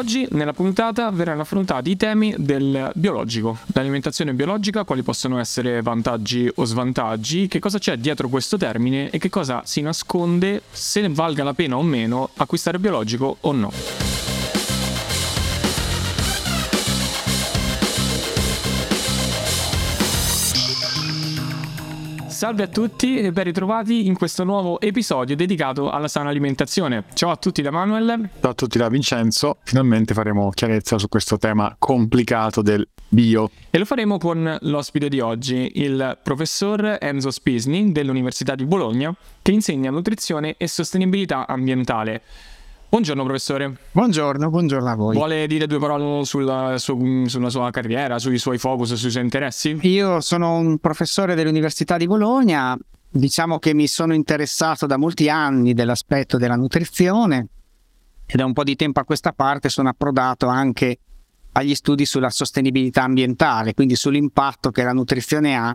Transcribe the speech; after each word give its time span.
Oggi 0.00 0.26
nella 0.30 0.54
puntata 0.54 1.10
verranno 1.10 1.42
affrontati 1.42 1.90
i 1.90 1.96
temi 1.96 2.34
del 2.38 2.90
biologico, 2.94 3.58
l'alimentazione 3.74 4.32
biologica, 4.32 4.84
quali 4.84 5.02
possono 5.02 5.38
essere 5.38 5.82
vantaggi 5.82 6.50
o 6.54 6.64
svantaggi, 6.64 7.48
che 7.48 7.58
cosa 7.58 7.76
c'è 7.76 7.98
dietro 7.98 8.30
questo 8.30 8.56
termine 8.56 9.10
e 9.10 9.18
che 9.18 9.28
cosa 9.28 9.60
si 9.66 9.82
nasconde 9.82 10.62
se 10.70 11.06
valga 11.10 11.44
la 11.44 11.52
pena 11.52 11.76
o 11.76 11.82
meno 11.82 12.30
acquistare 12.36 12.78
biologico 12.78 13.36
o 13.40 13.52
no. 13.52 14.09
Salve 22.40 22.62
a 22.62 22.68
tutti 22.68 23.18
e 23.18 23.32
ben 23.32 23.44
ritrovati 23.44 24.06
in 24.06 24.16
questo 24.16 24.44
nuovo 24.44 24.80
episodio 24.80 25.36
dedicato 25.36 25.90
alla 25.90 26.08
sana 26.08 26.30
alimentazione. 26.30 27.04
Ciao 27.12 27.28
a 27.28 27.36
tutti 27.36 27.60
da 27.60 27.70
Manuel. 27.70 28.30
Ciao 28.40 28.52
a 28.52 28.54
tutti 28.54 28.78
da 28.78 28.88
Vincenzo. 28.88 29.58
Finalmente 29.62 30.14
faremo 30.14 30.48
chiarezza 30.48 30.96
su 30.96 31.06
questo 31.10 31.36
tema 31.36 31.76
complicato 31.78 32.62
del 32.62 32.88
bio. 33.06 33.50
E 33.68 33.76
lo 33.76 33.84
faremo 33.84 34.16
con 34.16 34.56
l'ospite 34.58 35.10
di 35.10 35.20
oggi, 35.20 35.72
il 35.74 36.18
professor 36.22 36.96
Enzo 36.98 37.30
Spisni 37.30 37.92
dell'Università 37.92 38.54
di 38.54 38.64
Bologna, 38.64 39.14
che 39.42 39.50
insegna 39.50 39.90
nutrizione 39.90 40.54
e 40.56 40.66
sostenibilità 40.66 41.46
ambientale. 41.46 42.22
Buongiorno 42.90 43.22
professore. 43.22 43.76
Buongiorno, 43.92 44.50
buongiorno 44.50 44.90
a 44.90 44.94
voi. 44.96 45.14
Vuole 45.14 45.46
dire 45.46 45.68
due 45.68 45.78
parole 45.78 46.24
sulla, 46.24 46.74
su, 46.76 47.24
sulla, 47.26 47.48
sua 47.48 47.70
carriera, 47.70 48.18
sui 48.18 48.36
suoi 48.36 48.58
focus, 48.58 48.94
sui 48.94 49.12
suoi 49.12 49.22
interessi? 49.22 49.78
Io 49.82 50.20
sono 50.20 50.56
un 50.56 50.76
professore 50.78 51.36
dell'Università 51.36 51.96
di 51.96 52.08
Bologna, 52.08 52.76
diciamo 53.08 53.60
che 53.60 53.74
mi 53.74 53.86
sono 53.86 54.12
interessato 54.12 54.86
da 54.86 54.96
molti 54.96 55.28
anni 55.28 55.72
dell'aspetto 55.72 56.36
della 56.36 56.56
nutrizione 56.56 57.46
e 58.26 58.36
da 58.36 58.44
un 58.44 58.52
po' 58.52 58.64
di 58.64 58.74
tempo 58.74 58.98
a 58.98 59.04
questa 59.04 59.32
parte 59.32 59.68
sono 59.68 59.88
approdato 59.88 60.48
anche 60.48 60.98
agli 61.52 61.76
studi 61.76 62.04
sulla 62.04 62.30
sostenibilità 62.30 63.04
ambientale, 63.04 63.72
quindi 63.72 63.94
sull'impatto 63.94 64.70
che 64.70 64.82
la 64.82 64.92
nutrizione 64.92 65.54
ha 65.54 65.72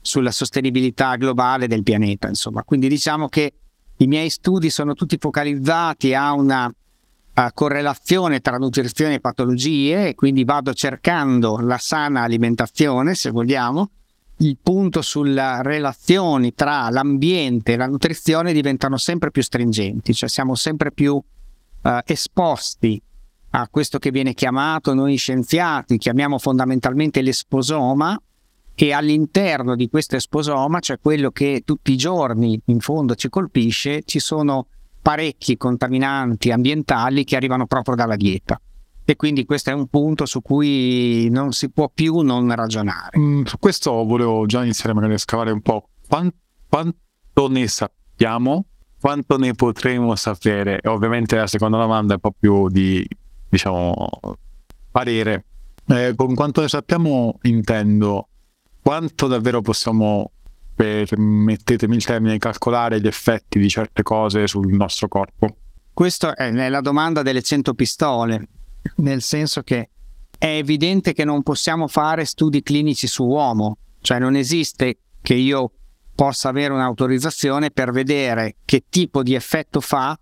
sulla 0.00 0.32
sostenibilità 0.32 1.14
globale 1.14 1.68
del 1.68 1.84
pianeta, 1.84 2.26
insomma. 2.26 2.64
Quindi 2.64 2.88
diciamo 2.88 3.28
che 3.28 3.52
i 3.98 4.06
miei 4.06 4.30
studi 4.30 4.70
sono 4.70 4.94
tutti 4.94 5.16
focalizzati 5.18 6.14
a 6.14 6.32
una 6.32 6.66
uh, 6.66 7.42
correlazione 7.54 8.40
tra 8.40 8.58
nutrizione 8.58 9.14
e 9.14 9.20
patologie 9.20 10.08
e 10.08 10.14
quindi 10.14 10.44
vado 10.44 10.74
cercando 10.74 11.58
la 11.58 11.78
sana 11.78 12.22
alimentazione, 12.22 13.14
se 13.14 13.30
vogliamo. 13.30 13.90
Il 14.38 14.58
punto 14.62 15.00
sulle 15.00 15.62
relazioni 15.62 16.52
tra 16.52 16.90
l'ambiente 16.90 17.72
e 17.72 17.76
la 17.76 17.86
nutrizione 17.86 18.52
diventano 18.52 18.98
sempre 18.98 19.30
più 19.30 19.42
stringenti, 19.42 20.12
cioè 20.12 20.28
siamo 20.28 20.54
sempre 20.54 20.92
più 20.92 21.14
uh, 21.14 21.90
esposti 22.04 23.00
a 23.50 23.68
questo 23.70 23.98
che 23.98 24.10
viene 24.10 24.34
chiamato 24.34 24.92
noi 24.92 25.16
scienziati, 25.16 25.96
chiamiamo 25.96 26.38
fondamentalmente 26.38 27.22
l'esposoma, 27.22 28.20
e 28.78 28.92
all'interno 28.92 29.74
di 29.74 29.88
questo 29.88 30.16
esposoma, 30.16 30.80
cioè 30.80 30.98
quello 31.00 31.30
che 31.30 31.62
tutti 31.64 31.92
i 31.92 31.96
giorni 31.96 32.60
in 32.66 32.80
fondo 32.80 33.14
ci 33.14 33.30
colpisce, 33.30 34.02
ci 34.04 34.18
sono 34.18 34.66
parecchi 35.00 35.56
contaminanti 35.56 36.50
ambientali 36.50 37.24
che 37.24 37.36
arrivano 37.36 37.66
proprio 37.66 37.94
dalla 37.94 38.16
dieta. 38.16 38.60
E 39.02 39.16
quindi 39.16 39.46
questo 39.46 39.70
è 39.70 39.72
un 39.72 39.86
punto 39.86 40.26
su 40.26 40.42
cui 40.42 41.28
non 41.30 41.52
si 41.52 41.70
può 41.70 41.88
più 41.88 42.18
non 42.18 42.54
ragionare. 42.54 43.18
Mm, 43.18 43.44
su 43.44 43.56
questo 43.58 44.04
volevo 44.04 44.44
già 44.44 44.62
iniziare 44.62 44.94
magari 44.94 45.14
a 45.14 45.18
scavare 45.18 45.52
un 45.52 45.62
po'. 45.62 45.88
Quanto, 46.06 46.36
quanto 46.68 47.48
ne 47.48 47.68
sappiamo? 47.68 48.66
Quanto 49.00 49.38
ne 49.38 49.54
potremo 49.54 50.14
sapere? 50.16 50.80
E 50.80 50.88
ovviamente 50.88 51.36
la 51.36 51.46
seconda 51.46 51.78
domanda 51.78 52.12
è 52.12 52.18
un 52.20 52.30
po' 52.30 52.36
più 52.38 52.68
di, 52.68 53.06
diciamo, 53.48 53.94
parere. 54.90 55.44
Eh, 55.86 56.14
con 56.14 56.34
quanto 56.34 56.60
ne 56.60 56.68
sappiamo 56.68 57.38
intendo 57.42 58.28
quanto 58.86 59.26
davvero 59.26 59.62
possiamo, 59.62 60.30
permettetemi 60.76 61.96
il 61.96 62.04
termine, 62.04 62.38
calcolare 62.38 63.00
gli 63.00 63.08
effetti 63.08 63.58
di 63.58 63.68
certe 63.68 64.04
cose 64.04 64.46
sul 64.46 64.72
nostro 64.72 65.08
corpo? 65.08 65.56
Questa 65.92 66.34
è 66.34 66.68
la 66.68 66.80
domanda 66.80 67.22
delle 67.22 67.42
100 67.42 67.74
pistole, 67.74 68.48
nel 68.98 69.22
senso 69.22 69.62
che 69.62 69.90
è 70.38 70.46
evidente 70.46 71.14
che 71.14 71.24
non 71.24 71.42
possiamo 71.42 71.88
fare 71.88 72.24
studi 72.24 72.62
clinici 72.62 73.08
su 73.08 73.24
uomo, 73.24 73.78
cioè 74.02 74.20
non 74.20 74.36
esiste 74.36 74.98
che 75.20 75.34
io 75.34 75.72
possa 76.14 76.50
avere 76.50 76.72
un'autorizzazione 76.72 77.72
per 77.72 77.90
vedere 77.90 78.58
che 78.64 78.84
tipo 78.88 79.24
di 79.24 79.34
effetto 79.34 79.80
fa 79.80 80.16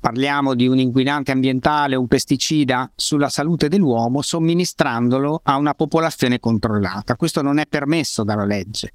parliamo 0.00 0.54
di 0.54 0.66
un 0.66 0.78
inquinante 0.78 1.30
ambientale, 1.30 1.94
un 1.94 2.06
pesticida 2.06 2.90
sulla 2.96 3.28
salute 3.28 3.68
dell'uomo 3.68 4.22
somministrandolo 4.22 5.40
a 5.44 5.56
una 5.56 5.74
popolazione 5.74 6.40
controllata. 6.40 7.16
Questo 7.16 7.42
non 7.42 7.58
è 7.58 7.66
permesso 7.66 8.24
dalla 8.24 8.46
legge, 8.46 8.92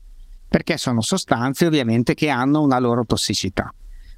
perché 0.50 0.78
sono 0.78 1.02
sostanze 1.02 1.68
ovviamente 1.68 2.16
che 2.16 2.30
hanno 2.30 2.62
una 2.62 2.80
loro 2.80 3.06
tossicità. 3.06 3.72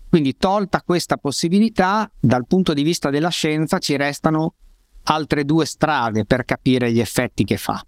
Quindi 0.10 0.38
tolta 0.38 0.82
questa 0.82 1.18
possibilità, 1.18 2.10
dal 2.18 2.48
punto 2.48 2.74
di 2.74 2.84
vista 2.84 3.10
della 3.10 3.30
scienza 3.30 3.78
ci 3.80 3.98
restano 3.98 4.54
altre 5.04 5.44
due 5.44 5.66
strade 5.66 6.26
per 6.26 6.46
capire 6.46 6.92
gli 6.92 7.00
effetti 7.00 7.44
che 7.44 7.58
fa. 7.58 7.86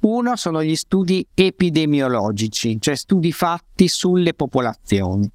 Uno 0.00 0.36
sono 0.36 0.62
gli 0.62 0.76
studi 0.76 1.26
epidemiologici, 1.32 2.78
cioè 2.80 2.94
studi 2.94 3.32
fatti 3.32 3.88
sulle 3.88 4.34
popolazioni. 4.34 5.30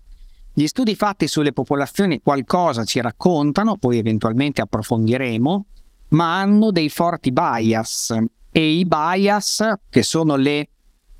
Gli 0.58 0.68
studi 0.68 0.96
fatti 0.96 1.28
sulle 1.28 1.52
popolazioni 1.52 2.22
qualcosa 2.22 2.86
ci 2.86 3.02
raccontano, 3.02 3.76
poi 3.76 3.98
eventualmente 3.98 4.62
approfondiremo, 4.62 5.66
ma 6.12 6.40
hanno 6.40 6.72
dei 6.72 6.88
forti 6.88 7.34
bias. 7.34 8.16
E 8.52 8.72
i 8.72 8.86
bias, 8.86 9.74
che 9.90 10.02
sono 10.02 10.38
le, 10.38 10.70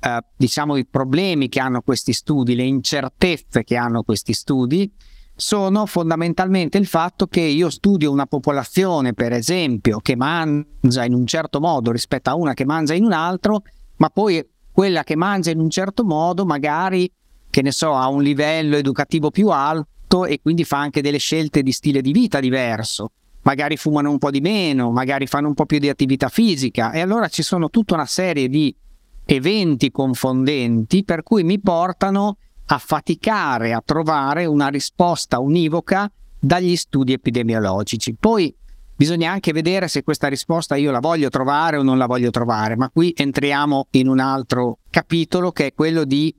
eh, 0.00 0.24
diciamo, 0.34 0.76
i 0.76 0.86
problemi 0.86 1.50
che 1.50 1.60
hanno 1.60 1.82
questi 1.82 2.14
studi, 2.14 2.54
le 2.54 2.62
incertezze 2.62 3.62
che 3.62 3.76
hanno 3.76 4.04
questi 4.04 4.32
studi, 4.32 4.90
sono 5.34 5.84
fondamentalmente 5.84 6.78
il 6.78 6.86
fatto 6.86 7.26
che 7.26 7.42
io 7.42 7.68
studio 7.68 8.10
una 8.10 8.24
popolazione, 8.24 9.12
per 9.12 9.34
esempio, 9.34 9.98
che 9.98 10.16
mangia 10.16 11.04
in 11.04 11.12
un 11.12 11.26
certo 11.26 11.60
modo 11.60 11.92
rispetto 11.92 12.30
a 12.30 12.34
una 12.36 12.54
che 12.54 12.64
mangia 12.64 12.94
in 12.94 13.04
un 13.04 13.12
altro, 13.12 13.64
ma 13.96 14.08
poi 14.08 14.42
quella 14.72 15.04
che 15.04 15.14
mangia 15.14 15.50
in 15.50 15.60
un 15.60 15.68
certo 15.68 16.04
modo 16.04 16.46
magari 16.46 17.12
che 17.56 17.62
ne 17.62 17.72
so, 17.72 17.94
ha 17.94 18.06
un 18.08 18.22
livello 18.22 18.76
educativo 18.76 19.30
più 19.30 19.48
alto 19.48 20.26
e 20.26 20.40
quindi 20.42 20.64
fa 20.64 20.76
anche 20.76 21.00
delle 21.00 21.16
scelte 21.16 21.62
di 21.62 21.72
stile 21.72 22.02
di 22.02 22.12
vita 22.12 22.38
diverso. 22.38 23.12
Magari 23.44 23.78
fumano 23.78 24.10
un 24.10 24.18
po' 24.18 24.30
di 24.30 24.42
meno, 24.42 24.90
magari 24.90 25.26
fanno 25.26 25.48
un 25.48 25.54
po' 25.54 25.64
più 25.64 25.78
di 25.78 25.88
attività 25.88 26.28
fisica 26.28 26.90
e 26.90 27.00
allora 27.00 27.28
ci 27.28 27.42
sono 27.42 27.70
tutta 27.70 27.94
una 27.94 28.04
serie 28.04 28.50
di 28.50 28.76
eventi 29.24 29.90
confondenti 29.90 31.02
per 31.02 31.22
cui 31.22 31.44
mi 31.44 31.58
portano 31.58 32.36
a 32.66 32.76
faticare 32.76 33.72
a 33.72 33.82
trovare 33.82 34.44
una 34.44 34.68
risposta 34.68 35.38
univoca 35.38 36.12
dagli 36.38 36.76
studi 36.76 37.14
epidemiologici. 37.14 38.14
Poi 38.20 38.54
bisogna 38.94 39.32
anche 39.32 39.54
vedere 39.54 39.88
se 39.88 40.02
questa 40.02 40.28
risposta 40.28 40.76
io 40.76 40.90
la 40.90 41.00
voglio 41.00 41.30
trovare 41.30 41.78
o 41.78 41.82
non 41.82 41.96
la 41.96 42.04
voglio 42.04 42.28
trovare, 42.28 42.76
ma 42.76 42.90
qui 42.90 43.14
entriamo 43.16 43.86
in 43.92 44.08
un 44.08 44.18
altro 44.18 44.80
capitolo 44.90 45.52
che 45.52 45.68
è 45.68 45.72
quello 45.72 46.04
di 46.04 46.34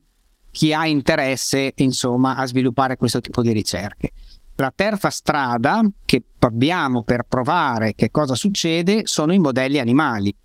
chi 0.58 0.74
ha 0.74 0.88
interesse 0.88 1.74
insomma 1.76 2.36
a 2.36 2.48
sviluppare 2.48 2.98
questo 2.98 3.22
tipo 3.22 3.44
di 3.44 3.52
ricerche. 3.52 4.14
La 4.56 4.74
terza 4.76 5.12
strada 5.12 5.88
che 6.04 6.24
abbiamo 6.40 7.04
per 7.04 7.26
provare 7.28 7.94
che 7.94 8.10
cosa 8.10 8.34
succede 8.34 9.02
sono 9.04 9.34
i 9.34 9.38
modelli 9.38 9.78
animali. 9.78 10.36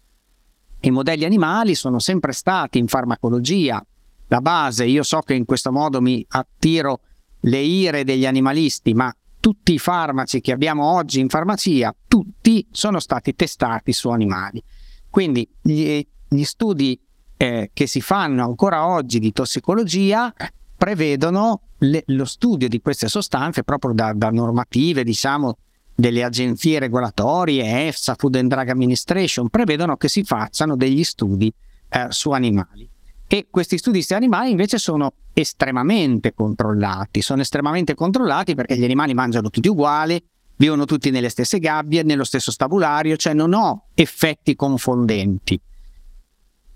I 0.81 0.91
modelli 0.91 1.25
animali 1.25 1.75
sono 1.75 1.99
sempre 1.99 2.33
stati 2.33 2.77
in 2.77 2.89
farmacologia 2.89 3.83
la 4.27 4.41
base, 4.43 4.85
io 4.85 5.03
so 5.03 5.21
che 5.21 5.33
in 5.33 5.47
questo 5.47 5.73
modo 5.73 6.03
mi 6.03 6.23
attiro 6.29 7.01
le 7.41 7.61
ire 7.61 8.05
degli 8.05 8.27
animalisti, 8.27 8.93
ma 8.93 9.11
tutti 9.41 9.73
i 9.73 9.79
farmaci 9.79 10.43
che 10.43 10.53
abbiamo 10.53 10.93
oggi 10.93 11.21
in 11.21 11.31
farmacia, 11.31 11.95
tutti 12.07 12.67
sono 12.71 13.01
stati 13.01 13.35
testati 13.35 13.95
su 13.95 14.11
animali. 14.11 14.63
Quindi 15.09 15.49
gli, 15.63 16.07
gli 16.29 16.45
studi 16.45 17.01
eh, 17.43 17.71
che 17.73 17.89
si 17.89 18.01
fanno 18.01 18.45
ancora 18.45 18.87
oggi 18.87 19.19
di 19.19 19.33
tossicologia 19.33 20.33
prevedono 20.77 21.63
le, 21.79 22.05
lo 22.07 22.25
studio 22.25 22.69
di 22.69 22.81
queste 22.81 23.09
sostanze 23.09 23.65
proprio 23.65 23.93
da, 23.93 24.13
da, 24.13 24.31
normative, 24.31 25.03
diciamo, 25.03 25.57
delle 25.93 26.23
agenzie 26.23 26.79
regolatorie, 26.79 27.89
EFSA, 27.89 28.15
Food 28.17 28.37
and 28.37 28.49
Drug 28.49 28.69
Administration, 28.69 29.49
prevedono 29.49 29.97
che 29.97 30.09
si 30.09 30.23
facciano 30.23 30.77
degli 30.77 31.03
studi 31.03 31.53
eh, 31.89 32.07
su 32.11 32.31
animali. 32.31 32.89
E 33.27 33.49
questi 33.51 33.77
studi 33.77 34.03
su 34.03 34.15
animali 34.15 34.53
invece 34.53 34.79
sono 34.79 35.13
estremamente 35.33 36.35
controllati, 36.35 37.23
sono 37.23 37.41
estremamente 37.41 37.97
controllati 37.97 38.55
perché 38.55 38.77
gli 38.77 38.85
animali 38.85 39.15
mangiano 39.15 39.51
tutti 39.51 39.67
uguali, 39.67 40.25
vivono 40.55 40.85
tutti 40.85 41.11
nelle 41.11 41.29
stesse 41.29 41.59
gabbie, 41.59 42.05
nello 42.05 42.25
stesso 42.25 42.53
stabulario, 42.53 43.17
cioè 43.17 43.35
non 43.35 43.53
ho 43.53 43.87
effetti 43.95 44.55
confondenti. 44.55 45.61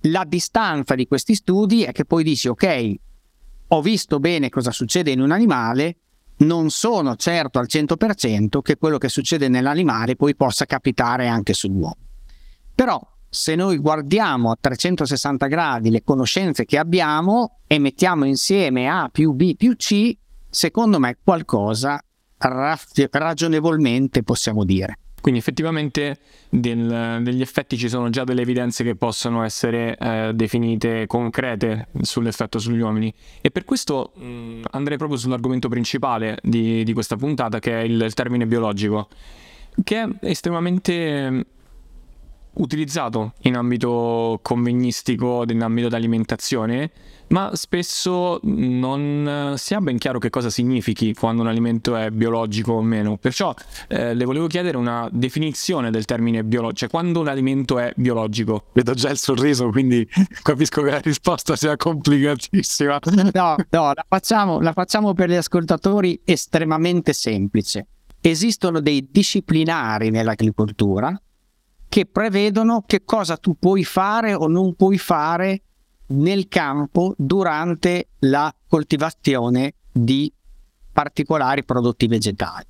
La 0.02 0.25
distanza 0.25 0.94
di 0.94 1.06
questi 1.06 1.34
studi 1.34 1.82
è 1.82 1.93
che 1.93 2.04
poi 2.04 2.22
dici 2.22 2.48
ok, 2.48 2.94
ho 3.69 3.82
visto 3.82 4.20
bene 4.20 4.48
cosa 4.48 4.70
succede 4.70 5.10
in 5.10 5.20
un 5.20 5.32
animale, 5.32 5.96
non 6.38 6.70
sono 6.70 7.16
certo 7.16 7.58
al 7.58 7.66
100% 7.69 8.60
che 8.60 8.76
quello 8.76 8.98
che 8.98 9.08
succede 9.08 9.48
nell'animale 9.48 10.16
poi 10.16 10.37
possa 10.37 10.66
capitare 10.66 11.28
anche 11.28 11.54
sull'uomo. 11.54 11.96
Però 12.75 13.00
se 13.28 13.54
noi 13.54 13.78
guardiamo 13.78 14.50
a 14.50 14.56
360 14.60 15.46
gradi 15.46 15.90
le 15.90 16.02
conoscenze 16.02 16.64
che 16.64 16.78
abbiamo 16.78 17.60
e 17.66 17.78
mettiamo 17.78 18.25
insieme 18.25 18.88
A 18.88 19.08
più 19.10 19.32
B 19.32 19.56
più 19.56 19.76
C, 19.76 20.16
secondo 20.49 20.99
me 20.99 21.19
qualcosa 21.22 22.00
ragionevolmente 22.38 24.22
possiamo 24.22 24.64
dire. 24.64 24.99
Quindi 25.26 25.43
effettivamente 25.43 26.19
del, 26.49 27.19
degli 27.20 27.40
effetti 27.40 27.76
ci 27.76 27.88
sono 27.88 28.11
già 28.11 28.23
delle 28.23 28.43
evidenze 28.43 28.84
che 28.84 28.94
possono 28.94 29.43
essere 29.43 29.96
eh, 29.99 30.31
definite 30.32 31.08
concrete 31.08 31.88
sull'effetto 32.00 32.61
sugli 32.61 32.78
uomini. 32.78 33.12
E 33.40 33.50
per 33.50 33.64
questo 33.64 34.12
mh, 34.14 34.61
andrei 34.70 34.96
proprio 34.96 35.19
sull'argomento 35.19 35.69
principale 35.69 36.38
di, 36.44 36.84
di, 36.84 36.93
questa 36.93 37.17
puntata, 37.17 37.58
che 37.58 37.73
è 37.73 37.82
il, 37.82 38.00
il 38.00 38.14
termine 38.14 38.46
biologico, 38.46 39.08
che 39.82 40.00
è 40.00 40.08
estremamente 40.20 41.46
utilizzato 42.56 43.32
in 43.43 43.56
ambito 43.56 44.38
convegnistico, 44.43 45.44
in 45.49 45.62
ambito 45.62 45.88
d'alimentazione, 45.88 46.91
ma 47.29 47.50
spesso 47.55 48.38
non 48.44 49.55
si 49.56 49.75
ha 49.75 49.81
ben 49.81 49.99
chiaro 49.99 50.19
che 50.19 50.31
cosa 50.31 50.50
significhi 50.50 51.12
quando 51.14 51.43
un 51.43 51.49
alimento 51.49 51.97
è 51.97 52.11
biologico 52.11 52.75
o 52.75 52.82
meno. 52.82 53.17
Perciò 53.17 53.55
eh, 53.88 54.14
le 54.14 54.25
volevo 54.25 54.47
chiedere 54.47 54.76
una 54.76 55.08
definizione 55.11 55.91
del 55.91 56.05
termine 56.05 56.44
biologico, 56.44 56.79
cioè 56.79 56.88
quando 56.88 57.20
un 57.20 57.29
alimento 57.29 57.79
è 57.79 57.93
biologico. 57.97 58.67
Vedo 58.73 58.94
già 58.94 59.11
il 59.11 59.19
sorriso, 59.19 59.70
quindi 59.70 60.06
capisco 60.43 60.82
che 60.82 60.91
la 60.91 61.00
risposta 61.00 61.56
sia 61.56 61.76
complicatissima. 61.76 62.99
No, 63.32 63.56
no, 63.70 63.93
la 63.93 64.05
facciamo, 64.06 64.61
la 64.61 64.73
facciamo 64.73 65.12
per 65.14 65.29
gli 65.29 65.35
ascoltatori 65.35 66.20
estremamente 66.25 67.12
semplice. 67.12 67.87
Esistono 68.20 68.81
dei 68.81 69.09
disciplinari 69.11 70.11
nell'agricoltura 70.11 71.20
che 71.88 72.06
prevedono 72.06 72.83
che 72.87 73.05
cosa 73.05 73.37
tu 73.37 73.56
puoi 73.59 73.85
fare 73.85 74.35
o 74.35 74.49
non 74.49 74.75
puoi 74.75 74.99
fare 74.99 75.62
nel 76.09 76.49
campo 76.49 77.15
durante 77.17 78.09
la 78.21 78.55
coltivazione 78.69 79.75
di 79.91 80.33
particolari 80.93 81.65
prodotti 81.65 82.06
vegetali. 82.06 82.65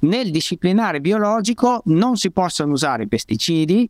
Nel 0.00 0.30
disciplinare 0.30 1.00
biologico 1.00 1.82
non 1.86 2.16
si 2.16 2.30
possono 2.30 2.72
usare 2.72 3.06
pesticidi 3.08 3.88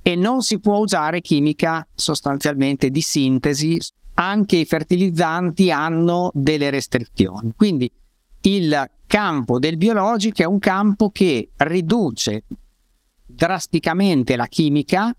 e 0.00 0.14
non 0.14 0.42
si 0.42 0.58
può 0.58 0.78
usare 0.78 1.20
chimica 1.20 1.86
sostanzialmente 1.94 2.90
di 2.90 3.02
sintesi, 3.02 3.78
anche 4.14 4.56
i 4.56 4.64
fertilizzanti 4.64 5.70
hanno 5.70 6.30
delle 6.32 6.70
restrizioni. 6.70 7.52
Quindi 7.54 7.90
il 8.42 8.90
campo 9.06 9.58
del 9.58 9.76
biologico 9.76 10.42
è 10.42 10.46
un 10.46 10.58
campo 10.58 11.10
che 11.10 11.50
riduce 11.56 12.44
drasticamente 13.38 14.34
la 14.34 14.46
chimica 14.46 15.14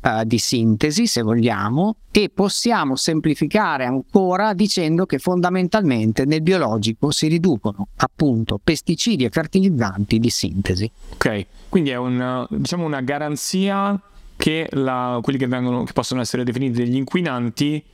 uh, 0.00 0.24
di 0.24 0.38
sintesi, 0.38 1.06
se 1.06 1.20
vogliamo, 1.20 1.96
e 2.10 2.30
possiamo 2.32 2.96
semplificare 2.96 3.84
ancora 3.84 4.54
dicendo 4.54 5.04
che 5.04 5.18
fondamentalmente 5.18 6.24
nel 6.24 6.40
biologico 6.40 7.10
si 7.10 7.28
riducono 7.28 7.88
appunto 7.96 8.58
pesticidi 8.62 9.24
e 9.24 9.28
fertilizzanti 9.28 10.18
di 10.18 10.30
sintesi. 10.30 10.90
Ok, 11.12 11.46
quindi 11.68 11.90
è 11.90 11.96
un, 11.96 12.46
diciamo 12.48 12.86
una 12.86 13.02
garanzia 13.02 14.00
che 14.36 14.66
la, 14.70 15.18
quelli 15.22 15.38
che, 15.38 15.46
vengono, 15.46 15.84
che 15.84 15.92
possono 15.92 16.22
essere 16.22 16.44
definiti 16.44 16.82
degli 16.82 16.96
inquinanti 16.96 17.84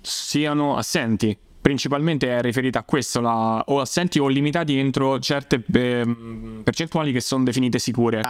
siano 0.00 0.76
assenti 0.76 1.36
principalmente 1.60 2.28
è 2.28 2.42
riferita 2.42 2.80
a 2.80 2.82
questo, 2.82 3.22
la, 3.22 3.62
o 3.68 3.80
assenti 3.80 4.18
o 4.18 4.28
limitati 4.28 4.76
entro 4.76 5.18
certe 5.18 5.64
eh, 5.72 6.04
percentuali 6.62 7.10
che 7.10 7.22
sono 7.22 7.42
definite 7.42 7.78
sicure. 7.78 8.20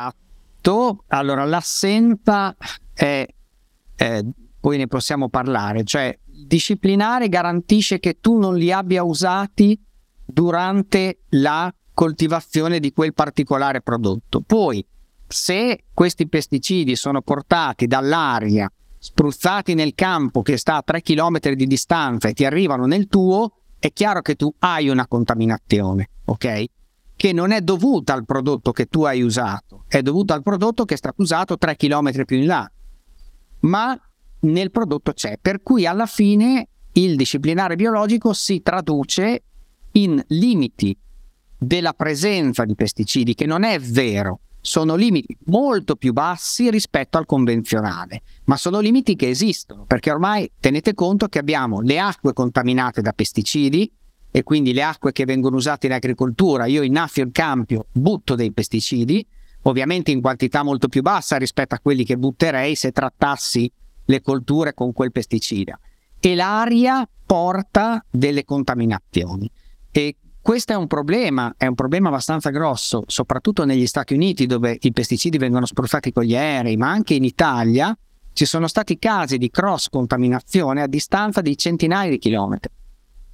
Esatto, 0.64 1.04
allora 1.08 1.44
l'assenza 1.44 2.56
è, 2.94 3.26
eh, 3.96 4.24
poi 4.58 4.78
ne 4.78 4.86
possiamo 4.86 5.28
parlare, 5.28 5.84
cioè 5.84 6.18
disciplinare 6.24 7.28
garantisce 7.28 8.00
che 8.00 8.18
tu 8.18 8.38
non 8.38 8.56
li 8.56 8.72
abbia 8.72 9.02
usati 9.02 9.78
durante 10.24 11.18
la 11.30 11.72
coltivazione 11.92 12.80
di 12.80 12.92
quel 12.94 13.12
particolare 13.12 13.82
prodotto. 13.82 14.40
Poi, 14.40 14.84
se 15.28 15.84
questi 15.92 16.28
pesticidi 16.28 16.96
sono 16.96 17.20
portati 17.20 17.86
dall'aria, 17.86 18.70
spruzzati 18.98 19.74
nel 19.74 19.94
campo 19.94 20.40
che 20.40 20.56
sta 20.56 20.76
a 20.76 20.82
3 20.82 21.02
km 21.02 21.52
di 21.52 21.66
distanza 21.66 22.28
e 22.28 22.32
ti 22.32 22.46
arrivano 22.46 22.86
nel 22.86 23.06
tuo, 23.08 23.58
è 23.78 23.92
chiaro 23.92 24.22
che 24.22 24.34
tu 24.34 24.50
hai 24.60 24.88
una 24.88 25.06
contaminazione, 25.06 26.08
ok? 26.24 26.64
Che 27.24 27.32
non 27.32 27.52
è 27.52 27.62
dovuta 27.62 28.12
al 28.12 28.26
prodotto 28.26 28.70
che 28.70 28.84
tu 28.84 29.04
hai 29.04 29.22
usato, 29.22 29.86
è 29.88 30.02
dovuta 30.02 30.34
al 30.34 30.42
prodotto 30.42 30.84
che 30.84 30.92
è 30.92 30.96
stato 30.98 31.22
usato 31.22 31.56
3 31.56 31.74
km 31.74 32.26
più 32.26 32.36
in 32.36 32.44
là. 32.44 32.70
Ma 33.60 33.98
nel 34.40 34.70
prodotto 34.70 35.14
c'è. 35.14 35.38
Per 35.40 35.62
cui 35.62 35.86
alla 35.86 36.04
fine 36.04 36.68
il 36.92 37.16
disciplinare 37.16 37.76
biologico 37.76 38.34
si 38.34 38.60
traduce 38.60 39.42
in 39.92 40.22
limiti 40.28 40.94
della 41.56 41.94
presenza 41.94 42.66
di 42.66 42.74
pesticidi, 42.74 43.32
che 43.32 43.46
non 43.46 43.62
è 43.62 43.80
vero, 43.80 44.40
sono 44.60 44.94
limiti 44.94 45.34
molto 45.46 45.96
più 45.96 46.12
bassi 46.12 46.68
rispetto 46.68 47.16
al 47.16 47.24
convenzionale, 47.24 48.20
ma 48.44 48.58
sono 48.58 48.80
limiti 48.80 49.16
che 49.16 49.30
esistono, 49.30 49.86
perché 49.86 50.10
ormai 50.10 50.52
tenete 50.60 50.92
conto 50.92 51.28
che 51.28 51.38
abbiamo 51.38 51.80
le 51.80 51.98
acque 51.98 52.34
contaminate 52.34 53.00
da 53.00 53.14
pesticidi 53.14 53.90
e 54.36 54.42
quindi 54.42 54.72
le 54.72 54.82
acque 54.82 55.12
che 55.12 55.24
vengono 55.24 55.54
usate 55.54 55.86
in 55.86 55.92
agricoltura, 55.92 56.66
io 56.66 56.82
innaffio 56.82 57.22
il 57.22 57.30
campio, 57.30 57.86
butto 57.92 58.34
dei 58.34 58.50
pesticidi, 58.50 59.24
ovviamente 59.62 60.10
in 60.10 60.20
quantità 60.20 60.64
molto 60.64 60.88
più 60.88 61.02
bassa 61.02 61.36
rispetto 61.36 61.76
a 61.76 61.78
quelli 61.78 62.04
che 62.04 62.16
butterei 62.16 62.74
se 62.74 62.90
trattassi 62.90 63.70
le 64.06 64.20
colture 64.22 64.74
con 64.74 64.92
quel 64.92 65.12
pesticida. 65.12 65.78
E 66.18 66.34
l'aria 66.34 67.08
porta 67.24 68.04
delle 68.10 68.44
contaminazioni. 68.44 69.48
E 69.92 70.16
questo 70.40 70.72
è 70.72 70.76
un 70.76 70.88
problema, 70.88 71.54
è 71.56 71.68
un 71.68 71.76
problema 71.76 72.08
abbastanza 72.08 72.50
grosso, 72.50 73.04
soprattutto 73.06 73.64
negli 73.64 73.86
Stati 73.86 74.14
Uniti 74.14 74.46
dove 74.46 74.76
i 74.80 74.90
pesticidi 74.90 75.38
vengono 75.38 75.64
spruzzati 75.64 76.10
con 76.10 76.24
gli 76.24 76.34
aerei, 76.34 76.76
ma 76.76 76.90
anche 76.90 77.14
in 77.14 77.22
Italia 77.22 77.96
ci 78.32 78.46
sono 78.46 78.66
stati 78.66 78.98
casi 78.98 79.38
di 79.38 79.48
cross 79.48 79.88
contaminazione 79.90 80.82
a 80.82 80.88
distanza 80.88 81.40
di 81.40 81.56
centinaia 81.56 82.10
di 82.10 82.18
chilometri. 82.18 82.72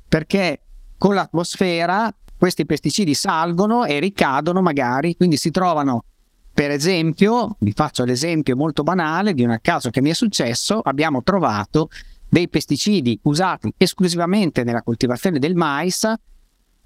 Perché 0.07 0.61
con 1.01 1.15
l'atmosfera 1.15 2.15
questi 2.37 2.67
pesticidi 2.67 3.15
salgono 3.15 3.87
e 3.87 4.01
ricadono 4.01 4.61
magari, 4.61 5.17
quindi 5.17 5.39
si 5.39 5.51
trovano 5.51 6.05
per 6.53 6.71
esempio, 6.71 7.57
vi 7.61 7.73
faccio 7.73 8.05
l'esempio 8.05 8.55
molto 8.55 8.83
banale 8.83 9.33
di 9.33 9.43
un 9.43 9.57
caso 9.63 9.89
che 9.89 10.03
mi 10.03 10.11
è 10.11 10.13
successo, 10.13 10.81
abbiamo 10.81 11.23
trovato 11.23 11.89
dei 12.29 12.51
pesticidi 12.51 13.19
usati 13.23 13.73
esclusivamente 13.79 14.63
nella 14.63 14.83
coltivazione 14.83 15.39
del 15.39 15.55
mais 15.55 16.13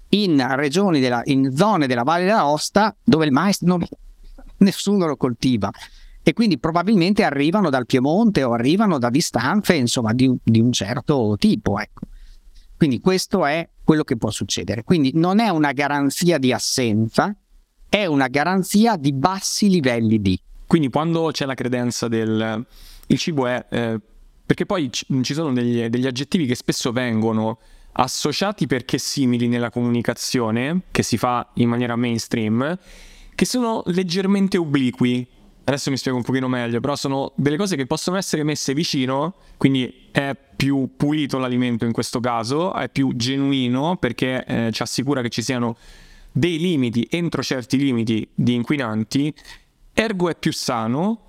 in 0.09 0.45
regioni 0.55 1.01
della, 1.01 1.21
in 1.25 1.53
zone 1.53 1.87
della 1.87 2.03
Valle 2.03 2.27
d'Aosta 2.27 2.95
dove 3.03 3.25
il 3.25 3.33
mais 3.33 3.59
non, 3.63 3.85
nessuno 4.59 5.07
lo 5.07 5.17
coltiva. 5.17 5.69
E 6.23 6.31
quindi 6.31 6.57
probabilmente 6.57 7.25
arrivano 7.25 7.69
dal 7.69 7.85
Piemonte 7.85 8.43
o 8.43 8.53
arrivano 8.53 8.97
da 8.97 9.09
distanze 9.09 9.75
insomma 9.75 10.13
di, 10.13 10.33
di 10.41 10.61
un 10.61 10.71
certo 10.71 11.35
tipo 11.37 11.79
ecco. 11.79 12.05
quindi 12.77 13.01
questo 13.01 13.45
è 13.45 13.67
quello 13.85 14.03
che 14.03 14.17
può 14.17 14.29
succedere 14.31 14.83
quindi 14.83 15.11
non 15.13 15.39
è 15.39 15.47
una 15.47 15.71
garanzia 15.71 16.37
di 16.37 16.51
assenza 16.51 17.33
è 17.95 18.05
una 18.05 18.27
garanzia 18.27 18.97
di 18.97 19.13
bassi 19.13 19.69
livelli 19.69 20.19
di. 20.21 20.37
Quindi 20.67 20.89
quando 20.89 21.29
c'è 21.31 21.45
la 21.45 21.53
credenza 21.53 22.09
del 22.09 22.65
il 23.07 23.17
cibo 23.17 23.47
è 23.47 23.65
eh, 23.69 23.99
perché 24.45 24.65
poi 24.65 24.89
ci, 24.91 25.33
sono 25.33 25.53
degli, 25.53 25.85
degli, 25.87 26.05
aggettivi 26.05 26.45
che 26.45 26.55
spesso 26.55 26.91
vengono 26.91 27.59
associati 27.93 28.67
perché 28.67 28.97
simili 28.97 29.47
nella 29.47 29.69
comunicazione 29.69 30.81
che 30.91 31.03
si 31.03 31.17
fa 31.17 31.51
in 31.55 31.69
maniera 31.69 31.95
mainstream 31.95 32.77
che 33.33 33.45
sono 33.45 33.81
leggermente 33.85 34.57
obliqui. 34.57 35.27
Adesso 35.67 35.89
mi 35.89 35.97
spiego 35.97 36.17
un 36.17 36.23
pochino 36.23 36.47
meglio, 36.47 36.79
però 36.79 36.95
sono 36.95 37.31
delle 37.35 37.57
cose 37.57 37.75
che 37.75 37.87
possono 37.87 38.17
essere 38.17 38.43
messe 38.43 38.75
vicino, 38.75 39.33
quindi 39.57 40.09
è 40.11 40.35
più 40.55 40.91
pulito 40.95 41.39
l'alimento 41.39 41.85
in 41.85 41.91
questo 41.91 42.19
caso, 42.19 42.71
è 42.73 42.87
più 42.87 43.15
genuino 43.15 43.97
perché 43.97 44.45
eh, 44.45 44.69
ci 44.71 44.83
assicura 44.83 45.21
che 45.21 45.29
ci 45.29 45.41
siano 45.41 45.75
dei 46.31 46.59
limiti 46.59 47.07
entro 47.09 47.41
certi 47.41 47.77
limiti 47.77 48.27
di 48.35 48.53
inquinanti, 48.53 49.33
ergo 49.91 50.29
è 50.29 50.35
più 50.35 50.53
sano, 50.53 51.21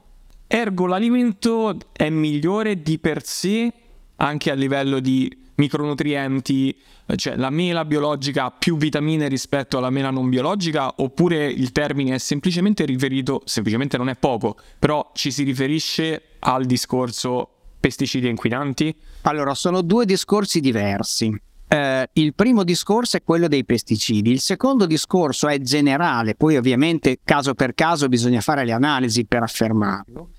ergo 0.46 0.86
l'alimento 0.86 1.78
è 1.92 2.10
migliore 2.10 2.82
di 2.82 2.98
per 2.98 3.24
sé 3.24 3.72
anche 4.16 4.50
a 4.50 4.54
livello 4.54 5.00
di 5.00 5.44
micronutrienti, 5.56 6.76
cioè 7.16 7.36
la 7.36 7.50
mela 7.50 7.84
biologica 7.84 8.46
ha 8.46 8.50
più 8.50 8.76
vitamine 8.76 9.28
rispetto 9.28 9.78
alla 9.78 9.90
mela 9.90 10.10
non 10.10 10.28
biologica 10.28 10.92
oppure 10.96 11.46
il 11.46 11.72
termine 11.72 12.14
è 12.14 12.18
semplicemente 12.18 12.84
riferito, 12.84 13.42
semplicemente 13.44 13.96
non 13.96 14.08
è 14.08 14.16
poco, 14.16 14.56
però 14.78 15.10
ci 15.14 15.30
si 15.30 15.42
riferisce 15.42 16.22
al 16.40 16.64
discorso 16.64 17.50
pesticidi 17.78 18.26
e 18.26 18.30
inquinanti? 18.30 18.94
Allora, 19.22 19.54
sono 19.54 19.82
due 19.82 20.04
discorsi 20.04 20.60
diversi. 20.60 21.38
eh, 21.68 22.08
il 22.12 22.34
primo 22.34 22.62
discorso 22.62 23.16
è 23.16 23.22
quello 23.22 23.48
dei 23.48 23.64
pesticidi, 23.64 24.30
il 24.30 24.40
secondo 24.40 24.86
discorso 24.86 25.48
è 25.48 25.58
generale, 25.60 26.34
poi 26.34 26.56
ovviamente 26.56 27.18
caso 27.24 27.54
per 27.54 27.74
caso 27.74 28.08
bisogna 28.08 28.40
fare 28.40 28.64
le 28.64 28.72
analisi 28.72 29.24
per 29.24 29.42
affermarlo, 29.42 30.30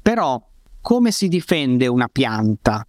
però 0.00 0.44
come 0.80 1.12
si 1.12 1.28
difende 1.28 1.86
una 1.86 2.08
pianta 2.08 2.84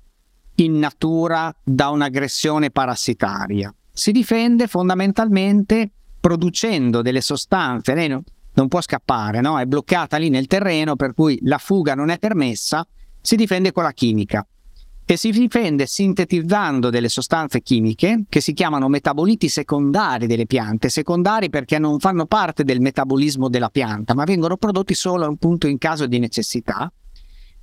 in 0.55 0.77
natura 0.77 1.53
da 1.63 1.89
un'aggressione 1.89 2.71
parassitaria? 2.71 3.73
Si 3.91 4.11
difende 4.11 4.67
fondamentalmente 4.67 5.89
producendo 6.19 7.01
delle 7.01 7.21
sostanze, 7.21 7.93
lei 7.93 8.07
non, 8.07 8.67
può 8.67 8.81
scappare, 8.81 9.41
no? 9.41 9.59
è 9.59 9.65
bloccata 9.65 10.17
lì 10.17 10.29
nel 10.29 10.47
terreno 10.47 10.95
per 10.95 11.13
cui 11.13 11.37
la 11.43 11.57
fuga 11.57 11.95
non 11.95 12.09
è 12.09 12.17
permessa, 12.17 12.85
si 13.21 13.35
difende 13.35 13.71
con 13.71 13.83
la 13.83 13.91
chimica 13.91 14.45
e 15.05 15.17
si 15.17 15.31
difende 15.31 15.85
sintetizzando 15.85 16.89
delle 16.89 17.09
sostanze 17.09 17.61
chimiche 17.61 18.23
che 18.29 18.39
si 18.39 18.53
chiamano 18.53 18.87
metaboliti 18.87 19.49
secondari 19.49 20.27
delle 20.27 20.45
piante, 20.45 20.89
secondari 20.89 21.49
perché 21.49 21.77
non 21.77 21.99
fanno 21.99 22.25
parte 22.25 22.63
del 22.63 22.79
metabolismo 22.79 23.49
della 23.49 23.69
pianta, 23.69 24.13
ma 24.13 24.23
vengono 24.23 24.55
prodotti 24.55 24.93
solo 24.93 25.25
appunto 25.25 25.67
in 25.67 25.77
caso 25.77 26.07
di 26.07 26.19
necessità. 26.19 26.91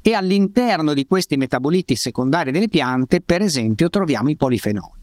E 0.02 0.14
all'interno 0.14 0.95
di 0.95 1.07
questi 1.07 1.37
metaboliti 1.37 1.95
secondari 1.95 2.50
delle 2.50 2.69
piante, 2.69 3.21
per 3.21 3.42
esempio, 3.42 3.90
troviamo 3.90 4.30
i 4.30 4.37
polifenoli. 4.37 5.00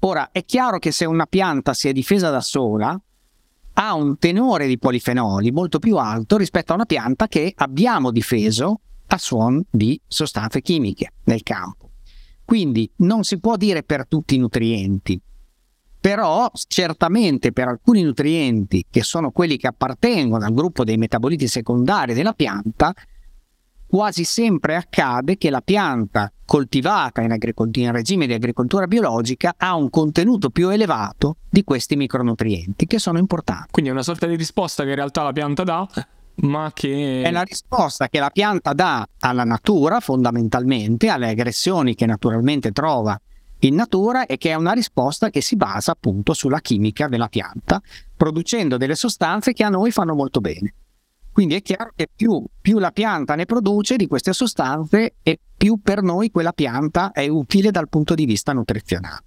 Ora, 0.00 0.30
è 0.32 0.44
chiaro 0.44 0.78
che 0.78 0.92
se 0.92 1.04
una 1.04 1.26
pianta 1.26 1.72
si 1.72 1.88
è 1.88 1.92
difesa 1.92 2.30
da 2.30 2.40
sola, 2.40 3.00
ha 3.78 3.94
un 3.94 4.18
tenore 4.18 4.66
di 4.66 4.78
polifenoli 4.78 5.50
molto 5.50 5.78
più 5.78 5.96
alto 5.96 6.36
rispetto 6.36 6.72
a 6.72 6.76
una 6.76 6.86
pianta 6.86 7.28
che 7.28 7.52
abbiamo 7.56 8.10
difeso 8.10 8.80
a 9.06 9.18
suon 9.18 9.62
di 9.70 10.00
sostanze 10.06 10.60
chimiche 10.62 11.12
nel 11.24 11.42
campo. 11.42 11.90
Quindi 12.44 12.90
non 12.98 13.24
si 13.24 13.38
può 13.38 13.56
dire 13.56 13.82
per 13.82 14.06
tutti 14.06 14.36
i 14.36 14.38
nutrienti, 14.38 15.20
però 16.00 16.50
certamente 16.68 17.52
per 17.52 17.68
alcuni 17.68 18.02
nutrienti 18.02 18.86
che 18.88 19.02
sono 19.02 19.30
quelli 19.30 19.56
che 19.56 19.66
appartengono 19.66 20.44
al 20.44 20.54
gruppo 20.54 20.84
dei 20.84 20.96
metaboliti 20.96 21.48
secondari 21.48 22.14
della 22.14 22.32
pianta, 22.32 22.94
quasi 23.86 24.24
sempre 24.24 24.76
accade 24.76 25.36
che 25.36 25.50
la 25.50 25.60
pianta 25.60 26.30
coltivata 26.44 27.22
in, 27.22 27.32
agricol- 27.32 27.70
in, 27.74 27.92
regime 27.92 28.26
di 28.26 28.32
agricoltura 28.32 28.86
biologica 28.86 29.54
ha 29.56 29.74
un 29.74 29.90
contenuto 29.90 30.50
più 30.50 30.68
elevato 30.68 31.36
di 31.48 31.64
questi 31.64 31.96
micronutrienti 31.96 32.86
che 32.86 32.98
sono 32.98 33.18
importanti. 33.18 33.68
Quindi 33.70 33.90
è 33.90 33.94
una 33.94 34.02
sorta 34.02 34.26
di 34.26 34.36
risposta 34.36 34.82
che 34.84 34.90
in 34.90 34.96
realtà 34.96 35.22
la 35.22 35.32
pianta 35.32 35.62
dà 35.62 35.88
ma 36.38 36.70
che... 36.74 37.22
È 37.22 37.30
la 37.30 37.42
risposta 37.42 38.08
che 38.08 38.18
la 38.18 38.30
pianta 38.30 38.72
dà 38.72 39.08
alla 39.20 39.44
natura 39.44 40.00
fondamentalmente, 40.00 41.08
alle 41.08 41.30
aggressioni 41.30 41.94
che 41.94 42.06
naturalmente 42.06 42.72
trova 42.72 43.18
in 43.60 43.74
natura 43.74 44.26
e 44.26 44.36
che 44.36 44.50
è 44.50 44.54
una 44.54 44.72
risposta 44.72 45.30
che 45.30 45.40
si 45.40 45.56
basa 45.56 45.92
appunto 45.92 46.34
sulla 46.34 46.60
chimica 46.60 47.08
della 47.08 47.28
pianta, 47.28 47.80
producendo 48.14 48.76
delle 48.76 48.94
sostanze 48.94 49.52
che 49.54 49.64
a 49.64 49.70
noi 49.70 49.90
fanno 49.90 50.14
molto 50.14 50.40
bene. 50.40 50.74
Quindi 51.36 51.56
è 51.56 51.60
chiaro 51.60 51.92
che 51.94 52.08
più, 52.16 52.42
più 52.62 52.78
la 52.78 52.92
pianta 52.92 53.34
ne 53.34 53.44
produce 53.44 53.96
di 53.96 54.06
queste 54.06 54.32
sostanze 54.32 55.16
e 55.22 55.38
più 55.54 55.78
per 55.82 56.00
noi 56.00 56.30
quella 56.30 56.54
pianta 56.54 57.12
è 57.12 57.28
utile 57.28 57.70
dal 57.70 57.90
punto 57.90 58.14
di 58.14 58.24
vista 58.24 58.54
nutrizionale. 58.54 59.22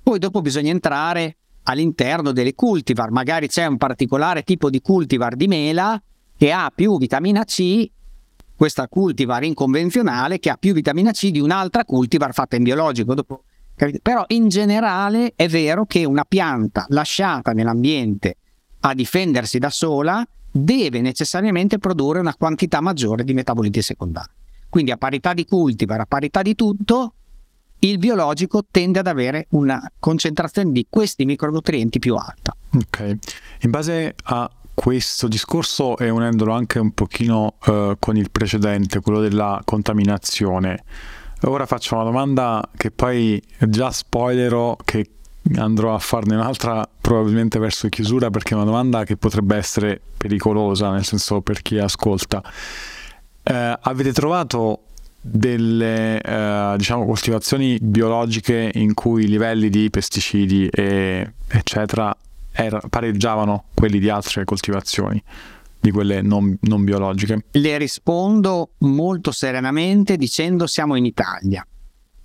Poi 0.00 0.20
dopo 0.20 0.40
bisogna 0.40 0.70
entrare 0.70 1.38
all'interno 1.64 2.30
delle 2.30 2.54
cultivar, 2.54 3.10
magari 3.10 3.48
c'è 3.48 3.66
un 3.66 3.76
particolare 3.76 4.44
tipo 4.44 4.70
di 4.70 4.80
cultivar 4.80 5.34
di 5.34 5.48
mela 5.48 6.00
che 6.36 6.52
ha 6.52 6.70
più 6.72 6.96
vitamina 6.96 7.42
C, 7.42 7.90
questa 8.54 8.86
cultivar 8.86 9.42
inconvenzionale 9.42 10.38
che 10.38 10.50
ha 10.50 10.56
più 10.56 10.72
vitamina 10.72 11.10
C 11.10 11.30
di 11.30 11.40
un'altra 11.40 11.84
cultivar 11.84 12.32
fatta 12.34 12.54
in 12.54 12.62
biologico. 12.62 13.14
Dopo, 13.14 13.42
però 14.00 14.22
in 14.28 14.46
generale 14.46 15.32
è 15.34 15.48
vero 15.48 15.86
che 15.86 16.04
una 16.04 16.24
pianta 16.24 16.86
lasciata 16.90 17.50
nell'ambiente 17.50 18.36
a 18.82 18.94
difendersi 18.94 19.58
da 19.58 19.70
sola 19.70 20.24
deve 20.64 21.00
necessariamente 21.00 21.78
produrre 21.78 22.20
una 22.20 22.34
quantità 22.34 22.80
maggiore 22.80 23.24
di 23.24 23.34
metaboliti 23.34 23.82
secondari. 23.82 24.32
Quindi 24.68 24.90
a 24.90 24.96
parità 24.96 25.32
di 25.32 25.44
cultivar, 25.44 26.00
a 26.00 26.06
parità 26.06 26.42
di 26.42 26.54
tutto, 26.54 27.14
il 27.80 27.98
biologico 27.98 28.64
tende 28.70 28.98
ad 28.98 29.06
avere 29.06 29.46
una 29.50 29.80
concentrazione 29.98 30.72
di 30.72 30.86
questi 30.90 31.24
micronutrienti 31.24 31.98
più 31.98 32.16
alta. 32.16 32.54
Ok, 32.74 33.16
in 33.60 33.70
base 33.70 34.14
a 34.24 34.50
questo 34.74 35.26
discorso 35.26 35.96
e 35.96 36.08
unendolo 36.08 36.52
anche 36.52 36.78
un 36.78 36.92
pochino 36.92 37.56
uh, 37.66 37.94
con 37.98 38.16
il 38.16 38.30
precedente, 38.30 39.00
quello 39.00 39.20
della 39.20 39.60
contaminazione. 39.64 40.84
Ora 41.42 41.66
faccio 41.66 41.94
una 41.94 42.04
domanda 42.04 42.68
che 42.76 42.90
poi 42.90 43.40
già 43.58 43.90
spoilerò 43.90 44.76
che 44.84 45.17
andrò 45.56 45.94
a 45.94 45.98
farne 45.98 46.34
un'altra 46.34 46.88
probabilmente 47.00 47.58
verso 47.58 47.88
chiusura 47.88 48.30
perché 48.30 48.52
è 48.52 48.56
una 48.56 48.64
domanda 48.64 49.04
che 49.04 49.16
potrebbe 49.16 49.56
essere 49.56 50.00
pericolosa, 50.16 50.90
nel 50.90 51.04
senso 51.04 51.40
per 51.40 51.62
chi 51.62 51.78
ascolta. 51.78 52.42
Uh, 53.42 53.76
avete 53.80 54.12
trovato 54.12 54.82
delle 55.20 56.20
uh, 56.24 56.76
diciamo 56.76 57.04
coltivazioni 57.06 57.78
biologiche 57.80 58.70
in 58.74 58.94
cui 58.94 59.24
i 59.24 59.28
livelli 59.28 59.68
di 59.68 59.90
pesticidi 59.90 60.68
e 60.68 61.32
eccetera 61.48 62.14
era, 62.52 62.80
pareggiavano 62.88 63.64
quelli 63.74 63.98
di 63.98 64.08
altre 64.08 64.44
coltivazioni, 64.44 65.22
di 65.80 65.90
quelle 65.90 66.22
non, 66.22 66.56
non 66.62 66.84
biologiche? 66.84 67.44
Le 67.52 67.78
rispondo 67.78 68.70
molto 68.78 69.30
serenamente 69.30 70.16
dicendo 70.16 70.66
siamo 70.66 70.96
in 70.96 71.04
Italia. 71.04 71.66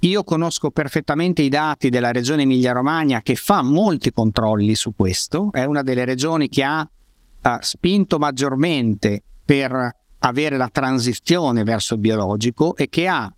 Io 0.04 0.26
conosco 0.26 0.70
perfettamente 0.70 1.44
i 1.44 1.50
dati 1.50 1.88
della 1.88 2.12
regione 2.12 2.42
Emilia-Romagna 2.42 3.22
che 3.22 3.36
fa 3.36 3.62
molti 3.62 4.12
controlli 4.12 4.76
su 4.76 4.94
questo, 4.94 5.50
è 5.54 5.64
una 5.64 5.82
delle 5.82 6.04
regioni 6.04 6.50
che 6.50 6.62
ha 6.62 6.82
uh, 6.82 7.50
spinto 7.62 8.18
maggiormente 8.18 9.24
per 9.46 9.96
avere 10.20 10.58
la 10.58 10.68
transizione 10.70 11.64
verso 11.64 11.94
il 11.94 12.02
biologico 12.02 12.76
e 12.76 12.90
che 12.90 13.08
ha 13.08 13.34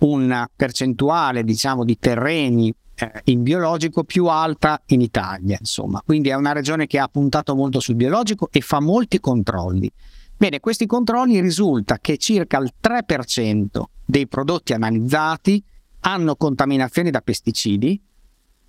una 0.00 0.46
percentuale 0.54 1.44
diciamo 1.44 1.82
di 1.82 1.98
terreni 1.98 2.74
eh, 2.94 3.20
in 3.24 3.42
biologico 3.42 4.04
più 4.04 4.26
alta 4.26 4.82
in 4.88 5.00
Italia, 5.00 5.56
insomma. 5.58 6.02
Quindi 6.04 6.28
è 6.28 6.34
una 6.34 6.52
regione 6.52 6.86
che 6.86 6.98
ha 6.98 7.08
puntato 7.08 7.54
molto 7.54 7.80
sul 7.80 7.94
biologico 7.94 8.50
e 8.52 8.60
fa 8.60 8.80
molti 8.80 9.18
controlli. 9.18 9.90
Bene, 10.36 10.60
questi 10.60 10.84
controlli 10.84 11.40
risulta 11.40 11.96
che 11.96 12.18
circa 12.18 12.58
il 12.58 12.74
3% 12.82 13.82
dei 14.04 14.26
prodotti 14.26 14.74
analizzati 14.74 15.64
hanno 16.02 16.36
contaminazioni 16.36 17.10
da 17.10 17.20
pesticidi 17.20 18.00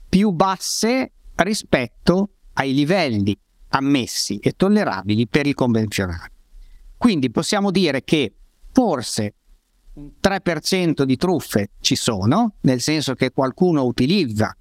più 0.09 0.31
basse 0.31 1.11
rispetto 1.35 2.29
ai 2.53 2.73
livelli 2.73 3.37
ammessi 3.69 4.37
e 4.37 4.51
tollerabili 4.51 5.27
per 5.27 5.47
il 5.47 5.55
convenzionale. 5.55 6.31
Quindi 6.97 7.31
possiamo 7.31 7.71
dire 7.71 8.03
che 8.03 8.33
forse 8.71 9.35
un 9.93 10.11
3% 10.21 11.03
di 11.03 11.17
truffe 11.17 11.71
ci 11.81 11.95
sono, 11.95 12.55
nel 12.61 12.81
senso 12.81 13.13
che 13.13 13.31
qualcuno 13.31 13.83
utilizza 13.83 14.55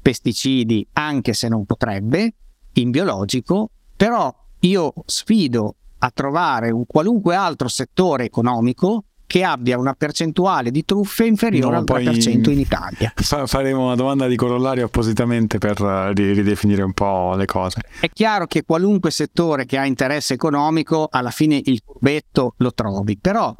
pesticidi 0.00 0.86
anche 0.92 1.32
se 1.32 1.48
non 1.48 1.64
potrebbe, 1.64 2.34
in 2.74 2.90
biologico, 2.90 3.70
però 3.96 4.32
io 4.60 4.92
sfido 5.06 5.76
a 5.98 6.10
trovare 6.10 6.70
un 6.70 6.84
qualunque 6.86 7.34
altro 7.34 7.68
settore 7.68 8.24
economico 8.24 9.04
che 9.26 9.42
abbia 9.42 9.78
una 9.78 9.94
percentuale 9.94 10.70
di 10.70 10.84
truffe 10.84 11.24
inferiore 11.24 11.76
no, 11.76 11.84
al 11.86 12.02
3% 12.02 12.50
in 12.50 12.58
Italia. 12.58 13.12
Fa- 13.14 13.46
faremo 13.46 13.86
una 13.86 13.96
domanda 13.96 14.26
di 14.26 14.36
corollario 14.36 14.86
appositamente 14.86 15.58
per 15.58 15.80
uh, 15.80 16.12
ridefinire 16.12 16.82
un 16.82 16.92
po' 16.92 17.34
le 17.34 17.46
cose. 17.46 17.80
È 18.00 18.08
chiaro 18.08 18.46
che 18.46 18.64
qualunque 18.64 19.10
settore 19.10 19.66
che 19.66 19.78
ha 19.78 19.84
interesse 19.84 20.34
economico 20.34 21.08
alla 21.10 21.30
fine 21.30 21.60
il 21.64 21.82
curbetto 21.84 22.54
lo 22.58 22.72
trovi, 22.72 23.18
però 23.18 23.54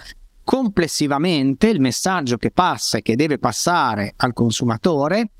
complessivamente 0.45 1.69
il 1.69 1.81
messaggio 1.81 2.37
che 2.37 2.53
passa 2.53 2.99
e 2.99 3.03
che 3.03 3.17
deve 3.17 3.39
passare 3.39 4.15
al 4.17 4.33
consumatore 4.33 5.31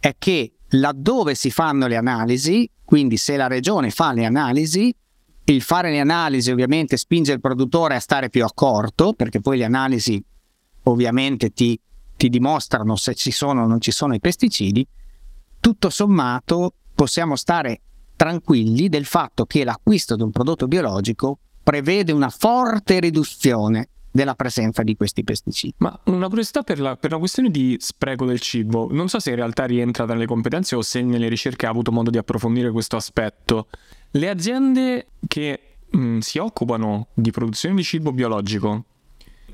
è 0.00 0.14
che 0.18 0.52
laddove 0.70 1.34
si 1.34 1.50
fanno 1.50 1.86
le 1.86 1.96
analisi, 1.96 2.68
quindi 2.82 3.16
se 3.18 3.36
la 3.36 3.46
regione 3.46 3.90
fa 3.90 4.12
le 4.12 4.24
analisi, 4.24 4.94
il 5.46 5.62
fare 5.62 5.90
le 5.90 6.00
analisi 6.00 6.50
ovviamente 6.50 6.96
spinge 6.96 7.32
il 7.32 7.40
produttore 7.40 7.96
a 7.96 8.00
stare 8.00 8.30
più 8.30 8.44
accorto, 8.44 9.12
perché 9.12 9.40
poi 9.40 9.58
le 9.58 9.64
analisi 9.64 10.22
ovviamente 10.84 11.50
ti, 11.50 11.78
ti 12.16 12.28
dimostrano 12.28 12.96
se 12.96 13.14
ci 13.14 13.30
sono 13.30 13.62
o 13.62 13.66
non 13.66 13.80
ci 13.80 13.90
sono 13.90 14.14
i 14.14 14.20
pesticidi, 14.20 14.86
tutto 15.60 15.90
sommato 15.90 16.74
possiamo 16.94 17.36
stare 17.36 17.80
tranquilli 18.16 18.88
del 18.88 19.04
fatto 19.04 19.44
che 19.44 19.64
l'acquisto 19.64 20.16
di 20.16 20.22
un 20.22 20.30
prodotto 20.30 20.68
biologico 20.68 21.38
prevede 21.62 22.12
una 22.12 22.28
forte 22.28 23.00
riduzione 23.00 23.88
della 24.10 24.34
presenza 24.34 24.82
di 24.84 24.94
questi 24.94 25.24
pesticidi. 25.24 25.74
Ma 25.78 25.98
una 26.04 26.28
curiosità 26.28 26.62
per 26.62 26.78
la, 26.78 26.96
per 26.96 27.10
la, 27.10 27.18
questione 27.18 27.50
di 27.50 27.76
spreco 27.80 28.24
del 28.24 28.38
cibo, 28.38 28.88
non 28.92 29.08
so 29.08 29.18
se 29.18 29.30
in 29.30 29.36
realtà 29.36 29.64
rientra 29.64 30.06
tra 30.06 30.14
le 30.14 30.26
competenze 30.26 30.76
o 30.76 30.82
se 30.82 31.02
nelle 31.02 31.28
ricerche 31.28 31.66
ha 31.66 31.70
avuto 31.70 31.90
modo 31.90 32.10
di 32.10 32.18
approfondire 32.18 32.70
questo 32.70 32.94
aspetto. 32.94 33.66
Le 34.16 34.28
aziende 34.28 35.06
che 35.26 35.60
mh, 35.90 36.18
si 36.18 36.38
occupano 36.38 37.08
di 37.14 37.30
produzione 37.30 37.74
di 37.76 37.82
cibo 37.82 38.12
biologico, 38.12 38.84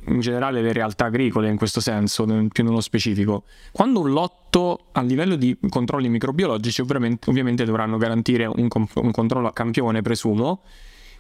in 0.07 0.21
generale 0.21 0.63
le 0.63 0.73
realtà 0.73 1.07
agricole 1.07 1.49
in 1.49 1.57
questo 1.57 1.81
senso, 1.81 2.25
più 2.51 2.65
nello 2.65 2.81
specifico, 2.81 3.45
quando 3.73 4.01
un 4.01 4.11
lotto 4.11 4.41
lotto 4.51 4.87
a 4.93 5.03
livello 5.03 5.37
di 5.37 5.57
controlli 5.69 6.09
microbiologici 6.09 6.81
ovviamente, 6.81 7.31
ovviamente 7.31 7.65
dovranno 7.65 7.97
garantire 7.97 8.47
un, 8.47 8.69
un, 8.69 9.11
controllo 9.13 9.47
a 9.47 9.53
campione, 9.53 10.03
presumo. 10.03 10.63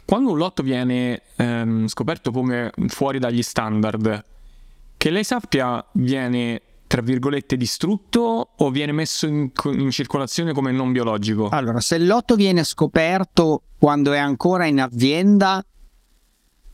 Quando 0.04 0.32
un 0.32 0.38
lotto 0.38 0.64
viene 0.64 1.22
ehm, 1.36 1.86
scoperto 1.86 2.32
come 2.32 2.72
fuori 2.88 3.20
dagli 3.20 3.42
standard, 3.42 4.24
che 4.96 5.10
lei 5.10 5.22
sappia 5.22 5.84
viene 5.92 6.60
tra 6.90 7.02
virgolette 7.02 7.56
distrutto 7.56 8.48
o 8.56 8.70
viene 8.70 8.90
messo 8.90 9.28
in, 9.28 9.52
in, 9.66 9.90
circolazione 9.92 10.52
come 10.52 10.72
non 10.72 10.90
biologico? 10.90 11.48
Allora, 11.50 11.78
se 11.78 11.94
il 11.94 12.04
lotto 12.04 12.34
viene 12.34 12.64
scoperto 12.64 13.62
quando 13.78 14.10
è 14.10 14.18
ancora 14.18 14.66
in 14.66 14.80
azienda, 14.80 15.64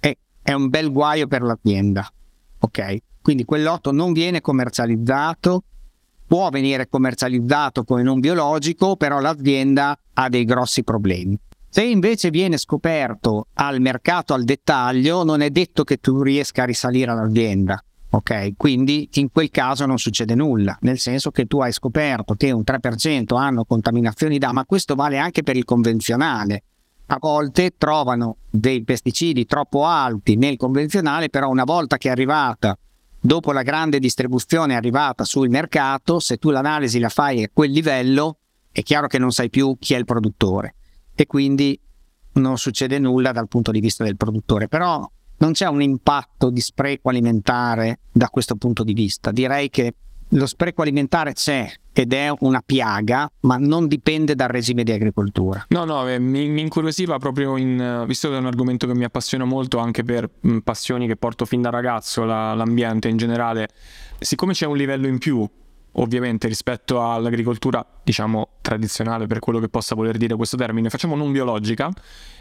è, 0.01 0.17
è 0.41 0.53
un 0.55 0.71
bel 0.71 0.91
guaio 0.91 1.27
per 1.27 1.43
l'azienda. 1.43 2.11
Ok? 2.61 2.97
Quindi 3.21 3.45
quel 3.45 3.63
lotto 3.63 3.93
non 3.93 4.15
viene 4.15 4.41
commercializzato, 4.41 5.65
può 6.27 6.49
venire 6.49 6.89
commercializzato 6.89 7.85
come 7.85 8.03
non 8.03 8.19
biologico, 8.19 8.97
però 8.97 9.21
l'azienda 9.21 9.99
ha 10.15 10.29
dei 10.31 10.47
grossi 10.47 10.83
problemi. 10.83 11.39
Se 11.69 11.83
invece 11.83 12.31
viene 12.31 12.57
scoperto 12.57 13.49
al 13.53 13.83
mercato 13.83 14.33
al 14.33 14.45
dettaglio, 14.45 15.25
non 15.25 15.43
è 15.43 15.51
detto 15.51 15.85
che 15.85 15.99
tu 15.99 16.23
riesca 16.23 16.63
a 16.63 16.65
risalire 16.65 17.11
all'azienda. 17.11 17.79
Ok, 18.17 18.55
quindi 18.57 19.07
in 19.15 19.31
quel 19.31 19.51
caso 19.51 19.85
non 19.85 19.99
succede 19.99 20.35
nulla, 20.35 20.79
nel 20.81 20.99
senso 20.99 21.31
che 21.31 21.45
tu 21.45 21.61
hai 21.61 21.71
scoperto 21.71 22.33
che 22.33 22.51
un 22.51 22.63
3% 22.65 23.37
hanno 23.37 23.67
contaminazioni 23.67 24.39
da, 24.39 24.53
ma 24.53 24.65
questo 24.65 24.95
vale 24.95 25.19
anche 25.19 25.43
per 25.43 25.55
il 25.55 25.67
convenzionale. 25.67 26.63
A 27.09 27.19
volte 27.21 27.75
trovano 27.77 28.39
dei 28.49 28.83
pesticidi 28.85 29.45
troppo 29.45 29.85
alti 29.85 30.37
nel 30.37 30.57
convenzionale, 30.57 31.29
però 31.29 31.51
una 31.51 31.65
volta 31.65 31.99
che 31.99 32.09
è 32.09 32.11
arrivata, 32.11 32.77
dopo 33.21 33.53
la 33.53 33.61
grande 33.61 33.99
distribuzione 33.99 34.73
è 34.73 34.77
arrivata 34.77 35.25
sul 35.25 35.51
mercato, 35.51 36.19
se 36.19 36.39
tu 36.39 36.49
l'analisi 36.49 36.99
la 36.99 37.11
fai 37.11 37.43
a 37.43 37.51
quel 37.53 37.71
livello, 37.71 38.39
è 38.73 38.83
chiaro 38.83 39.09
che 39.09 39.19
non 39.19 39.31
sai 39.31 39.51
più 39.51 39.77
chi 39.79 39.93
è 39.93 39.99
il 39.99 40.07
produttore 40.07 40.75
e 41.15 41.27
quindi 41.27 41.79
non 42.33 42.57
succede 42.57 42.99
nulla 42.99 43.33
dal 43.33 43.47
punto 43.47 43.73
di 43.73 43.81
vista 43.81 44.05
del 44.05 44.17
produttore. 44.17 44.69
Però 44.69 45.07
non 45.39 45.53
c'è 45.53 45.67
un 45.67 45.83
impatto 45.83 46.51
di 46.51 46.61
spreco 46.61 47.09
alimentare 47.09 48.01
da 48.13 48.29
questo 48.29 48.57
punto 48.57 48.85
di 48.85 48.93
vista. 48.93 49.31
Direi 49.31 49.71
che 49.71 49.95
lo 50.31 50.47
spreco 50.47 50.83
alimentare 50.83 51.33
c'è 51.33 51.71
ed 51.93 52.13
è 52.13 52.31
una 52.41 52.63
piaga, 52.65 53.31
ma 53.41 53.57
non 53.57 53.87
dipende 53.87 54.35
dal 54.35 54.49
regime 54.49 54.83
di 54.83 54.93
agricoltura. 54.93 55.65
No, 55.69 55.85
no, 55.85 56.07
eh, 56.09 56.19
mi, 56.19 56.49
mi, 56.49 56.61
incuriosiva 56.61 57.19
proprio 57.19 57.57
in, 57.57 58.05
visto 58.07 58.29
che 58.29 58.35
è 58.35 58.39
un 58.39 58.47
argomento 58.47 58.87
che 58.87 58.95
mi 58.95 59.05
appassiona 59.05 59.45
molto 59.45 59.79
anche 59.79 60.03
per 60.03 60.29
passioni 60.63 61.07
che 61.07 61.17
porto 61.17 61.45
fin 61.45 61.63
da 61.63 61.71
ragazzo, 61.71 62.25
la, 62.25 62.55
l'ambiente 62.55 63.09
in 63.09 63.17
generale, 63.17 63.69
siccome 64.19 64.53
c'è 64.53 64.67
un 64.67 64.77
livello 64.77 65.07
in 65.07 65.19
più 65.19 65.49
ovviamente 65.99 66.49
rispetto 66.49 67.03
all'agricoltura, 67.03 67.85
diciamo, 68.03 68.49
tradizionale, 68.61 69.27
per 69.27 69.39
quello 69.39 69.59
che 69.59 69.69
possa 69.69 69.95
voler 69.95 70.17
dire 70.17 70.35
questo 70.35 70.57
termine, 70.57 70.91
facciamo 70.91 71.15
non 71.15 71.33
biologica, 71.33 71.91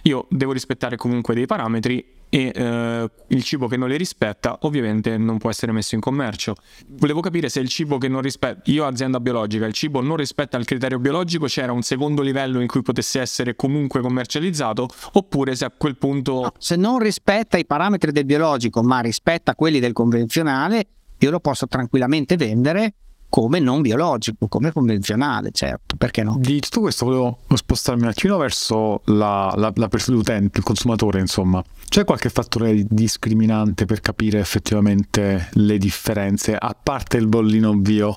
io 0.04 0.28
devo 0.30 0.52
rispettare 0.52 0.96
comunque 0.96 1.34
dei 1.36 1.46
parametri 1.46 2.14
e 2.30 2.52
eh, 2.54 3.10
il 3.28 3.44
cibo 3.44 3.68
che 3.68 3.78
non 3.78 3.88
li 3.88 3.98
rispetta 3.98 4.58
ovviamente 4.62 5.16
non 5.18 5.38
può 5.38 5.50
essere 5.50 5.72
messo 5.72 5.96
in 5.96 6.02
commercio. 6.02 6.56
Volevo 6.88 7.22
capire 7.22 7.50
se 7.50 7.60
il 7.60 7.70
cibo 7.70 7.98
che 7.98 8.08
non 8.08 8.22
rispetta, 8.22 8.62
io 8.72 8.86
azienda 8.86 9.20
biologica, 9.20 9.66
il 9.66 9.74
cibo 9.74 10.02
non 10.02 10.18
rispetta 10.18 10.58
il 10.58 10.66
criterio 10.66 11.00
biologico, 11.00 11.46
c'era 11.46 11.72
un 11.72 11.82
secondo 11.82 12.22
livello 12.22 12.60
in 12.60 12.68
cui 12.68 12.82
potesse 12.82 13.22
essere 13.22 13.56
comunque 13.56 14.02
commercializzato 14.02 14.88
oppure 15.14 15.56
se 15.56 15.66
a 15.66 15.72
quel 15.76 15.98
punto... 15.98 16.42
No, 16.42 16.54
se 16.58 16.76
non 16.76 17.00
rispetta 17.00 17.58
i 17.58 17.66
parametri 17.66 18.12
del 18.12 18.26
biologico 18.26 18.82
ma 18.82 19.00
rispetta 19.00 19.56
quelli 19.56 19.80
del 19.80 19.94
convenzionale, 19.94 20.88
io 21.20 21.30
lo 21.30 21.40
posso 21.40 21.68
tranquillamente 21.68 22.36
vendere 22.36 22.94
come 23.36 23.60
non 23.60 23.82
biologico, 23.82 24.48
come 24.48 24.72
convenzionale, 24.72 25.52
certo, 25.52 25.98
perché 25.98 26.24
no? 26.24 26.38
Di 26.40 26.62
tutto 26.62 26.80
questo 26.80 27.04
volevo 27.04 27.40
spostarmi 27.54 28.04
un 28.04 28.08
attimino 28.08 28.38
verso 28.38 29.02
la, 29.08 29.54
la, 29.58 29.74
la 29.76 29.88
persona 29.90 30.16
l'utente, 30.16 30.60
il 30.60 30.64
consumatore, 30.64 31.20
insomma. 31.20 31.62
C'è 31.90 32.06
qualche 32.06 32.30
fattore 32.30 32.86
discriminante 32.88 33.84
per 33.84 34.00
capire 34.00 34.40
effettivamente 34.40 35.50
le 35.52 35.78
differenze, 35.78 36.56
a 36.56 36.74
parte 36.82 37.18
il 37.18 37.28
bollino 37.28 37.76
bio, 37.76 38.16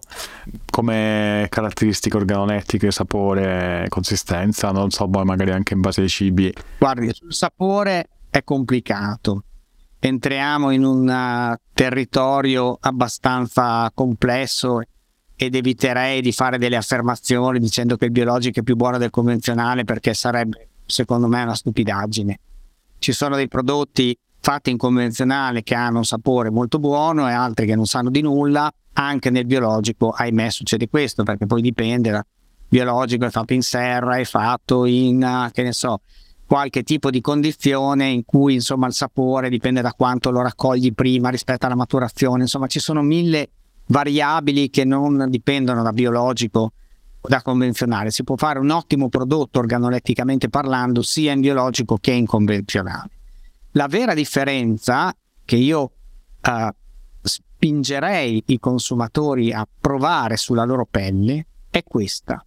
come 0.70 1.48
caratteristiche 1.50 2.16
organolettiche, 2.16 2.92
sapore, 2.92 3.86
consistenza, 3.88 4.70
non 4.70 4.90
so, 4.90 5.08
poi 5.08 5.24
magari 5.24 5.50
anche 5.50 5.74
in 5.74 5.80
base 5.80 6.02
ai 6.02 6.08
cibi? 6.08 6.52
Guardi, 6.78 7.12
sul 7.12 7.34
sapore 7.34 8.08
è 8.30 8.44
complicato 8.44 9.42
entriamo 10.00 10.70
in 10.70 10.84
un 10.84 11.56
territorio 11.74 12.78
abbastanza 12.80 13.90
complesso 13.92 14.80
ed 15.40 15.54
eviterei 15.54 16.20
di 16.20 16.32
fare 16.32 16.58
delle 16.58 16.74
affermazioni 16.74 17.60
dicendo 17.60 17.96
che 17.96 18.06
il 18.06 18.10
biologico 18.10 18.58
è 18.58 18.62
più 18.64 18.74
buono 18.74 18.98
del 18.98 19.10
convenzionale 19.10 19.84
perché 19.84 20.12
sarebbe 20.12 20.68
secondo 20.84 21.28
me 21.28 21.42
una 21.42 21.54
stupidaggine. 21.54 22.40
Ci 22.98 23.12
sono 23.12 23.36
dei 23.36 23.46
prodotti 23.46 24.18
fatti 24.40 24.70
in 24.70 24.76
convenzionale 24.76 25.62
che 25.62 25.76
hanno 25.76 25.98
un 25.98 26.04
sapore 26.04 26.50
molto 26.50 26.80
buono 26.80 27.28
e 27.28 27.32
altri 27.32 27.66
che 27.66 27.76
non 27.76 27.86
sanno 27.86 28.10
di 28.10 28.20
nulla, 28.20 28.68
anche 28.94 29.30
nel 29.30 29.46
biologico 29.46 30.10
ahimè 30.10 30.50
succede 30.50 30.88
questo 30.88 31.22
perché 31.22 31.46
poi 31.46 31.62
dipende 31.62 32.10
da 32.10 32.26
biologico 32.68 33.24
è 33.24 33.30
fatto 33.30 33.52
in 33.52 33.62
serra, 33.62 34.16
è 34.16 34.24
fatto 34.24 34.86
in 34.86 35.50
che 35.52 35.62
ne 35.62 35.72
so, 35.72 36.00
qualche 36.48 36.82
tipo 36.82 37.10
di 37.10 37.20
condizione 37.20 38.08
in 38.08 38.24
cui 38.24 38.54
insomma 38.54 38.88
il 38.88 38.92
sapore 38.92 39.48
dipende 39.48 39.82
da 39.82 39.92
quanto 39.92 40.32
lo 40.32 40.42
raccogli 40.42 40.92
prima 40.92 41.28
rispetto 41.28 41.66
alla 41.66 41.76
maturazione, 41.76 42.42
insomma 42.42 42.66
ci 42.66 42.80
sono 42.80 43.02
mille 43.02 43.50
variabili 43.88 44.70
che 44.70 44.84
non 44.84 45.28
dipendono 45.28 45.82
da 45.82 45.92
biologico 45.92 46.72
o 47.20 47.28
da 47.28 47.42
convenzionale. 47.42 48.10
Si 48.10 48.24
può 48.24 48.36
fare 48.36 48.58
un 48.58 48.70
ottimo 48.70 49.08
prodotto 49.08 49.58
organoletticamente 49.58 50.48
parlando 50.48 51.02
sia 51.02 51.32
in 51.32 51.40
biologico 51.40 51.98
che 52.00 52.12
in 52.12 52.26
convenzionale. 52.26 53.10
La 53.72 53.86
vera 53.86 54.14
differenza 54.14 55.14
che 55.44 55.56
io 55.56 55.80
uh, 56.42 56.68
spingerei 57.22 58.42
i 58.46 58.58
consumatori 58.58 59.52
a 59.52 59.66
provare 59.78 60.36
sulla 60.36 60.64
loro 60.64 60.86
pelle 60.88 61.46
è 61.70 61.82
questa. 61.82 62.42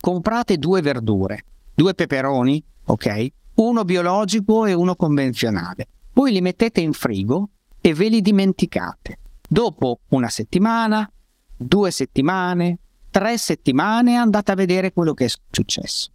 Comprate 0.00 0.58
due 0.58 0.82
verdure, 0.82 1.44
due 1.74 1.94
peperoni, 1.94 2.62
ok? 2.86 3.26
Uno 3.54 3.84
biologico 3.84 4.66
e 4.66 4.74
uno 4.74 4.94
convenzionale. 4.94 5.88
Poi 6.12 6.32
li 6.32 6.40
mettete 6.40 6.80
in 6.80 6.92
frigo 6.92 7.48
e 7.80 7.94
ve 7.94 8.08
li 8.08 8.20
dimenticate 8.20 9.18
Dopo 9.48 10.00
una 10.08 10.28
settimana, 10.28 11.10
due 11.56 11.90
settimane, 11.90 12.78
tre 13.10 13.38
settimane 13.38 14.16
andate 14.16 14.52
a 14.52 14.56
vedere 14.56 14.92
quello 14.92 15.14
che 15.14 15.26
è 15.26 15.30
successo. 15.50 16.10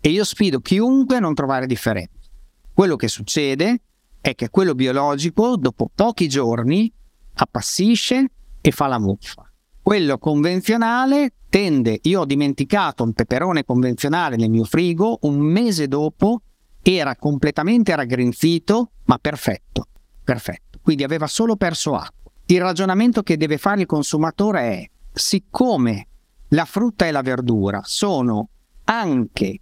E 0.00 0.08
io 0.08 0.24
sfido 0.24 0.60
chiunque 0.60 1.16
a 1.16 1.20
non 1.20 1.34
trovare 1.34 1.66
differenza. 1.66 2.28
Quello 2.72 2.96
che 2.96 3.08
succede 3.08 3.82
è 4.20 4.34
che 4.34 4.48
quello 4.48 4.74
biologico, 4.74 5.56
dopo 5.56 5.90
pochi 5.94 6.28
giorni, 6.28 6.90
appassisce 7.34 8.30
e 8.60 8.70
fa 8.70 8.86
la 8.86 8.98
muffa. 8.98 9.50
Quello 9.82 10.18
convenzionale 10.18 11.34
tende, 11.48 11.98
io 12.02 12.20
ho 12.20 12.24
dimenticato 12.24 13.02
un 13.02 13.12
peperone 13.12 13.64
convenzionale 13.64 14.36
nel 14.36 14.50
mio 14.50 14.64
frigo, 14.64 15.18
un 15.22 15.38
mese 15.38 15.88
dopo 15.88 16.42
era 16.82 17.16
completamente 17.16 17.94
raggrinzito, 17.94 18.92
ma 19.04 19.18
perfetto, 19.18 19.86
perfetto. 20.24 20.78
Quindi 20.82 21.02
aveva 21.04 21.26
solo 21.26 21.56
perso 21.56 21.94
acqua. 21.94 22.19
Il 22.50 22.60
ragionamento 22.60 23.22
che 23.22 23.36
deve 23.36 23.58
fare 23.58 23.82
il 23.82 23.86
consumatore 23.86 24.60
è, 24.60 24.90
siccome 25.12 26.08
la 26.48 26.64
frutta 26.64 27.06
e 27.06 27.12
la 27.12 27.22
verdura 27.22 27.80
sono 27.84 28.48
anche 28.86 29.60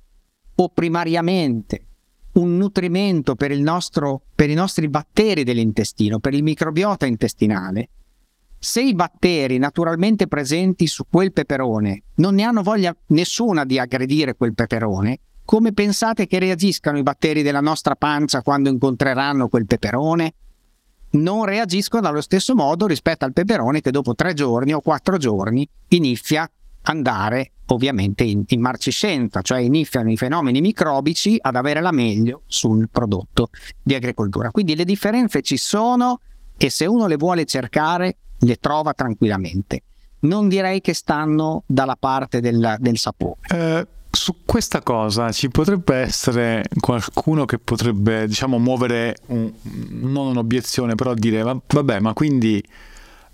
o 0.54 0.68
primariamente 0.70 1.84
un 2.32 2.56
nutrimento 2.56 3.34
per, 3.34 3.54
nostro, 3.58 4.22
per 4.34 4.48
i 4.48 4.54
nostri 4.54 4.88
batteri 4.88 5.44
dell'intestino, 5.44 6.18
per 6.18 6.32
il 6.32 6.42
microbiota 6.42 7.04
intestinale, 7.04 7.90
se 8.58 8.80
i 8.80 8.94
batteri 8.94 9.58
naturalmente 9.58 10.26
presenti 10.26 10.86
su 10.86 11.04
quel 11.10 11.34
peperone 11.34 12.04
non 12.14 12.36
ne 12.36 12.44
hanno 12.44 12.62
voglia 12.62 12.96
nessuna 13.08 13.66
di 13.66 13.78
aggredire 13.78 14.34
quel 14.34 14.54
peperone, 14.54 15.20
come 15.44 15.74
pensate 15.74 16.26
che 16.26 16.38
reagiscano 16.38 16.96
i 16.96 17.02
batteri 17.02 17.42
della 17.42 17.60
nostra 17.60 17.96
pancia 17.96 18.40
quando 18.40 18.70
incontreranno 18.70 19.48
quel 19.48 19.66
peperone? 19.66 20.32
Non 21.10 21.44
reagiscono 21.44 22.08
allo 22.08 22.20
stesso 22.20 22.54
modo 22.54 22.86
rispetto 22.86 23.24
al 23.24 23.32
peperone 23.32 23.80
che 23.80 23.90
dopo 23.90 24.14
tre 24.14 24.34
giorni 24.34 24.72
o 24.72 24.80
quattro 24.80 25.16
giorni 25.16 25.68
inizia 25.88 26.42
a 26.42 26.50
andare 26.90 27.52
ovviamente 27.66 28.24
in, 28.24 28.44
in 28.46 28.60
marciscenza, 28.60 29.42
cioè 29.42 29.58
iniziano 29.58 30.10
i 30.10 30.16
fenomeni 30.16 30.60
microbici 30.60 31.36
ad 31.40 31.56
avere 31.56 31.80
la 31.80 31.92
meglio 31.92 32.42
sul 32.46 32.88
prodotto 32.90 33.50
di 33.82 33.94
agricoltura. 33.94 34.50
Quindi 34.50 34.74
le 34.74 34.84
differenze 34.84 35.42
ci 35.42 35.56
sono 35.56 36.20
e 36.56 36.70
se 36.70 36.86
uno 36.86 37.06
le 37.06 37.16
vuole 37.16 37.44
cercare 37.44 38.16
le 38.38 38.56
trova 38.56 38.92
tranquillamente. 38.94 39.82
Non 40.20 40.48
direi 40.48 40.80
che 40.80 40.94
stanno 40.94 41.62
dalla 41.66 41.96
parte 41.98 42.40
del, 42.40 42.76
del 42.78 42.98
sapore. 42.98 43.40
Eh, 43.50 43.86
su 44.10 44.44
questa 44.44 44.82
cosa 44.82 45.30
ci 45.32 45.48
potrebbe 45.48 45.96
essere 45.96 46.64
qualcuno 46.80 47.44
che 47.44 47.58
potrebbe, 47.58 48.26
diciamo, 48.26 48.58
muovere 48.58 49.16
un, 49.26 49.52
non 49.62 50.28
un'obiezione, 50.28 50.94
però 50.94 51.14
dire 51.14 51.42
vabbè, 51.42 52.00
ma 52.00 52.12
quindi 52.14 52.62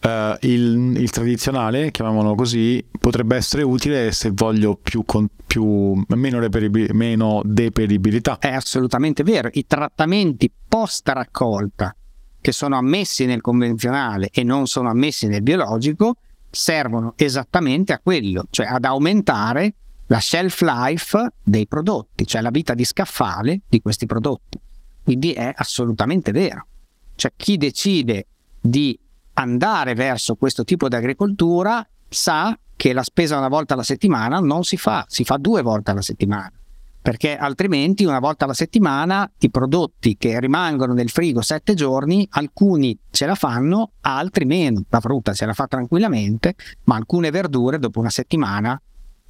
uh, 0.02 0.08
il, 0.40 0.96
il, 0.96 1.10
tradizionale, 1.10 1.90
chiamiamolo 1.90 2.34
così, 2.34 2.84
potrebbe 2.98 3.36
essere 3.36 3.62
utile 3.62 4.12
se 4.12 4.30
voglio 4.32 4.76
più, 4.80 5.04
con, 5.04 5.28
più 5.46 6.02
meno, 6.08 6.38
reperibil- 6.38 6.92
meno 6.92 7.40
deperibilità. 7.44 8.38
È 8.38 8.52
assolutamente 8.52 9.22
vero. 9.22 9.48
I 9.52 9.66
trattamenti 9.66 10.50
post 10.68 11.08
raccolta 11.08 11.94
che 12.40 12.52
sono 12.52 12.76
ammessi 12.76 13.24
nel 13.24 13.40
convenzionale 13.40 14.28
e 14.30 14.42
non 14.42 14.66
sono 14.66 14.90
ammessi 14.90 15.26
nel 15.28 15.42
biologico 15.42 16.16
servono 16.50 17.14
esattamente 17.16 17.92
a 17.92 18.00
quello, 18.02 18.44
cioè 18.50 18.66
ad 18.66 18.84
aumentare 18.84 19.74
la 20.06 20.20
shelf 20.20 20.60
life 20.60 21.32
dei 21.42 21.66
prodotti, 21.66 22.26
cioè 22.26 22.42
la 22.42 22.50
vita 22.50 22.74
di 22.74 22.84
scaffale 22.84 23.60
di 23.68 23.80
questi 23.80 24.06
prodotti. 24.06 24.58
Quindi 25.02 25.32
è 25.32 25.52
assolutamente 25.54 26.32
vero. 26.32 26.66
Cioè 27.14 27.32
chi 27.36 27.56
decide 27.56 28.26
di 28.60 28.98
andare 29.34 29.94
verso 29.94 30.36
questo 30.36 30.64
tipo 30.64 30.88
di 30.88 30.94
agricoltura 30.94 31.86
sa 32.08 32.56
che 32.76 32.92
la 32.92 33.02
spesa 33.02 33.38
una 33.38 33.48
volta 33.48 33.74
alla 33.74 33.82
settimana 33.82 34.40
non 34.40 34.64
si 34.64 34.76
fa, 34.76 35.04
si 35.08 35.24
fa 35.24 35.36
due 35.36 35.62
volte 35.62 35.90
alla 35.90 36.02
settimana, 36.02 36.52
perché 37.00 37.36
altrimenti 37.36 38.04
una 38.04 38.18
volta 38.18 38.44
alla 38.44 38.54
settimana 38.54 39.30
i 39.38 39.50
prodotti 39.50 40.16
che 40.16 40.40
rimangono 40.40 40.92
nel 40.92 41.10
frigo 41.10 41.40
sette 41.40 41.74
giorni, 41.74 42.26
alcuni 42.30 42.98
ce 43.10 43.26
la 43.26 43.34
fanno, 43.34 43.92
altri 44.00 44.44
meno. 44.44 44.82
La 44.88 45.00
frutta 45.00 45.34
ce 45.34 45.46
la 45.46 45.52
fa 45.52 45.66
tranquillamente, 45.66 46.54
ma 46.84 46.96
alcune 46.96 47.30
verdure 47.30 47.78
dopo 47.78 48.00
una 48.00 48.10
settimana 48.10 48.80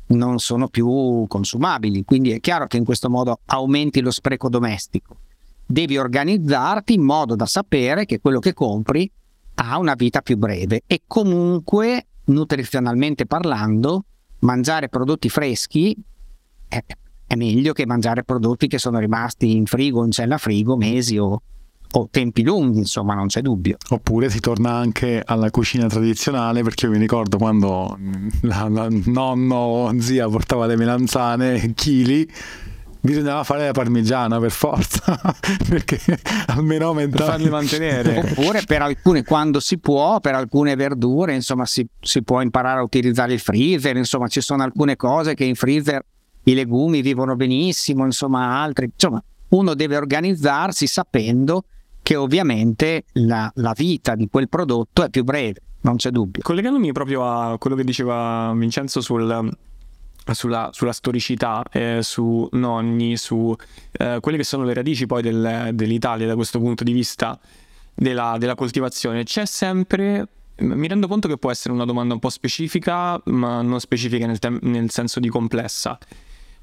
non 0.08 0.38
sono 0.38 0.68
più 0.68 1.24
consumabili. 1.26 2.04
Quindi 2.04 2.32
è 2.32 2.40
chiaro 2.40 2.66
che 2.66 2.76
in 2.76 2.84
questo 2.84 3.08
modo 3.08 3.40
aumenti 3.46 4.00
lo 4.00 4.10
spreco 4.10 4.48
domestico. 4.48 5.16
Devi 5.66 5.96
organizzarti 5.96 6.94
in 6.94 7.02
modo 7.02 7.34
da 7.36 7.46
sapere 7.46 8.04
che 8.04 8.20
quello 8.20 8.38
che 8.38 8.52
compri 8.52 9.10
ha 9.54 9.78
una 9.78 9.94
vita 9.94 10.20
più 10.20 10.36
breve 10.36 10.82
e 10.86 11.02
comunque 11.06 12.06
nutrizionalmente 12.24 13.26
parlando 13.26 14.04
mangiare 14.40 14.88
prodotti 14.88 15.28
freschi 15.28 15.96
è, 16.68 16.82
è 17.26 17.34
meglio 17.34 17.72
che 17.72 17.86
mangiare 17.86 18.24
prodotti 18.24 18.66
che 18.66 18.78
sono 18.78 18.98
rimasti 18.98 19.56
in 19.56 19.66
frigo 19.66 20.04
in 20.04 20.10
cella 20.10 20.38
frigo 20.38 20.76
mesi 20.76 21.16
o, 21.18 21.40
o 21.96 22.08
tempi 22.10 22.42
lunghi, 22.42 22.78
insomma, 22.78 23.14
non 23.14 23.26
c'è 23.26 23.40
dubbio. 23.40 23.76
Oppure 23.90 24.28
si 24.28 24.40
torna 24.40 24.72
anche 24.72 25.22
alla 25.24 25.50
cucina 25.50 25.86
tradizionale, 25.86 26.62
perché 26.62 26.86
io 26.86 26.92
mi 26.92 26.98
ricordo 26.98 27.38
quando 27.38 27.96
la, 28.42 28.68
la 28.68 28.88
nonno 29.06 29.54
o 29.54 30.00
zia 30.00 30.28
portava 30.28 30.66
le 30.66 30.76
melanzane, 30.76 31.72
chili, 31.74 32.28
bisognava 33.00 33.44
fare 33.44 33.66
la 33.66 33.72
parmigiana 33.72 34.40
per 34.40 34.50
forza 34.50 35.20
perché 35.68 36.00
almeno 36.46 36.86
aumentava 36.86 37.32
farli 37.32 37.50
mantenere 37.50 38.16
oppure 38.32 38.62
per 38.66 38.80
alcune 38.80 39.22
quando 39.22 39.60
si 39.60 39.76
può 39.76 40.20
per 40.20 40.34
alcune 40.34 40.74
verdure 40.74 41.34
insomma 41.34 41.66
si, 41.66 41.86
si, 42.00 42.22
può 42.22 42.40
imparare 42.40 42.80
a 42.80 42.82
utilizzare 42.82 43.34
il 43.34 43.40
freezer 43.40 43.94
insomma 43.98 44.26
ci 44.28 44.40
sono 44.40 44.62
alcune 44.62 44.96
cose 44.96 45.34
che 45.34 45.44
in 45.44 45.54
freezer 45.54 46.02
i 46.44 46.54
legumi 46.54 47.02
vivono 47.02 47.36
benissimo 47.36 48.06
insomma 48.06 48.62
altri 48.62 48.90
insomma 48.90 49.22
uno 49.50 49.74
deve 49.74 49.98
organizzarsi 49.98 50.86
sapendo 50.86 51.64
che 52.04 52.14
ovviamente 52.14 53.06
la, 53.14 53.50
la 53.56 53.72
vita 53.76 54.14
di 54.14 54.28
quel 54.30 54.48
prodotto 54.48 55.02
è 55.02 55.10
più 55.10 55.24
breve 55.24 55.60
non 55.80 55.96
c'è 55.96 56.10
dubbio 56.10 56.42
collegandomi 56.42 56.92
proprio 56.92 57.26
a 57.26 57.58
quello 57.58 57.74
che 57.74 57.82
diceva 57.82 58.52
Vincenzo 58.54 59.00
sul 59.00 59.52
sulla, 60.32 60.70
sulla 60.72 60.92
storicità, 60.92 61.62
eh, 61.70 61.98
su 62.00 62.48
nonni, 62.52 63.18
su 63.18 63.54
eh, 63.92 64.18
quelle 64.20 64.38
che 64.38 64.44
sono 64.44 64.64
le 64.64 64.72
radici 64.72 65.04
poi 65.04 65.20
del, 65.20 65.68
dell'Italia 65.74 66.26
da 66.26 66.34
questo 66.34 66.58
punto 66.58 66.82
di 66.82 66.92
vista 66.92 67.38
della, 67.94 68.36
della 68.38 68.54
coltivazione. 68.54 69.24
C'è 69.24 69.44
sempre 69.44 70.26
mi 70.56 70.86
rendo 70.86 71.08
conto 71.08 71.26
che 71.26 71.36
può 71.36 71.50
essere 71.50 71.74
una 71.74 71.84
domanda 71.84 72.14
un 72.14 72.20
po' 72.20 72.28
specifica, 72.28 73.20
ma 73.24 73.60
non 73.60 73.80
specifica 73.80 74.24
nel, 74.26 74.38
tem- 74.38 74.60
nel, 74.62 74.88
senso 74.90 75.18
di 75.18 75.28
complessa. 75.28 75.98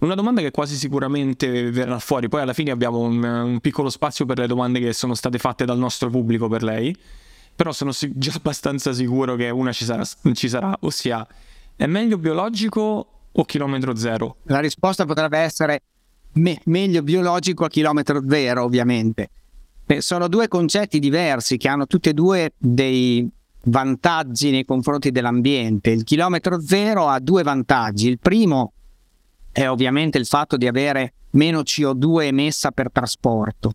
Una 0.02 0.16
domanda 0.16 0.42
che 0.42 0.50
quasi 0.50 0.78
sicuramente 0.78 1.70
verrà 1.70 2.00
fuori, 2.00 2.28
poi 2.28 2.42
alla 2.42 2.54
fine 2.54 2.72
abbiamo 2.72 3.02
un, 3.02 3.24
un, 3.24 3.60
piccolo 3.60 3.92
spazio 3.92 4.26
per 4.26 4.40
le 4.40 4.48
domande 4.48 4.80
che 4.80 4.94
sono 4.94 5.14
state 5.14 5.38
fatte 5.38 5.64
dal 5.64 5.78
nostro 5.78 6.10
pubblico 6.10 6.48
per 6.48 6.64
lei, 6.64 6.96
però 7.56 7.72
sono 7.72 7.92
si- 7.92 8.12
già 8.16 8.32
abbastanza 8.36 8.94
sicuro 8.94 9.36
che 9.36 9.52
una 9.52 9.72
ci 9.72 9.86
sarà, 9.86 10.04
ci 10.34 10.50
sarà, 10.50 10.76
ossia 10.82 11.28
è 11.76 11.86
meglio 11.86 12.18
biologico 12.18 13.08
o 13.32 13.46
chilometro 13.46 13.96
zero? 13.96 14.38
La 14.46 14.60
risposta 14.60 15.06
potrebbe 15.06 15.38
essere 15.38 15.84
me- 16.34 16.60
meglio 16.66 17.04
biologico 17.04 17.66
a 17.66 17.70
chilometro 17.70 18.24
zero, 18.28 18.64
ovviamente. 18.64 19.30
Sono 20.00 20.28
due 20.28 20.48
concetti 20.48 20.98
diversi 20.98 21.58
che 21.58 21.68
hanno 21.68 21.86
tutti 21.86 22.10
e 22.10 22.14
due 22.14 22.54
dei 22.58 23.30
vantaggi 23.66 24.50
nei 24.50 24.66
confronti 24.66 25.12
dell'ambiente. 25.12 25.92
Il 25.92 26.06
chilometro 26.06 26.60
zero 26.60 27.08
ha 27.08 27.20
due 27.20 27.44
vantaggi. 27.44 28.08
Il 28.08 28.18
primo 28.18 28.74
è 29.52 29.68
ovviamente 29.68 30.18
il 30.18 30.26
fatto 30.26 30.58
di 30.58 30.68
avere 30.68 31.14
meno 31.32 31.62
CO2 31.62 32.24
emessa 32.24 32.72
per 32.72 32.92
trasporto 32.92 33.74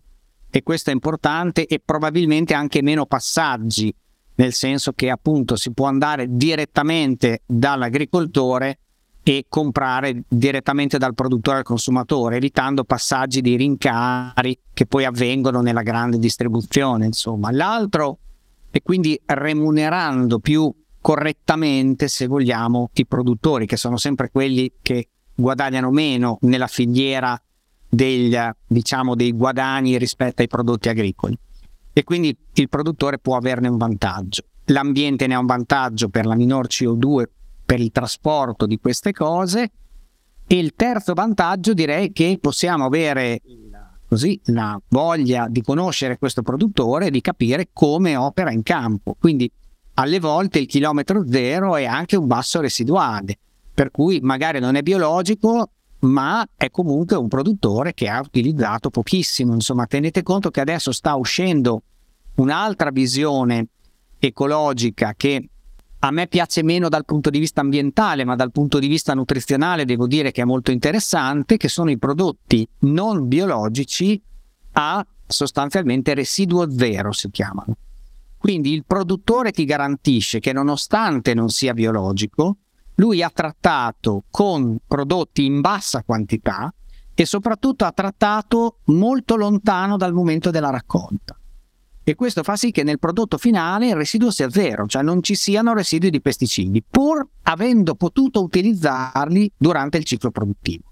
e 0.49 0.63
questo 0.63 0.89
è 0.89 0.93
importante 0.93 1.65
e 1.65 1.81
probabilmente 1.83 2.53
anche 2.53 2.81
meno 2.81 3.05
passaggi, 3.05 3.93
nel 4.35 4.53
senso 4.53 4.93
che 4.93 5.09
appunto 5.09 5.55
si 5.55 5.71
può 5.71 5.87
andare 5.87 6.27
direttamente 6.29 7.41
dall'agricoltore 7.45 8.79
e 9.23 9.45
comprare 9.49 10.23
direttamente 10.27 10.97
dal 10.97 11.13
produttore 11.13 11.57
al 11.57 11.63
consumatore, 11.63 12.37
evitando 12.37 12.85
passaggi 12.85 13.41
di 13.41 13.57
rincari 13.57 14.57
che 14.73 14.85
poi 14.85 15.03
avvengono 15.03 15.61
nella 15.61 15.81
grande 15.81 16.17
distribuzione. 16.17 17.07
Insomma, 17.07 17.51
l'altro 17.51 18.19
e 18.71 18.81
quindi 18.81 19.19
remunerando 19.25 20.39
più 20.39 20.73
correttamente, 21.01 22.07
se 22.07 22.25
vogliamo, 22.27 22.89
i 22.93 23.05
produttori, 23.05 23.65
che 23.65 23.77
sono 23.77 23.97
sempre 23.97 24.29
quelli 24.31 24.71
che 24.81 25.09
guadagnano 25.37 25.91
meno 25.91 26.39
nella 26.41 26.67
filiera 26.67 27.39
degli, 27.87 28.35
diciamo, 28.65 29.15
dei 29.15 29.31
guadagni 29.31 29.97
rispetto 29.97 30.41
ai 30.41 30.47
prodotti 30.47 30.89
agricoli. 30.89 31.37
E 31.93 32.03
quindi 32.03 32.35
il 32.53 32.69
produttore 32.69 33.19
può 33.19 33.35
averne 33.35 33.67
un 33.67 33.77
vantaggio. 33.77 34.43
L'ambiente 34.65 35.27
ne 35.27 35.35
ha 35.35 35.39
un 35.39 35.45
vantaggio 35.45 36.09
per 36.09 36.25
la 36.25 36.35
minor 36.35 36.67
CO2 36.67 37.23
per 37.65 37.79
il 37.79 37.91
trasporto 37.91 38.65
di 38.65 38.79
queste 38.79 39.11
cose. 39.11 39.71
E 40.47 40.57
il 40.57 40.73
terzo 40.75 41.13
vantaggio 41.13 41.73
direi 41.73 42.11
che 42.11 42.37
possiamo 42.41 42.85
avere 42.85 43.41
così 44.07 44.39
la 44.45 44.79
voglia 44.87 45.47
di 45.49 45.61
conoscere 45.61 46.17
questo 46.17 46.41
produttore 46.41 47.07
e 47.07 47.11
di 47.11 47.19
capire 47.19 47.69
come 47.73 48.15
opera 48.15 48.51
in 48.51 48.63
campo. 48.63 49.15
Quindi 49.19 49.51
alle 49.95 50.19
volte 50.19 50.59
il 50.59 50.67
chilometro 50.67 51.27
zero 51.27 51.75
è 51.75 51.85
anche 51.85 52.15
un 52.15 52.27
basso 52.27 52.61
residuale, 52.61 53.39
per 53.77 53.91
cui 53.91 54.19
magari 54.23 54.59
non 54.59 54.73
è 54.73 54.81
biologico, 54.81 55.69
ma 55.99 56.43
è 56.57 56.71
comunque 56.71 57.15
un 57.15 57.27
produttore 57.27 57.93
che 57.93 58.07
ha 58.09 58.19
utilizzato 58.19 58.89
pochissimo. 58.89 59.53
Insomma, 59.53 59.85
tenete 59.85 60.23
conto 60.23 60.49
che 60.49 60.61
adesso 60.61 60.91
sta 60.91 61.13
uscendo 61.13 61.83
un'altra 62.37 62.89
visione 62.89 63.67
ecologica 64.17 65.13
che 65.15 65.49
a 65.99 66.09
me 66.09 66.25
piace 66.25 66.63
meno 66.63 66.89
dal 66.89 67.05
punto 67.05 67.29
di 67.29 67.37
vista 67.37 67.61
ambientale, 67.61 68.25
ma 68.25 68.35
dal 68.35 68.51
punto 68.51 68.79
di 68.79 68.87
vista 68.87 69.13
nutrizionale 69.13 69.85
devo 69.85 70.07
dire 70.07 70.31
che 70.31 70.41
è 70.41 70.45
molto 70.45 70.71
interessante, 70.71 71.57
che 71.57 71.69
sono 71.69 71.91
i 71.91 71.99
prodotti 71.99 72.67
non 72.79 73.27
biologici 73.27 74.19
a 74.71 75.05
sostanzialmente 75.27 76.15
residuo 76.15 76.67
zero 76.71 77.11
si 77.11 77.29
chiamano. 77.29 77.77
Quindi 78.39 78.73
il 78.73 78.85
produttore 78.87 79.51
ti 79.51 79.65
garantisce 79.65 80.39
che 80.39 80.51
nonostante 80.51 81.35
non 81.35 81.49
sia 81.49 81.73
biologico, 81.73 82.57
lui 82.97 83.23
ha 83.23 83.29
trattato 83.29 84.25
con 84.29 84.77
prodotti 84.85 85.45
in 85.45 85.61
bassa 85.61 86.03
quantità 86.03 86.73
e 87.13 87.25
soprattutto 87.25 87.85
ha 87.85 87.91
trattato 87.91 88.79
molto 88.85 89.35
lontano 89.35 89.97
dal 89.97 90.13
momento 90.13 90.51
della 90.51 90.69
raccolta 90.69 91.37
e 92.09 92.15
questo 92.15 92.41
fa 92.41 92.55
sì 92.55 92.71
che 92.71 92.83
nel 92.83 92.99
prodotto 92.99 93.37
finale 93.37 93.89
il 93.89 93.95
residuo 93.95 94.31
sia 94.31 94.49
zero, 94.49 94.85
cioè 94.85 95.03
non 95.03 95.21
ci 95.21 95.35
siano 95.35 95.73
residui 95.73 96.09
di 96.09 96.21
pesticidi, 96.21 96.81
pur 96.81 97.27
avendo 97.41 97.95
potuto 97.95 98.41
utilizzarli 98.41 99.51
durante 99.57 99.97
il 99.97 100.05
ciclo 100.05 100.31
produttivo. 100.31 100.85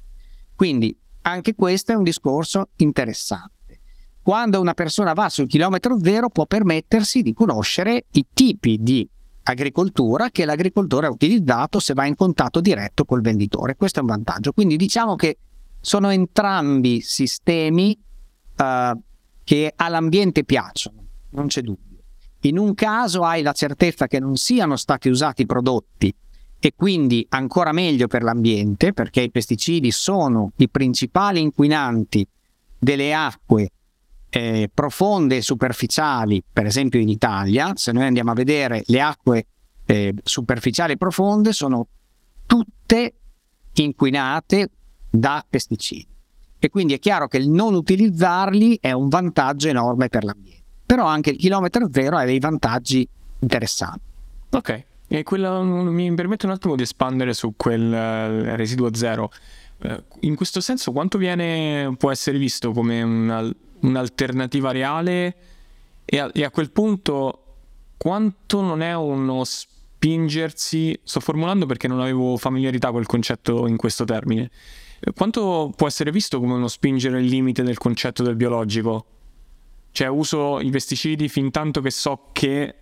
Quindi 0.54 0.94
anche 1.22 1.56
questo 1.56 1.94
è 1.94 1.96
un 1.96 2.04
discorso 2.04 2.72
interessante. 2.76 3.80
Quando 4.22 4.60
una 4.60 4.74
persona 4.74 5.14
va 5.14 5.30
sul 5.30 5.48
chilometro 5.48 5.98
zero 6.04 6.30
può 6.30 6.46
permettersi 6.48 7.22
di 7.22 7.34
conoscere 7.34 8.08
i 8.12 8.26
tipi 8.34 8.80
di 8.82 9.10
agricoltura 9.48 10.30
che 10.30 10.46
l'agricoltore 10.46 11.08
ha 11.08 11.12
utilizzato 11.12 11.80
se 11.80 11.94
va 11.94 12.06
in 12.06 12.16
contatto 12.16 12.62
diretto 12.62 13.06
col 13.06 13.22
venditore. 13.22 13.76
Questo 13.76 14.00
è 14.00 14.02
un 14.02 14.10
vantaggio. 14.10 14.52
Quindi 14.52 14.76
diciamo 14.76 15.16
che 15.16 15.38
sono 15.80 16.10
entrambi 16.10 17.02
sistemi 17.02 17.98
uh, 18.58 19.00
che 19.44 19.74
all'ambiente 19.76 20.44
piacciono 20.44 21.04
non 21.32 21.48
c'è 21.48 21.62
dubbio. 21.62 22.00
In 22.42 22.58
un 22.58 22.74
caso 22.74 23.24
hai 23.24 23.42
la 23.42 23.54
certezza 23.54 24.08
che 24.08 24.20
non 24.20 24.36
siano 24.36 24.76
stati 24.76 25.10
usati 25.10 25.46
prodotti 25.46 26.14
e 26.60 26.74
quindi 26.76 27.26
ancora 27.30 27.72
meglio 27.72 28.08
per 28.08 28.24
l'ambiente, 28.24 28.94
perché 28.94 29.22
i 29.22 29.32
pesticidi 29.32 29.92
sono 29.92 30.52
i 30.58 30.70
principali 30.70 31.40
inquinanti 31.40 32.28
delle 32.80 33.14
acque 33.14 33.70
eh, 34.30 34.70
profonde 34.74 35.38
e 35.38 35.42
superficiali, 35.42 36.44
per 36.52 36.66
esempio 36.66 37.00
in 37.00 37.10
Italia, 37.10 37.74
se 37.76 37.92
noi 37.92 38.06
andiamo 38.06 38.32
a 38.32 38.36
vedere 38.36 38.84
le 38.88 39.02
acque 39.02 39.46
eh, 39.86 40.14
superficiali 40.24 40.94
e 40.94 40.98
profonde, 40.98 41.54
sono 41.54 41.88
tutte 42.46 43.14
inquinate 43.74 44.70
da 45.10 45.46
pesticidi. 45.48 46.08
E 46.58 46.70
quindi 46.70 46.94
è 46.94 47.00
chiaro 47.00 47.28
che 47.28 47.38
il 47.38 47.50
non 47.50 47.76
utilizzarli 47.76 48.80
è 48.82 48.92
un 48.92 49.08
vantaggio 49.08 49.68
enorme 49.68 50.10
per 50.10 50.24
l'ambiente. 50.24 50.64
Però 50.86 51.06
anche 51.06 51.32
il 51.32 51.38
chilometro 51.38 51.88
zero 51.92 52.18
ha 52.18 52.26
dei 52.26 52.40
vantaggi 52.40 53.08
interessanti. 53.40 54.02
Ok, 54.52 54.84
e 55.08 55.24
quella, 55.24 55.62
mi 55.62 56.14
permette 56.14 56.46
un 56.46 56.54
attimo 56.54 56.76
di 56.76 56.84
espandere 56.84 57.34
su 57.34 57.54
quel 57.56 57.82
uh, 57.82 58.56
residuo 58.56 58.94
zero. 58.94 59.32
Uh, 59.82 60.02
in 60.22 60.36
questo 60.36 60.62
senso, 60.62 60.92
quanto 60.92 61.18
viene, 61.18 61.94
può 61.98 62.12
essere 62.12 62.38
visto 62.38 62.72
come 62.72 63.02
una, 63.02 63.48
un'alternativa 63.86 64.72
reale? 64.72 65.36
E 66.06 66.20
a, 66.20 66.30
e 66.34 66.44
a 66.44 66.52
quel 66.52 66.72
punto, 66.72 67.44
quanto 67.98 68.62
non 68.62 68.82
è 68.82 68.94
uno 68.96 69.44
spingersi? 69.44 71.00
Sto 71.04 71.20
formulando 71.20 71.66
perché 71.66 71.88
non 71.88 72.00
avevo 72.00 72.38
familiarità 72.38 72.92
col 72.92 73.06
concetto 73.06 73.68
in 73.68 73.78
questo 73.78 74.04
termine. 74.04 74.50
Quanto 75.16 75.72
può 75.76 75.88
essere 75.88 76.12
visto 76.12 76.40
come 76.40 76.54
uno 76.54 76.68
spingere 76.68 77.20
il 77.20 77.28
limite 77.28 77.64
del 77.64 77.78
concetto 77.78 78.24
del 78.24 78.36
biologico? 78.36 79.06
Cioè, 79.92 80.08
uso 80.08 80.60
i 80.60 80.70
pesticidi 80.70 81.30
fin 81.30 81.52
tanto 81.52 81.82
che 81.82 81.92
so 81.92 82.30
che 82.32 82.76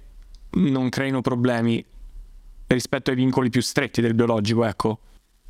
non 0.52 0.90
creino 0.90 1.22
problemi 1.22 1.84
rispetto 2.68 3.10
ai 3.10 3.16
vincoli 3.16 3.50
più 3.50 3.62
stretti 3.62 4.02
del 4.02 4.14
biologico, 4.14 4.64
ecco. 4.64 5.00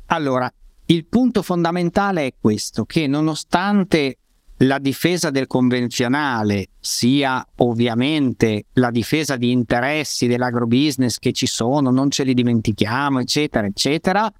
Allora, 0.06 0.52
il 0.86 1.06
punto 1.06 1.42
fondamentale 1.42 2.26
è 2.26 2.34
questo, 2.38 2.84
che 2.84 3.06
nonostante 3.06 4.18
la 4.58 4.78
difesa 4.78 5.30
del 5.30 5.46
convenzionale 5.46 6.68
sia 6.78 7.44
ovviamente 7.56 8.66
la 8.74 8.90
difesa 8.90 9.36
di 9.36 9.50
interessi 9.50 10.26
dell'agrobusiness 10.26 11.18
che 11.18 11.32
ci 11.32 11.46
sono, 11.46 11.90
non 11.90 12.10
ce 12.10 12.22
li 12.24 12.34
dimentichiamo, 12.34 13.18
eccetera, 13.18 13.66
eccetera, 13.66 14.32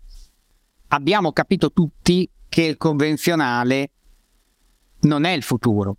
abbiamo 0.89 1.33
capito 1.33 1.73
tutti 1.73 2.29
che 2.49 2.63
il 2.63 2.77
convenzionale 2.77 3.91
non 5.01 5.25
è 5.25 5.33
il 5.33 5.43
futuro, 5.43 5.97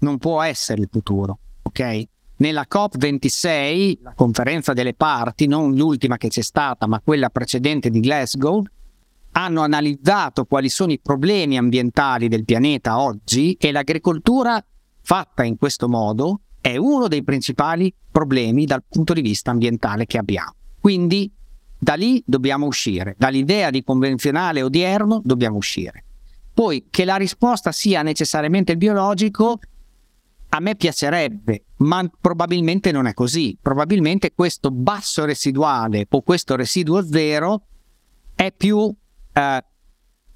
non 0.00 0.18
può 0.18 0.42
essere 0.42 0.82
il 0.82 0.88
futuro, 0.90 1.38
ok? 1.62 2.02
Nella 2.36 2.66
COP26, 2.70 3.98
la 4.02 4.12
conferenza 4.14 4.72
delle 4.72 4.94
parti, 4.94 5.46
non 5.46 5.74
l'ultima 5.74 6.16
che 6.18 6.28
c'è 6.28 6.42
stata, 6.42 6.86
ma 6.86 7.00
quella 7.00 7.30
precedente 7.30 7.90
di 7.90 8.00
Glasgow, 8.00 8.62
hanno 9.36 9.62
analizzato 9.62 10.44
quali 10.44 10.68
sono 10.68 10.92
i 10.92 11.00
problemi 11.00 11.56
ambientali 11.56 12.28
del 12.28 12.44
pianeta 12.44 13.00
oggi 13.00 13.54
e 13.54 13.72
l'agricoltura 13.72 14.64
fatta 15.02 15.42
in 15.42 15.56
questo 15.56 15.88
modo 15.88 16.40
è 16.60 16.76
uno 16.76 17.08
dei 17.08 17.24
principali 17.24 17.92
problemi 18.10 18.64
dal 18.64 18.84
punto 18.88 19.12
di 19.12 19.20
vista 19.20 19.50
ambientale 19.50 20.06
che 20.06 20.18
abbiamo. 20.18 20.54
Quindi 20.80 21.30
da 21.76 21.94
lì 21.94 22.22
dobbiamo 22.24 22.66
uscire, 22.66 23.14
dall'idea 23.18 23.70
di 23.70 23.82
convenzionale 23.82 24.62
odierno 24.62 25.20
dobbiamo 25.24 25.56
uscire. 25.56 26.04
Poi 26.54 26.86
che 26.88 27.04
la 27.04 27.16
risposta 27.16 27.72
sia 27.72 28.02
necessariamente 28.02 28.72
il 28.72 28.78
biologico, 28.78 29.58
a 30.50 30.60
me 30.60 30.76
piacerebbe, 30.76 31.64
ma 31.78 32.08
probabilmente 32.20 32.92
non 32.92 33.06
è 33.06 33.14
così. 33.14 33.58
Probabilmente 33.60 34.32
questo 34.32 34.70
basso 34.70 35.24
residuale 35.24 36.06
o 36.08 36.22
questo 36.22 36.54
residuo 36.54 37.04
zero 37.04 37.66
è 38.36 38.52
più 38.52 38.94
eh, 39.34 39.64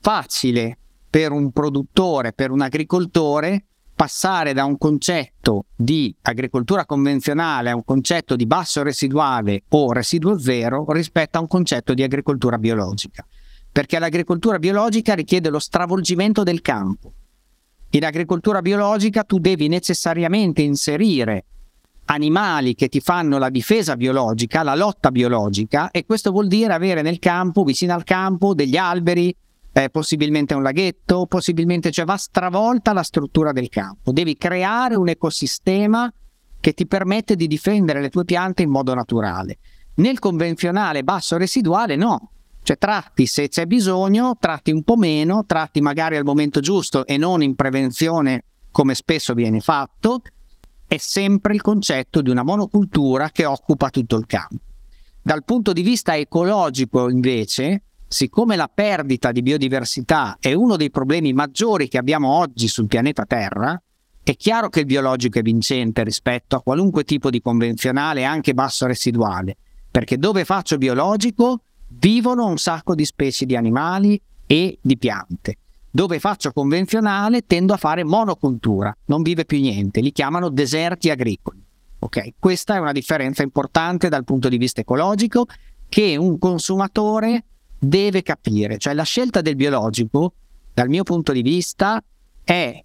facile 0.00 0.78
per 1.08 1.32
un 1.32 1.50
produttore, 1.52 2.32
per 2.32 2.50
un 2.50 2.60
agricoltore, 2.60 3.64
passare 3.94 4.52
da 4.52 4.64
un 4.64 4.78
concetto 4.78 5.66
di 5.74 6.14
agricoltura 6.22 6.86
convenzionale 6.86 7.70
a 7.70 7.74
un 7.74 7.82
concetto 7.82 8.36
di 8.36 8.46
basso 8.46 8.82
residuale 8.82 9.64
o 9.70 9.92
residuo 9.92 10.38
zero 10.38 10.84
rispetto 10.90 11.38
a 11.38 11.40
un 11.40 11.48
concetto 11.48 11.94
di 11.94 12.02
agricoltura 12.02 12.58
biologica. 12.58 13.26
Perché 13.72 13.98
l'agricoltura 13.98 14.58
biologica 14.58 15.14
richiede 15.14 15.50
lo 15.50 15.58
stravolgimento 15.58 16.42
del 16.42 16.60
campo. 16.60 17.12
In 17.90 18.04
agricoltura 18.04 18.60
biologica 18.60 19.24
tu 19.24 19.38
devi 19.38 19.66
necessariamente 19.66 20.62
inserire 20.62 21.44
animali 22.10 22.74
che 22.74 22.88
ti 22.88 23.00
fanno 23.00 23.38
la 23.38 23.50
difesa 23.50 23.96
biologica, 23.96 24.62
la 24.62 24.74
lotta 24.74 25.10
biologica, 25.10 25.90
e 25.90 26.04
questo 26.04 26.30
vuol 26.30 26.46
dire 26.46 26.72
avere 26.72 27.02
nel 27.02 27.18
campo, 27.18 27.64
vicino 27.64 27.94
al 27.94 28.04
campo, 28.04 28.54
degli 28.54 28.76
alberi, 28.76 29.34
eh, 29.72 29.90
possibilmente 29.90 30.54
un 30.54 30.62
laghetto, 30.62 31.26
possibilmente, 31.26 31.90
cioè 31.90 32.04
va 32.04 32.16
stravolta 32.16 32.92
la 32.92 33.02
struttura 33.02 33.52
del 33.52 33.68
campo. 33.68 34.12
Devi 34.12 34.36
creare 34.36 34.94
un 34.94 35.08
ecosistema 35.08 36.10
che 36.60 36.72
ti 36.72 36.86
permette 36.86 37.36
di 37.36 37.46
difendere 37.46 38.00
le 38.00 38.08
tue 38.08 38.24
piante 38.24 38.62
in 38.62 38.70
modo 38.70 38.94
naturale. 38.94 39.58
Nel 39.96 40.18
convenzionale 40.18 41.04
basso 41.04 41.36
residuale 41.36 41.94
no, 41.94 42.30
cioè 42.62 42.78
tratti 42.78 43.26
se 43.26 43.48
c'è 43.48 43.66
bisogno, 43.66 44.36
tratti 44.38 44.70
un 44.70 44.82
po' 44.82 44.96
meno, 44.96 45.44
tratti 45.46 45.80
magari 45.80 46.16
al 46.16 46.24
momento 46.24 46.60
giusto 46.60 47.04
e 47.06 47.16
non 47.16 47.42
in 47.42 47.54
prevenzione 47.54 48.44
come 48.70 48.94
spesso 48.94 49.34
viene 49.34 49.60
fatto, 49.60 50.22
è 50.88 50.96
sempre 50.96 51.54
il 51.54 51.60
concetto 51.60 52.22
di 52.22 52.30
una 52.30 52.42
monocultura 52.42 53.28
che 53.30 53.44
occupa 53.44 53.90
tutto 53.90 54.16
il 54.16 54.26
campo. 54.26 54.56
Dal 55.20 55.44
punto 55.44 55.74
di 55.74 55.82
vista 55.82 56.16
ecologico, 56.16 57.10
invece, 57.10 57.82
siccome 58.08 58.56
la 58.56 58.70
perdita 58.72 59.30
di 59.30 59.42
biodiversità 59.42 60.38
è 60.40 60.54
uno 60.54 60.76
dei 60.76 60.90
problemi 60.90 61.34
maggiori 61.34 61.88
che 61.88 61.98
abbiamo 61.98 62.30
oggi 62.30 62.66
sul 62.68 62.86
pianeta 62.86 63.26
Terra, 63.26 63.80
è 64.22 64.34
chiaro 64.36 64.70
che 64.70 64.80
il 64.80 64.86
biologico 64.86 65.38
è 65.38 65.42
vincente 65.42 66.02
rispetto 66.02 66.56
a 66.56 66.62
qualunque 66.62 67.04
tipo 67.04 67.28
di 67.28 67.42
convenzionale, 67.42 68.24
anche 68.24 68.54
basso 68.54 68.86
residuale, 68.86 69.56
perché 69.90 70.16
dove 70.16 70.46
faccio 70.46 70.78
biologico 70.78 71.60
vivono 71.88 72.46
un 72.46 72.56
sacco 72.56 72.94
di 72.94 73.04
specie 73.04 73.44
di 73.44 73.56
animali 73.56 74.20
e 74.46 74.78
di 74.80 74.96
piante. 74.96 75.58
Dove 75.98 76.20
faccio 76.20 76.52
convenzionale 76.52 77.44
tendo 77.44 77.72
a 77.72 77.76
fare 77.76 78.04
monocultura, 78.04 78.96
non 79.06 79.20
vive 79.22 79.44
più 79.44 79.58
niente, 79.58 80.00
li 80.00 80.12
chiamano 80.12 80.48
deserti 80.48 81.10
agricoli. 81.10 81.60
Okay? 81.98 82.34
Questa 82.38 82.76
è 82.76 82.78
una 82.78 82.92
differenza 82.92 83.42
importante 83.42 84.08
dal 84.08 84.22
punto 84.22 84.48
di 84.48 84.58
vista 84.58 84.80
ecologico 84.80 85.46
che 85.88 86.16
un 86.16 86.38
consumatore 86.38 87.46
deve 87.76 88.22
capire, 88.22 88.78
cioè 88.78 88.94
la 88.94 89.02
scelta 89.02 89.40
del 89.40 89.56
biologico, 89.56 90.34
dal 90.72 90.88
mio 90.88 91.02
punto 91.02 91.32
di 91.32 91.42
vista, 91.42 92.00
è 92.44 92.80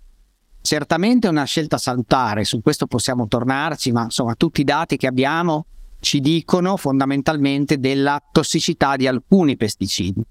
certamente 0.60 1.28
una 1.28 1.44
scelta 1.44 1.78
salutare, 1.78 2.46
su 2.46 2.64
questo 2.64 2.88
possiamo 2.88 3.28
tornarci, 3.28 3.92
ma 3.92 4.06
insomma 4.06 4.34
tutti 4.34 4.62
i 4.62 4.64
dati 4.64 4.98
che 4.98 5.06
abbiamo 5.06 5.68
ci 6.00 6.20
dicono 6.20 6.78
fondamentalmente 6.78 7.78
della 7.78 8.20
tossicità 8.32 8.96
di 8.96 9.06
alcuni 9.06 9.56
pesticidi 9.56 10.26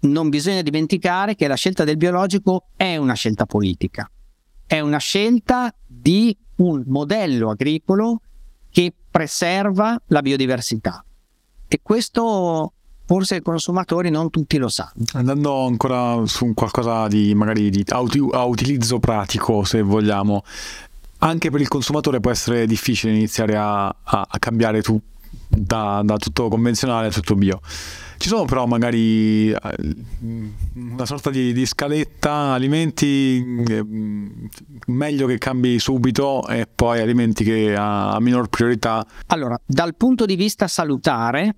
non 0.00 0.28
bisogna 0.28 0.62
dimenticare 0.62 1.34
che 1.34 1.48
la 1.48 1.54
scelta 1.54 1.84
del 1.84 1.96
biologico 1.96 2.66
è 2.76 2.96
una 2.96 3.14
scelta 3.14 3.46
politica, 3.46 4.10
è 4.66 4.80
una 4.80 4.98
scelta 4.98 5.74
di 5.86 6.36
un 6.56 6.84
modello 6.86 7.50
agricolo 7.50 8.20
che 8.70 8.92
preserva 9.10 10.00
la 10.08 10.20
biodiversità. 10.20 11.04
E 11.68 11.80
questo 11.82 12.72
forse 13.06 13.36
i 13.36 13.40
consumatori 13.40 14.10
non 14.10 14.30
tutti 14.30 14.58
lo 14.58 14.68
sanno. 14.68 15.04
Andando 15.12 15.64
ancora 15.64 16.20
su 16.26 16.52
qualcosa 16.54 17.06
di 17.08 17.34
magari 17.34 17.70
di 17.70 17.84
a 17.86 18.44
utilizzo 18.44 18.98
pratico, 18.98 19.64
se 19.64 19.80
vogliamo, 19.80 20.44
anche 21.18 21.50
per 21.50 21.60
il 21.60 21.68
consumatore 21.68 22.20
può 22.20 22.30
essere 22.30 22.66
difficile 22.66 23.14
iniziare 23.14 23.56
a, 23.56 23.86
a, 23.86 23.94
a 24.28 24.38
cambiare 24.38 24.82
tu, 24.82 25.00
da, 25.48 26.02
da 26.04 26.16
tutto 26.16 26.48
convenzionale 26.48 27.06
a 27.06 27.10
tutto 27.10 27.34
bio. 27.36 27.60
Ci 28.18 28.28
sono 28.28 28.44
però 28.44 28.66
magari 28.66 29.50
eh, 29.50 29.58
una 30.74 31.04
sorta 31.04 31.30
di, 31.30 31.52
di 31.52 31.66
scaletta, 31.66 32.52
alimenti 32.52 33.42
mm, 33.44 34.46
meglio 34.86 35.26
che 35.26 35.38
cambi 35.38 35.78
subito 35.78 36.46
e 36.48 36.66
poi 36.72 37.00
alimenti 37.00 37.44
che 37.44 37.74
ha 37.76 38.16
minor 38.20 38.48
priorità. 38.48 39.06
Allora, 39.26 39.60
dal 39.64 39.94
punto 39.96 40.24
di 40.24 40.34
vista 40.34 40.66
salutare, 40.66 41.56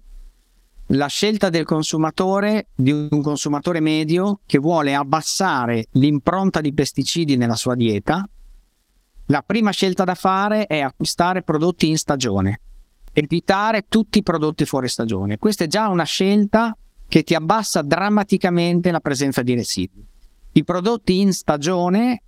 la 0.93 1.07
scelta 1.07 1.49
del 1.49 1.65
consumatore, 1.65 2.69
di 2.75 2.91
un 2.91 3.23
consumatore 3.23 3.81
medio 3.81 4.41
che 4.47 4.59
vuole 4.59 4.95
abbassare 4.95 5.87
l'impronta 5.93 6.61
di 6.61 6.73
pesticidi 6.73 7.37
nella 7.37 7.57
sua 7.57 7.75
dieta, 7.75 8.27
la 9.27 9.43
prima 9.43 9.71
scelta 9.71 10.05
da 10.05 10.15
fare 10.15 10.67
è 10.67 10.81
acquistare 10.81 11.43
prodotti 11.43 11.89
in 11.89 11.99
stagione 11.99 12.61
evitare 13.19 13.87
tutti 13.89 14.19
i 14.19 14.23
prodotti 14.23 14.65
fuori 14.65 14.89
stagione. 14.89 15.39
Questa 15.39 15.65
è 15.65 15.67
già 15.67 15.89
una 15.89 16.05
scelta 16.05 16.77
che 17.09 17.23
ti 17.23 17.35
abbassa 17.35 17.83
drammaticamente 17.83 18.91
la 18.91 19.01
presenza 19.01 19.43
di 19.43 19.55
residui. 19.55 20.07
I 20.53 20.65
prodotti 20.65 21.21
in 21.21 21.33
stagione, 21.33 22.23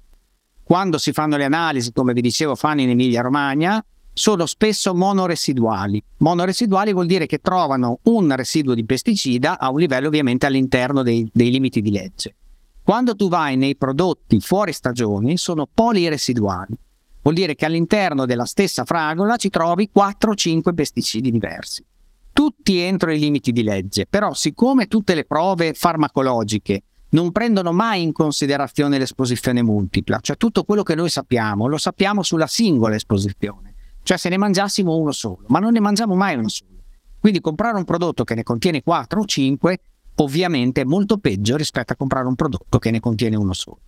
quando 0.62 0.98
si 0.98 1.12
fanno 1.12 1.37
le 1.37 1.44
analisi, 1.44 1.92
come 1.92 2.12
vi 2.12 2.20
dicevo, 2.20 2.55
fanno 2.55 2.81
in 2.81 2.90
Emilia 2.90 3.22
Romagna, 3.22 3.85
sono 4.12 4.46
spesso 4.46 4.94
monoresiduali. 4.94 6.03
Monoresiduali 6.18 6.92
vuol 6.92 7.07
dire 7.07 7.26
che 7.26 7.38
trovano 7.38 8.00
un 8.05 8.35
residuo 8.35 8.74
di 8.74 8.85
pesticida 8.85 9.59
a 9.59 9.70
un 9.70 9.79
livello 9.79 10.09
ovviamente 10.09 10.46
all'interno 10.46 11.03
dei, 11.03 11.29
dei 11.33 11.50
limiti 11.50 11.81
di 11.81 11.90
legge. 11.90 12.35
Quando 12.83 13.14
tu 13.14 13.29
vai 13.29 13.57
nei 13.57 13.76
prodotti 13.76 14.40
fuori 14.40 14.72
stagione 14.72 15.37
sono 15.37 15.68
poliresiduali. 15.72 16.76
Vuol 17.22 17.35
dire 17.35 17.54
che 17.54 17.66
all'interno 17.66 18.24
della 18.24 18.46
stessa 18.46 18.85
fragola 18.85 19.37
ci 19.37 19.50
trovi 19.50 19.90
4-5 19.94 20.74
pesticidi 20.74 21.30
diversi. 21.30 21.85
Tutti 22.33 22.78
entro 22.78 23.12
i 23.12 23.18
limiti 23.18 23.52
di 23.52 23.62
legge, 23.62 24.06
però 24.06 24.33
siccome 24.33 24.87
tutte 24.87 25.14
le 25.14 25.24
prove 25.24 25.74
farmacologiche 25.74 26.83
non 27.11 27.33
prendono 27.33 27.72
mai 27.72 28.02
in 28.02 28.12
considerazione 28.12 28.96
l'esposizione 28.96 29.62
multipla, 29.62 30.20
cioè 30.20 30.37
tutto 30.37 30.64
quello 30.64 30.83
che 30.83 30.94
noi 30.94 31.11
sappiamo 31.11 31.66
lo 31.66 31.76
sappiamo 31.76 32.22
sulla 32.22 32.46
singola 32.46 32.94
esposizione, 32.94 33.74
cioè 34.02 34.16
se 34.16 34.28
ne 34.28 34.38
mangiassimo 34.38 34.96
uno 34.96 35.12
solo, 35.12 35.44
ma 35.48 35.59
non 35.59 35.72
ne 35.72 35.80
mangiamo 35.80 36.14
mai 36.14 36.37
uno 36.37 36.48
solo. 36.48 36.70
Quindi 37.18 37.40
comprare 37.40 37.76
un 37.76 37.85
prodotto 37.85 38.24
che 38.24 38.35
ne 38.35 38.42
contiene 38.42 38.83
4 38.83 39.20
o 39.20 39.24
5 39.24 39.78
ovviamente 40.16 40.83
è 40.83 40.85
molto 40.85 41.18
peggio 41.18 41.56
rispetto 41.56 41.92
a 41.92 41.96
comprare 41.96 42.26
un 42.26 42.35
prodotto 42.35 42.78
che 42.78 42.90
ne 42.90 43.00
contiene 43.00 43.37
uno 43.37 43.52
solo. 43.52 43.80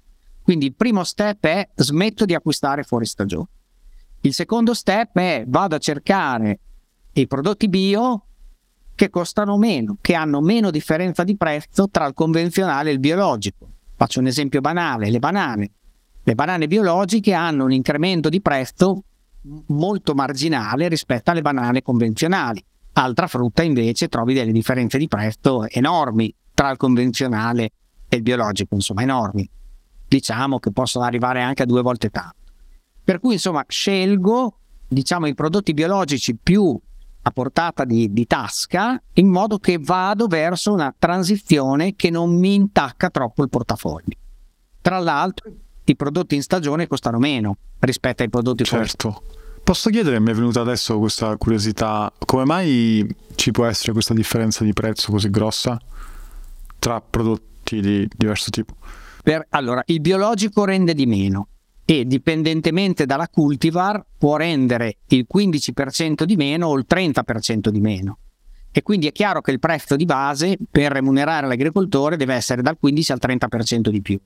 Quindi 0.42 0.66
il 0.66 0.74
primo 0.74 1.05
step 1.05 1.44
è 1.44 1.68
smetto 1.74 2.24
di 2.24 2.35
acquistare 2.35 2.83
fuori 2.83 3.07
stagione. 3.07 3.48
Il 4.22 4.35
secondo 4.35 4.74
step 4.74 5.16
è 5.18 5.44
vado 5.46 5.74
a 5.74 5.78
cercare 5.78 6.59
i 7.12 7.26
prodotti 7.26 7.68
bio 7.68 8.26
che 8.94 9.11
costano 9.11 9.57
meno, 9.57 9.98
che 10.00 10.14
hanno 10.14 10.40
meno 10.40 10.70
differenza 10.70 11.24
di 11.24 11.37
prezzo 11.37 11.88
tra 11.88 12.07
il 12.07 12.14
convenzionale 12.14 12.90
e 12.90 12.92
il 12.92 13.00
biologico. 13.00 13.68
Faccio 13.96 14.20
un 14.20 14.26
esempio 14.26 14.61
banale, 14.61 15.11
le 15.11 15.18
banane. 15.18 15.70
Le 16.22 16.35
banane 16.35 16.66
biologiche 16.66 17.33
hanno 17.33 17.64
un 17.64 17.72
incremento 17.72 18.28
di 18.28 18.40
prezzo 18.40 19.02
molto 19.68 20.14
marginale 20.14 20.88
rispetto 20.88 21.31
alle 21.31 21.42
banane 21.42 21.83
convenzionali. 21.83 22.64
Altra 22.94 23.26
frutta 23.26 23.62
invece 23.62 24.09
trovi 24.09 24.35
delle 24.35 24.52
differenze 24.52 24.98
di 24.98 25.09
prezzo 25.09 25.68
enormi 25.68 26.33
tra 26.55 26.70
il 26.70 26.76
convenzionale 26.76 27.70
e 28.09 28.16
il 28.16 28.22
biologico, 28.22 28.74
insomma 28.74 29.02
enormi. 29.02 29.48
Diciamo 30.12 30.59
che 30.59 30.72
possono 30.72 31.07
arrivare 31.07 31.40
anche 31.40 31.62
a 31.62 31.64
due 31.64 31.81
volte 31.81 32.11
tanto. 32.11 32.37
Per 33.03 33.18
cui 33.18 33.33
insomma 33.33 33.64
scelgo 33.66 34.59
diciamo 34.87 35.27
i 35.27 35.33
prodotti 35.33 35.72
biologici 35.72 36.37
più 36.37 36.79
a 37.22 37.31
portata 37.31 37.87
di, 37.87 38.12
di, 38.12 38.27
tasca 38.27 39.01
in 39.14 39.29
modo 39.29 39.59
che 39.59 39.79
vado 39.81 40.27
verso 40.27 40.70
una 40.70 40.94
transizione 40.98 41.94
che 41.96 42.11
non 42.11 42.38
mi 42.38 42.53
intacca 42.53 43.09
troppo 43.09 43.42
il 43.42 43.48
portafoglio. 43.48 44.14
Tra 44.83 44.98
l'altro 44.98 45.51
i 45.85 45.96
prodotti 45.96 46.35
in 46.35 46.42
stagione 46.42 46.87
costano 46.87 47.18
meno 47.18 47.57
rispetto 47.79 48.22
ai 48.22 48.29
prodotti 48.29 48.64
certo. 48.64 49.22
Posso 49.64 49.88
chiedere, 49.88 50.20
mi 50.20 50.31
è 50.31 50.35
venuta 50.35 50.61
adesso 50.61 50.98
questa 50.98 51.38
curiosità, 51.38 52.12
come 52.27 52.44
mai 52.44 53.16
ci 53.35 53.51
può 53.51 53.64
essere 53.64 53.92
questa 53.92 54.12
differenza 54.12 54.62
di 54.62 54.75
prezzo 54.75 55.11
così 55.11 55.31
grossa 55.31 55.81
tra 56.79 57.01
prodotti 57.01 57.81
di 57.81 58.07
diverso 58.14 58.51
tipo? 58.51 58.75
Per, 59.22 59.46
allora, 59.50 59.82
il 59.87 60.00
biologico 60.00 60.64
rende 60.64 60.94
di 60.94 61.06
meno 61.06 61.48
e 61.85 62.04
dipendentemente 62.06 63.06
dalla 63.06 63.28
cultivar 63.28 64.04
può 64.18 64.37
rendere 64.37 64.98
il 65.08 65.26
15% 65.32 66.24
di 66.24 66.37
meno 66.37 66.68
o 66.68 66.76
il 66.76 66.87
30% 66.88 67.68
di 67.68 67.80
meno. 67.80 68.18
E 68.72 68.82
quindi 68.82 69.06
è 69.06 69.12
chiaro 69.12 69.40
che 69.40 69.50
il 69.50 69.58
prezzo 69.58 69.96
di 69.96 70.06
base 70.06 70.56
per 70.70 70.92
remunerare 70.92 71.46
l'agricoltore 71.46 72.16
deve 72.16 72.35
essere 72.35 72.62
dal 72.62 72.78
15 72.78 73.12
al 73.12 73.18
30% 73.20 73.88
di 73.90 74.00
più. 74.00 74.20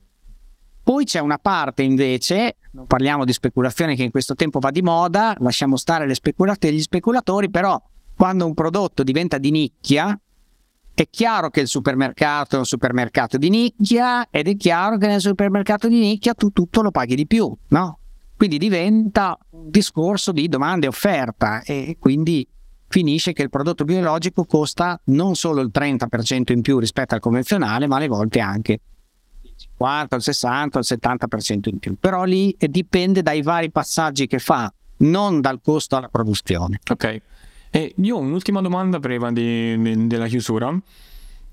Poi 0.83 1.03
c'è 1.03 1.19
una 1.19 1.37
parte 1.37 1.83
invece, 1.83 2.55
parliamo 2.87 3.25
di 3.25 3.33
speculazione 3.33 3.93
che 3.95 4.03
in 4.03 4.11
questo 4.11 4.35
tempo 4.35 4.59
va 4.59 4.71
di 4.71 4.81
moda, 4.81 5.35
lasciamo 5.39 5.75
stare 5.75 6.07
gli 6.07 6.79
speculatori, 6.79 7.49
però 7.49 7.77
quando 8.15 8.45
un 8.45 8.53
prodotto 8.53 9.03
diventa 9.03 9.37
di 9.37 9.51
nicchia, 9.51 10.17
è 10.97 11.07
chiaro 11.11 11.51
che 11.51 11.59
il 11.59 11.67
supermercato 11.67 12.55
è 12.55 12.57
un 12.57 12.65
supermercato 12.65 13.37
di 13.37 13.51
nicchia 13.51 14.27
ed 14.31 14.47
è 14.47 14.55
chiaro 14.55 14.97
che 14.97 15.05
nel 15.05 15.21
supermercato 15.21 15.87
di 15.87 15.99
nicchia 15.99 16.33
tu 16.33 16.49
tutto 16.49 16.81
lo 16.81 16.89
paghi 16.89 17.13
di 17.13 17.27
più, 17.27 17.55
no? 17.67 17.99
Quindi 18.35 18.57
diventa 18.57 19.37
un 19.51 19.69
discorso 19.69 20.31
di 20.31 20.47
domanda 20.47 20.87
e 20.87 20.89
offerta 20.89 21.61
e 21.61 21.97
quindi 21.99 22.47
finisce 22.87 23.33
che 23.33 23.43
il 23.43 23.51
prodotto 23.51 23.83
biologico 23.83 24.45
costa 24.45 24.99
non 25.05 25.35
solo 25.35 25.61
il 25.61 25.69
30% 25.71 26.51
in 26.51 26.61
più 26.61 26.79
rispetto 26.79 27.13
al 27.13 27.21
convenzionale, 27.21 27.85
ma 27.85 27.97
alle 27.97 28.07
volte 28.07 28.39
anche 28.39 28.79
50, 29.55 30.15
al 30.15 30.21
60, 30.23 30.79
al 30.79 30.83
70% 30.83 31.69
in 31.69 31.77
più. 31.77 31.95
Però 31.99 32.23
lì 32.23 32.55
dipende 32.57 33.21
dai 33.21 33.43
vari 33.43 33.69
passaggi 33.69 34.25
che 34.25 34.39
fa, 34.39 34.73
non 34.97 35.41
dal 35.41 35.59
costo 35.61 35.95
alla 35.95 36.09
produzione. 36.09 36.79
Ok. 36.89 37.21
E 37.69 37.93
io 37.95 38.15
ho 38.15 38.19
un'ultima 38.19 38.61
domanda 38.61 38.99
prima 38.99 39.31
di, 39.31 39.79
di, 39.81 40.07
della 40.07 40.27
chiusura. 40.27 40.75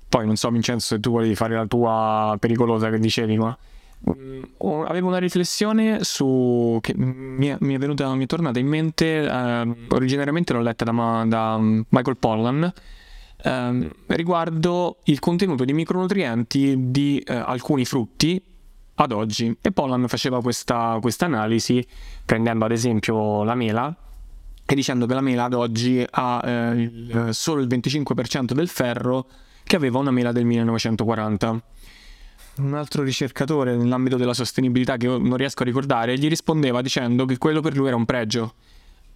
Poi 0.07 0.25
non 0.25 0.35
so, 0.35 0.49
Vincenzo, 0.49 0.95
se 0.95 0.99
tu 0.99 1.11
volevi 1.11 1.35
fare 1.35 1.55
la 1.55 1.65
tua 1.65 2.37
pericolosa 2.39 2.89
che 2.89 2.99
dicevi, 2.99 3.37
ma 3.37 3.57
mm, 4.09 4.43
avevo 4.87 5.07
una 5.07 5.17
riflessione 5.17 5.99
su 6.03 6.77
che 6.81 6.93
mi 6.95 7.47
è, 7.47 7.57
mi 7.59 7.75
è 7.75 7.77
venuta, 7.77 8.13
mi 8.15 8.23
è 8.23 8.27
tornata 8.27 8.59
in 8.59 8.67
mente. 8.67 9.23
Eh, 9.23 9.75
originariamente 9.89 10.53
l'ho 10.53 10.61
letta 10.61 10.85
da, 10.85 11.25
da 11.27 11.57
Michael 11.59 12.17
Pollan 12.17 12.73
ehm, 13.43 13.89
riguardo 14.07 14.97
il 15.05 15.19
contenuto 15.19 15.63
di 15.63 15.73
micronutrienti 15.73 16.91
di 16.91 17.19
eh, 17.19 17.33
alcuni 17.33 17.85
frutti 17.85 18.41
ad 18.95 19.11
oggi. 19.11 19.55
E 19.61 19.71
Pollan 19.71 20.07
faceva 20.07 20.41
questa 20.41 20.99
analisi 21.19 21.85
prendendo 22.25 22.65
ad 22.65 22.71
esempio 22.71 23.43
la 23.43 23.55
mela 23.55 23.95
e 24.65 24.75
dicendo 24.75 25.05
che 25.05 25.13
la 25.13 25.21
mela 25.21 25.43
ad 25.43 25.53
oggi 25.53 26.03
ha 26.09 26.41
eh, 26.43 27.31
solo 27.31 27.61
il 27.61 27.67
25% 27.67 28.53
del 28.53 28.67
ferro 28.67 29.27
che 29.63 29.75
aveva 29.75 29.99
una 29.99 30.11
mela 30.11 30.31
del 30.31 30.45
1940. 30.45 31.63
Un 32.57 32.73
altro 32.73 33.03
ricercatore 33.03 33.75
nell'ambito 33.75 34.15
della 34.15 34.33
sostenibilità 34.33 34.97
che 34.97 35.07
non 35.07 35.35
riesco 35.35 35.63
a 35.63 35.65
ricordare 35.65 36.17
gli 36.17 36.27
rispondeva 36.29 36.81
dicendo 36.81 37.25
che 37.25 37.37
quello 37.37 37.61
per 37.61 37.75
lui 37.75 37.87
era 37.87 37.95
un 37.95 38.05
pregio. 38.05 38.53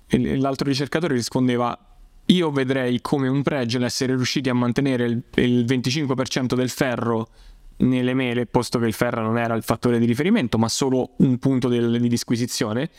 E 0.07 0.37
l'altro 0.37 0.67
ricercatore 0.67 1.13
rispondeva 1.13 1.77
io 2.25 2.51
vedrei 2.51 3.01
come 3.01 3.27
un 3.27 3.41
pregio 3.41 3.79
l'essere 3.79 4.15
riusciti 4.15 4.49
a 4.49 4.53
mantenere 4.53 5.05
il, 5.05 5.23
il 5.35 5.65
25% 5.65 6.53
del 6.53 6.69
ferro 6.69 7.29
nelle 7.77 8.13
mele, 8.13 8.45
posto 8.45 8.77
che 8.77 8.85
il 8.85 8.93
ferro 8.93 9.21
non 9.21 9.37
era 9.37 9.55
il 9.55 9.63
fattore 9.63 9.99
di 9.99 10.05
riferimento, 10.05 10.57
ma 10.57 10.67
solo 10.67 11.11
un 11.17 11.37
punto 11.39 11.69
del, 11.69 11.99
di 11.99 12.07
disquisizione, 12.07 12.89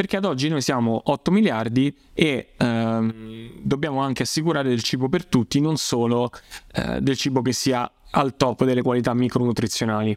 perché 0.00 0.16
ad 0.16 0.24
oggi 0.24 0.48
noi 0.48 0.62
siamo 0.62 0.98
8 1.04 1.30
miliardi 1.30 1.94
e 2.14 2.52
ehm, 2.56 3.50
dobbiamo 3.60 4.00
anche 4.00 4.22
assicurare 4.22 4.70
del 4.70 4.82
cibo 4.82 5.10
per 5.10 5.26
tutti, 5.26 5.60
non 5.60 5.76
solo 5.76 6.30
eh, 6.72 7.02
del 7.02 7.18
cibo 7.18 7.42
che 7.42 7.52
sia 7.52 7.92
al 8.12 8.34
top 8.34 8.64
delle 8.64 8.80
qualità 8.80 9.12
micronutrizionali. 9.12 10.16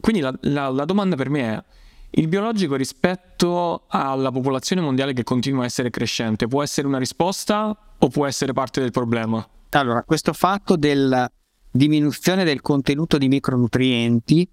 Quindi 0.00 0.22
la, 0.22 0.34
la, 0.44 0.70
la 0.70 0.84
domanda 0.86 1.16
per 1.16 1.28
me 1.28 1.52
è, 1.52 1.64
il 2.12 2.28
biologico 2.28 2.76
rispetto 2.76 3.82
alla 3.88 4.32
popolazione 4.32 4.80
mondiale 4.80 5.12
che 5.12 5.22
continua 5.22 5.64
a 5.64 5.66
essere 5.66 5.90
crescente 5.90 6.46
può 6.46 6.62
essere 6.62 6.86
una 6.86 6.96
risposta 6.96 7.76
o 7.98 8.08
può 8.08 8.24
essere 8.24 8.54
parte 8.54 8.80
del 8.80 8.90
problema? 8.90 9.46
Allora, 9.68 10.02
questo 10.02 10.32
fatto 10.32 10.76
della 10.76 11.30
diminuzione 11.70 12.42
del 12.44 12.62
contenuto 12.62 13.18
di 13.18 13.28
micronutrienti 13.28 14.48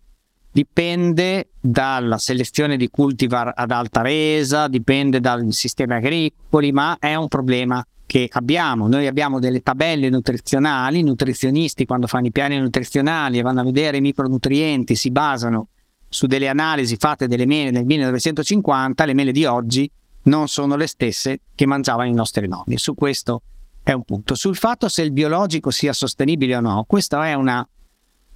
dipende 0.57 1.49
dalla 1.61 2.17
selezione 2.17 2.77
di 2.77 2.89
cultivar 2.89 3.51
ad 3.55 3.69
alta 3.69 4.01
resa, 4.01 4.67
dipende 4.67 5.19
dal 5.19 5.45
sistema 5.53 5.97
agricoli, 5.97 6.71
ma 6.71 6.97
è 6.99 7.13
un 7.13 7.27
problema 7.27 7.85
che 8.07 8.27
abbiamo. 8.31 8.87
Noi 8.87 9.05
abbiamo 9.05 9.37
delle 9.37 9.61
tabelle 9.61 10.09
nutrizionali, 10.09 10.97
i 10.97 11.03
nutrizionisti 11.03 11.85
quando 11.85 12.07
fanno 12.07 12.25
i 12.25 12.31
piani 12.31 12.57
nutrizionali 12.57 13.37
e 13.37 13.43
vanno 13.43 13.59
a 13.59 13.65
vedere 13.65 13.97
i 13.97 14.01
micronutrienti 14.01 14.95
si 14.95 15.11
basano 15.11 15.67
su 16.09 16.25
delle 16.25 16.47
analisi 16.47 16.95
fatte 16.97 17.27
delle 17.27 17.45
mele 17.45 17.69
nel 17.69 17.85
1950, 17.85 19.05
le 19.05 19.13
mele 19.13 19.31
di 19.31 19.45
oggi 19.45 19.87
non 20.23 20.47
sono 20.47 20.75
le 20.75 20.87
stesse 20.87 21.41
che 21.53 21.67
mangiavano 21.67 22.09
i 22.09 22.13
nostri 22.13 22.47
nonni. 22.47 22.79
Su 22.79 22.95
questo 22.95 23.43
è 23.83 23.91
un 23.91 24.01
punto. 24.01 24.33
Sul 24.33 24.55
fatto 24.55 24.89
se 24.89 25.03
il 25.03 25.11
biologico 25.11 25.69
sia 25.69 25.93
sostenibile 25.93 26.55
o 26.55 26.61
no, 26.61 26.83
questa 26.87 27.27
è 27.27 27.35
una, 27.35 27.63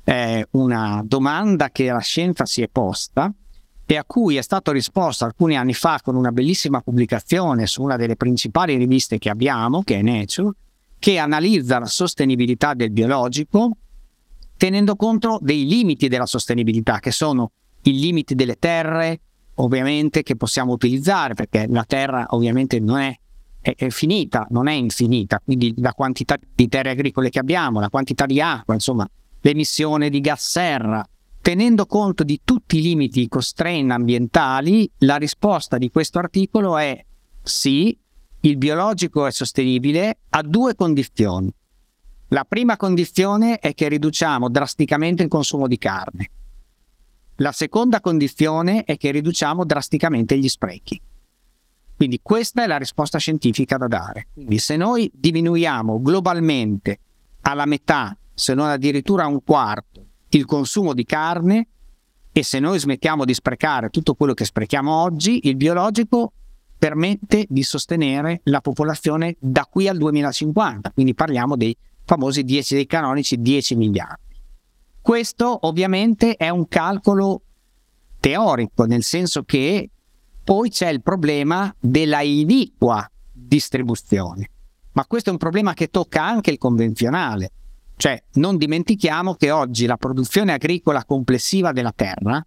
eh, 0.03 0.47
una 0.51 1.01
domanda 1.05 1.69
che 1.69 1.91
la 1.91 1.99
scienza 1.99 2.45
si 2.45 2.61
è 2.61 2.67
posta 2.67 3.31
e 3.85 3.97
a 3.97 4.05
cui 4.05 4.37
è 4.37 4.41
stato 4.41 4.71
risposto 4.71 5.25
alcuni 5.25 5.57
anni 5.57 5.73
fa 5.73 5.99
con 6.01 6.15
una 6.15 6.31
bellissima 6.31 6.81
pubblicazione 6.81 7.67
su 7.67 7.83
una 7.83 7.97
delle 7.97 8.15
principali 8.15 8.75
riviste 8.77 9.17
che 9.17 9.29
abbiamo, 9.29 9.83
che 9.83 9.99
è 9.99 10.01
Nature, 10.01 10.51
che 10.97 11.17
analizza 11.17 11.79
la 11.79 11.87
sostenibilità 11.87 12.73
del 12.73 12.91
biologico 12.91 13.75
tenendo 14.61 14.95
conto 14.95 15.39
dei 15.41 15.65
limiti 15.65 16.07
della 16.07 16.27
sostenibilità, 16.27 16.99
che 16.99 17.09
sono 17.09 17.51
i 17.81 17.99
limiti 17.99 18.35
delle 18.35 18.59
terre, 18.59 19.19
ovviamente 19.55 20.21
che 20.21 20.35
possiamo 20.35 20.71
utilizzare 20.71 21.33
perché 21.33 21.65
la 21.67 21.83
terra 21.83 22.27
ovviamente 22.29 22.79
non 22.79 22.99
è, 22.99 23.11
è, 23.59 23.73
è, 23.75 23.89
finita, 23.89 24.45
non 24.51 24.67
è 24.67 24.73
infinita, 24.73 25.41
quindi 25.43 25.73
la 25.77 25.93
quantità 25.93 26.37
di 26.53 26.67
terre 26.67 26.91
agricole 26.91 27.31
che 27.31 27.39
abbiamo, 27.39 27.79
la 27.79 27.89
quantità 27.89 28.27
di 28.27 28.39
acqua, 28.39 28.75
insomma, 28.75 29.09
l'emissione 29.41 30.09
di 30.09 30.21
gas 30.21 30.49
serra. 30.49 31.05
Tenendo 31.41 31.85
conto 31.85 32.23
di 32.23 32.41
tutti 32.43 32.77
i 32.77 32.81
limiti 32.81 33.27
constraint 33.27 33.91
ambientali, 33.91 34.89
la 34.99 35.15
risposta 35.15 35.77
di 35.77 35.89
questo 35.89 36.19
articolo 36.19 36.77
è 36.77 37.03
sì, 37.41 37.97
il 38.41 38.57
biologico 38.57 39.25
è 39.25 39.31
sostenibile 39.31 40.19
a 40.29 40.41
due 40.43 40.75
condizioni. 40.75 41.51
La 42.29 42.45
prima 42.45 42.77
condizione 42.77 43.59
è 43.59 43.73
che 43.73 43.89
riduciamo 43.89 44.49
drasticamente 44.49 45.23
il 45.23 45.29
consumo 45.29 45.67
di 45.67 45.77
carne 45.77 46.29
La 47.37 47.51
seconda 47.51 47.99
condizione 47.99 48.83
è 48.83 48.95
che 48.97 49.11
riduciamo 49.11 49.65
drasticamente 49.65 50.37
gli 50.37 50.47
sprechi. 50.47 51.01
Quindi 51.95 52.19
questa 52.21 52.63
è 52.63 52.67
la 52.67 52.77
risposta 52.77 53.17
scientifica 53.17 53.77
da 53.77 53.87
dare. 53.87 54.27
Quindi 54.33 54.59
se 54.59 54.75
noi 54.77 55.11
diminuiamo 55.13 56.01
globalmente 56.01 56.99
alla 57.41 57.65
metà, 57.65 58.15
se 58.41 58.55
non 58.55 58.69
addirittura 58.69 59.27
un 59.27 59.43
quarto, 59.43 60.03
il 60.29 60.45
consumo 60.45 60.95
di 60.95 61.03
carne 61.03 61.67
e 62.31 62.41
se 62.41 62.57
noi 62.57 62.79
smettiamo 62.79 63.23
di 63.23 63.35
sprecare 63.35 63.91
tutto 63.91 64.15
quello 64.15 64.33
che 64.33 64.45
sprechiamo 64.45 64.91
oggi, 64.91 65.47
il 65.47 65.55
biologico 65.55 66.33
permette 66.75 67.45
di 67.47 67.61
sostenere 67.61 68.41
la 68.45 68.59
popolazione 68.59 69.35
da 69.39 69.67
qui 69.69 69.87
al 69.87 69.97
2050, 69.97 70.89
quindi 70.89 71.13
parliamo 71.13 71.55
dei 71.55 71.77
famosi 72.03 72.43
10 72.43 72.73
dei 72.73 72.87
canonici 72.87 73.39
10 73.39 73.75
miliardi. 73.75 74.35
Questo 74.99 75.67
ovviamente 75.67 76.35
è 76.35 76.49
un 76.49 76.67
calcolo 76.67 77.43
teorico, 78.19 78.85
nel 78.85 79.03
senso 79.03 79.43
che 79.43 79.87
poi 80.43 80.71
c'è 80.71 80.89
il 80.89 81.03
problema 81.03 81.71
della 81.79 82.21
iniqua 82.21 83.07
distribuzione. 83.31 84.49
Ma 84.93 85.05
questo 85.05 85.29
è 85.29 85.31
un 85.31 85.37
problema 85.37 85.75
che 85.75 85.89
tocca 85.89 86.23
anche 86.23 86.49
il 86.49 86.57
convenzionale. 86.57 87.51
Cioè, 88.01 88.19
non 88.33 88.57
dimentichiamo 88.57 89.35
che 89.35 89.51
oggi 89.51 89.85
la 89.85 89.95
produzione 89.95 90.53
agricola 90.53 91.05
complessiva 91.05 91.71
della 91.71 91.91
Terra 91.95 92.43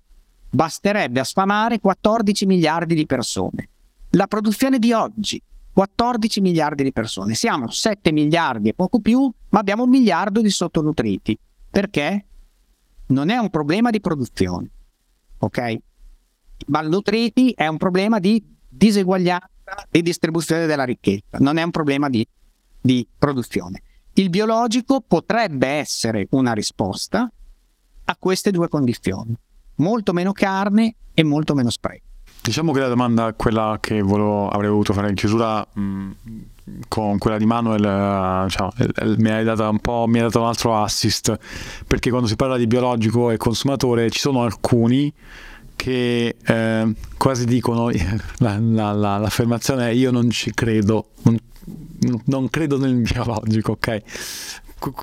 basterebbe 0.51 1.21
a 1.21 1.25
sfamare 1.25 1.79
14 1.79 2.45
miliardi 2.45 2.97
di 2.97 3.07
persone. 3.07 3.69
La 4.11 4.27
produzione 4.27 4.81
di 4.81 4.93
oggi, 4.93 5.41
14 5.73 6.41
miliardi 6.41 6.83
di 6.83 6.93
persone. 6.93 7.35
Siamo 7.35 7.71
7 7.71 8.11
miliardi 8.11 8.71
e 8.71 8.75
poco 8.75 8.99
più, 8.99 9.33
ma 9.51 9.61
abbiamo 9.61 9.85
un 9.85 9.91
miliardo 9.91 10.41
di 10.41 10.51
sottonutriti. 10.51 11.39
Perché? 11.71 12.25
Non 13.07 13.29
è 13.29 13.37
un 13.37 13.49
problema 13.49 13.91
di 13.91 14.01
produzione, 14.01 14.69
ok? 15.39 15.77
Malnutriti 16.67 17.53
è 17.53 17.69
un 17.69 17.77
problema 17.77 18.19
di 18.19 18.45
diseguaglianza 18.69 19.87
e 19.89 20.03
distribuzione 20.03 20.67
della 20.67 20.83
ricchezza, 20.83 21.39
non 21.39 21.59
è 21.59 21.63
un 21.63 21.71
problema 21.71 22.09
di, 22.09 22.27
di 22.81 23.07
produzione. 23.17 23.84
Il 24.17 24.31
biologico 24.31 25.03
potrebbe 25.05 25.67
essere 25.67 26.29
una 26.31 26.53
risposta 26.53 27.29
a 28.05 28.17
queste 28.17 28.53
due 28.53 28.69
condizioni, 28.69 29.37
molto 29.77 30.13
meno 30.13 30.31
carne 30.31 30.95
e 31.13 31.25
molto 31.25 31.55
meno 31.55 31.69
spreco. 31.69 32.05
Diciamo 32.41 32.71
che 32.71 32.79
la 32.79 32.87
domanda, 32.87 33.33
quella 33.33 33.79
che 33.81 34.03
volevo, 34.03 34.49
avrei 34.49 34.71
voluto 34.71 34.93
fare 34.93 35.09
in 35.09 35.17
chiusura 35.17 35.67
mh, 35.67 36.11
con 36.87 37.19
quella 37.19 37.39
di 37.39 37.47
Manuel, 37.47 37.81
mi 37.81 39.31
hai 39.31 39.45
mi 40.07 40.19
hai 40.19 40.25
dato 40.25 40.41
un 40.41 40.47
altro 40.47 40.81
assist, 40.81 41.37
perché 41.89 42.11
quando 42.11 42.29
si 42.29 42.37
parla 42.37 42.57
di 42.57 42.69
biologico 42.69 43.31
e 43.31 43.37
consumatore 43.37 44.11
ci 44.11 44.21
sono 44.21 44.45
alcuni 44.45 45.13
che 45.85 46.37
eh, 46.43 46.95
quasi 47.19 47.45
dicono 47.45 47.91
la, 48.39 48.59
la, 48.59 48.93
la, 48.93 49.19
l'affermazione 49.19 49.91
è 49.91 49.93
io 49.93 50.11
non 50.11 50.31
ci 50.31 50.55
credo, 50.55 51.11
non, 51.25 51.39
non 52.25 52.49
credo 52.49 52.79
nel 52.79 52.95
biologico, 52.95 53.73
ok? 53.73 54.03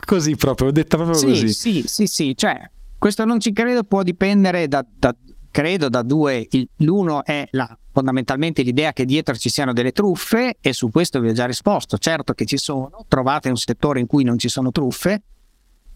così 0.05 0.35
proprio, 0.35 0.69
ho 0.69 0.71
detto 0.71 0.97
proprio 0.97 1.15
sì, 1.17 1.25
così. 1.27 1.53
Sì, 1.53 1.83
sì, 1.85 2.07
sì, 2.07 2.33
cioè 2.35 2.67
questo 2.97 3.25
non 3.25 3.39
ci 3.39 3.53
credo 3.53 3.83
può 3.83 4.01
dipendere 4.01 4.67
da, 4.67 4.83
da 4.97 5.15
credo 5.51 5.87
da 5.87 6.01
due, 6.01 6.47
il, 6.49 6.67
l'uno 6.77 7.23
è 7.23 7.47
la, 7.51 7.77
fondamentalmente 7.91 8.63
l'idea 8.63 8.91
che 8.91 9.05
dietro 9.05 9.35
ci 9.35 9.49
siano 9.49 9.73
delle 9.73 9.91
truffe 9.91 10.57
e 10.59 10.73
su 10.73 10.89
questo 10.89 11.19
vi 11.19 11.29
ho 11.29 11.33
già 11.33 11.45
risposto, 11.45 11.99
certo 11.99 12.33
che 12.33 12.45
ci 12.45 12.57
sono, 12.57 13.05
trovate 13.07 13.49
un 13.49 13.57
settore 13.57 13.99
in 13.99 14.07
cui 14.07 14.23
non 14.23 14.39
ci 14.39 14.49
sono 14.49 14.71
truffe, 14.71 15.21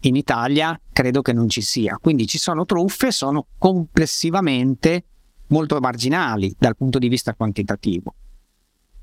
in 0.00 0.16
Italia 0.16 0.78
credo 0.92 1.22
che 1.22 1.32
non 1.32 1.48
ci 1.48 1.60
sia, 1.60 1.98
quindi 2.00 2.26
ci 2.26 2.38
sono 2.38 2.64
truffe, 2.64 3.10
sono 3.10 3.46
complessivamente 3.58 5.04
molto 5.48 5.78
marginali 5.80 6.54
dal 6.58 6.76
punto 6.76 6.98
di 6.98 7.08
vista 7.08 7.34
quantitativo. 7.34 8.14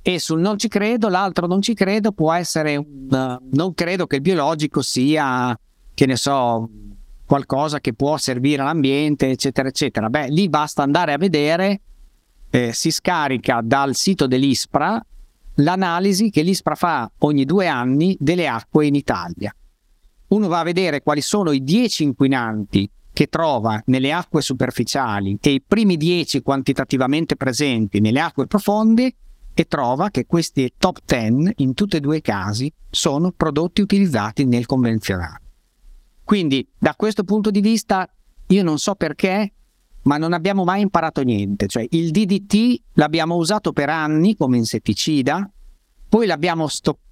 E 0.02 0.20
sul 0.20 0.42
non 0.42 0.58
ci 0.58 0.68
credo, 0.68 1.08
l'altro 1.08 1.48
non 1.48 1.62
ci 1.62 1.74
credo 1.74 2.12
può 2.12 2.34
essere 2.34 2.76
un, 2.76 3.40
non 3.52 3.74
credo 3.74 4.06
che 4.06 4.18
il 4.18 4.22
biologico 4.22 4.82
sia, 4.82 5.58
che 5.94 6.06
ne 6.06 6.16
so, 6.18 6.70
qualcosa 7.26 7.80
che 7.80 7.94
può 7.94 8.18
servire 8.18 8.62
all'ambiente, 8.62 9.30
eccetera, 9.30 9.70
eccetera. 9.70 10.10
Beh, 10.10 10.28
lì 10.28 10.50
basta 10.50 10.84
andare 10.84 11.14
a 11.14 11.18
vedere, 11.18 11.82
eh, 12.50 12.74
si 12.74 12.92
scarica 12.92 13.62
dal 13.64 13.96
sito 13.96 14.28
dell'ISPRA 14.28 15.04
l'analisi 15.56 16.30
che 16.30 16.42
l'ISPRA 16.42 16.76
fa 16.76 17.12
ogni 17.20 17.46
due 17.46 17.68
anni 17.68 18.18
delle 18.20 18.48
acque 18.48 18.86
in 18.86 18.96
Italia. 18.96 19.56
Uno 20.34 20.48
va 20.48 20.62
a 20.62 20.64
vedere 20.64 21.04
quali 21.04 21.22
sono 21.22 21.52
i 21.52 21.64
10 21.64 22.06
inquinanti 22.06 22.90
che 23.14 23.28
trova 23.28 23.80
nelle 23.86 24.12
acque 24.12 24.42
superficiali 24.42 25.38
e 25.40 25.52
i 25.52 25.62
primi 25.62 25.96
10 25.96 26.42
quantitativamente 26.42 27.36
presenti 27.36 28.00
nelle 28.00 28.20
acque 28.20 28.48
profonde 28.48 29.14
e 29.54 29.66
trova 29.66 30.10
che 30.10 30.26
questi 30.26 30.74
top 30.76 31.02
10 31.06 31.54
in 31.58 31.76
tutti 31.76 31.98
e 31.98 32.00
due 32.00 32.18
i 32.18 32.22
casi 32.22 32.74
sono 32.90 33.32
prodotti 33.32 33.82
utilizzati 33.82 34.46
nel 34.46 34.66
convenzionale. 34.66 35.42
Quindi 36.24 36.68
da 36.80 36.96
questo 36.96 37.24
punto 37.24 37.52
di 37.52 37.62
vista 37.62 38.10
io 38.48 38.64
non 38.64 38.80
so 38.80 38.96
perché, 38.96 39.54
ma 40.04 40.18
non 40.18 40.34
abbiamo 40.34 40.64
mai 40.64 40.82
imparato 40.82 41.22
niente. 41.22 41.68
Cioè 41.68 41.86
il 41.92 42.10
DDT 42.10 42.82
l'abbiamo 42.94 43.36
usato 43.36 43.72
per 43.72 43.90
anni 43.90 44.36
come 44.36 44.58
insetticida, 44.58 45.48
poi 46.10 46.26
l'abbiamo 46.26 46.68
stoppato 46.68 47.12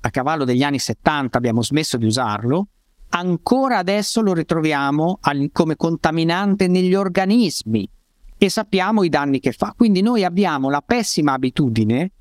a 0.00 0.10
cavallo 0.10 0.44
degli 0.44 0.62
anni 0.62 0.78
70, 0.78 1.38
abbiamo 1.38 1.62
smesso 1.62 1.96
di 1.96 2.04
usarlo, 2.04 2.68
ancora 3.10 3.78
adesso 3.78 4.20
lo 4.20 4.34
ritroviamo 4.34 5.18
come 5.52 5.76
contaminante 5.76 6.68
negli 6.68 6.94
organismi 6.94 7.88
e 8.36 8.48
sappiamo 8.48 9.02
i 9.02 9.08
danni 9.08 9.40
che 9.40 9.52
fa. 9.52 9.74
Quindi 9.76 10.02
noi 10.02 10.24
abbiamo 10.24 10.70
la 10.70 10.82
pessima 10.82 11.32
abitudine 11.32 12.12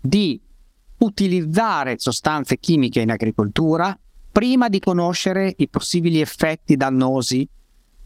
di 0.00 0.40
utilizzare 0.98 1.98
sostanze 1.98 2.58
chimiche 2.58 3.00
in 3.00 3.10
agricoltura 3.10 3.96
prima 4.30 4.68
di 4.68 4.80
conoscere 4.80 5.54
i 5.58 5.68
possibili 5.68 6.20
effetti 6.20 6.76
dannosi 6.76 7.48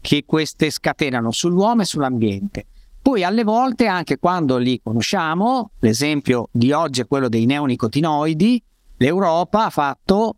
che 0.01 0.25
queste 0.25 0.69
scatenano 0.69 1.31
sull'uomo 1.31 1.81
e 1.81 1.85
sull'ambiente. 1.85 2.65
Poi 3.09 3.23
alle 3.23 3.43
volte, 3.43 3.87
anche 3.87 4.19
quando 4.19 4.57
li 4.57 4.79
conosciamo, 4.83 5.71
l'esempio 5.79 6.47
di 6.51 6.71
oggi 6.71 7.01
è 7.01 7.07
quello 7.07 7.27
dei 7.27 7.47
neonicotinoidi, 7.47 8.63
l'Europa 8.97 9.65
ha 9.65 9.69
fatto 9.71 10.35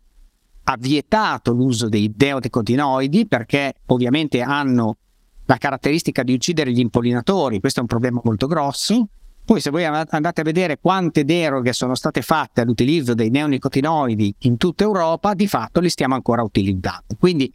ha 0.62 0.76
vietato 0.78 1.52
l'uso 1.52 1.90
dei 1.90 2.10
neonicotinoidi 2.16 3.26
perché 3.26 3.74
ovviamente 3.88 4.40
hanno 4.40 4.96
la 5.44 5.58
caratteristica 5.58 6.22
di 6.22 6.32
uccidere 6.32 6.72
gli 6.72 6.78
impollinatori, 6.78 7.60
questo 7.60 7.80
è 7.80 7.82
un 7.82 7.88
problema 7.88 8.22
molto 8.24 8.46
grosso, 8.46 9.06
poi 9.44 9.60
se 9.60 9.68
voi 9.68 9.84
andate 9.84 10.40
a 10.40 10.44
vedere 10.44 10.78
quante 10.80 11.26
deroghe 11.26 11.74
sono 11.74 11.94
state 11.94 12.22
fatte 12.22 12.62
all'utilizzo 12.62 13.12
dei 13.12 13.28
neonicotinoidi 13.28 14.34
in 14.38 14.56
tutta 14.56 14.84
Europa, 14.84 15.34
di 15.34 15.46
fatto 15.46 15.78
li 15.78 15.90
stiamo 15.90 16.14
ancora 16.14 16.42
utilizzando. 16.42 17.16
Quindi 17.18 17.52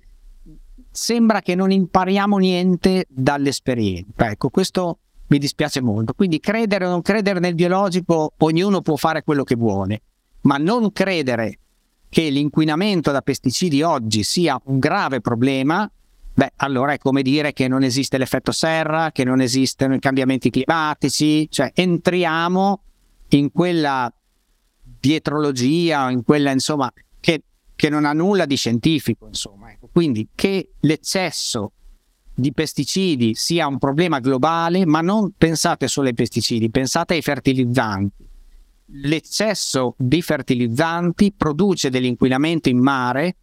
sembra 0.92 1.42
che 1.42 1.56
non 1.56 1.72
impariamo 1.72 2.38
niente 2.38 3.08
dall'esperienza. 3.10 4.30
Ecco, 4.30 4.50
questo 4.50 5.00
mi 5.28 5.38
dispiace 5.38 5.82
molto. 5.82 6.14
Quindi 6.14 6.40
credere 6.40 6.86
o 6.86 6.90
non 6.90 7.02
credere 7.02 7.40
nel 7.40 7.56
biologico, 7.56 8.34
ognuno 8.38 8.82
può 8.82 8.96
fare 8.96 9.24
quello 9.24 9.44
che 9.44 9.56
vuole, 9.56 10.02
ma 10.42 10.58
non 10.58 10.92
credere 10.92 11.60
che 12.10 12.30
l'inquinamento 12.30 13.12
da 13.12 13.22
pesticidi 13.22 13.82
oggi 13.82 14.24
sia 14.24 14.60
un 14.66 14.80
grave 14.80 15.20
problema 15.22 15.90
Beh, 16.38 16.52
allora 16.58 16.94
è 16.94 17.00
come 17.00 17.24
dire 17.24 17.52
che 17.52 17.68
non 17.68 17.82
esiste 17.82 18.20
l'effetto 18.20 18.52
serra, 18.52 19.12
che 19.12 19.24
non 19.24 19.42
esistono 19.42 19.96
i 19.96 20.00
cambiamenti 20.00 20.52
climatici, 20.52 21.50
cioè 21.50 21.72
entriamo 21.74 22.84
in 23.30 23.52
quella 23.52 24.14
dietrologia, 25.00 26.12
in 26.12 26.24
quella 26.24 26.52
insomma 26.52 26.94
che, 27.20 27.42
che 27.76 27.90
non 27.90 28.06
ha 28.06 28.14
nulla 28.14 28.46
di 28.46 28.56
scientifico, 28.56 29.26
insomma. 29.26 29.72
Ecco. 29.72 29.90
Quindi 29.92 30.28
che 30.36 30.74
l'eccesso 30.82 31.72
di 32.40 32.54
pesticidi 32.54 33.34
sia 33.34 33.66
un 33.66 33.80
problema 33.80 34.20
globale, 34.20 34.86
ma 34.86 35.02
non 35.02 35.32
pensate 35.36 35.88
solo 35.88 36.08
ai 36.08 36.14
pesticidi, 36.14 36.70
pensate 36.70 37.16
ai 37.16 37.24
fertilizzanti. 37.24 38.26
L'eccesso 39.02 39.96
di 39.98 40.22
fertilizzanti 40.22 41.34
produce 41.36 41.90
dell'inquinamento 41.90 42.70
in 42.70 42.78
mare 42.78 43.36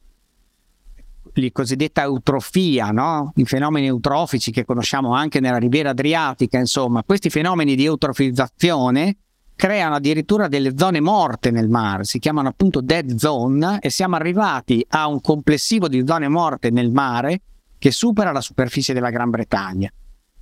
la 1.32 1.49
cosiddetta 1.51 2.03
eutrofia, 2.03 2.90
no? 2.90 3.32
i 3.34 3.45
fenomeni 3.45 3.86
eutrofici 3.86 4.53
che 4.53 4.64
conosciamo 4.64 5.12
anche 5.12 5.40
nella 5.40 5.59
riviera 5.59 5.90
adriatica, 5.90 6.59
insomma, 6.59 7.03
questi 7.03 7.30
fenomeni 7.30 7.74
di 7.74 7.84
eutrofizzazione 7.84 9.16
creano 9.57 9.97
addirittura 9.97 10.47
delle 10.47 10.74
zone 10.76 11.01
morte 11.01 11.51
nel 11.51 11.68
mare, 11.68 12.05
si 12.05 12.20
chiamano 12.20 12.49
appunto 12.49 12.80
dead 12.80 13.16
zone 13.16 13.80
e 13.80 13.90
siamo 13.90 14.14
arrivati 14.14 14.86
a 14.90 15.09
un 15.09 15.20
complessivo 15.20 15.88
di 15.88 16.05
zone 16.07 16.28
morte 16.28 16.70
nel 16.70 16.92
mare 16.92 17.40
che 17.85 17.91
supera 17.91 18.32
la 18.32 18.41
superficie 18.41 18.95
della 18.95 19.11
Gran 19.11 19.28
Bretagna. 19.28 19.93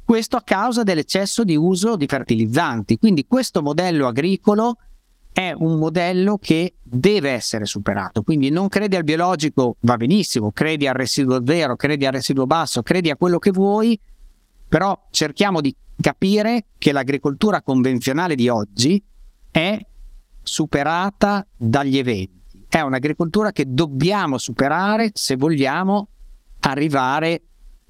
Questo 0.05 0.36
a 0.36 0.43
causa 0.43 0.84
dell'eccesso 0.84 1.43
di 1.43 1.57
uso 1.57 1.97
di 1.97 2.07
fertilizzanti. 2.07 2.99
Quindi 2.99 3.26
questo 3.26 3.62
modello 3.62 4.07
agricolo 4.07 4.76
è 5.32 5.53
un 5.53 5.76
modello 5.76 6.38
che 6.38 6.74
deve 6.80 7.30
essere 7.30 7.64
superato. 7.64 8.22
Quindi 8.22 8.49
non 8.51 8.68
credi 8.68 8.95
al 8.95 9.03
biologico, 9.03 9.74
va 9.80 9.97
benissimo, 9.97 10.53
credi 10.53 10.86
al 10.86 10.95
residuo 10.95 11.45
zero, 11.45 11.74
credi 11.74 12.07
al 12.07 12.12
residuo 12.12 12.47
basso, 12.47 12.80
credi 12.82 13.11
a 13.11 13.16
quello 13.16 13.40
che 13.40 13.51
vuoi, 13.51 13.99
Però 14.68 15.09
cerchiamo 15.11 15.61
di 15.61 15.74
capire 16.01 16.66
che 16.78 16.93
l'agricoltura 16.93 17.61
convenzionale 17.61 18.36
di 18.36 18.49
oggi 18.49 19.03
è 19.51 19.84
superata 20.40 21.45
dagli 21.57 21.99
eventi. 21.99 22.66
È 22.68 22.78
un'agricoltura 22.78 23.51
che 23.51 23.64
dobbiamo 23.66 24.38
superare 24.38 25.11
se 25.12 25.34
vogliamo 25.34 26.07
arrivare 26.62 27.42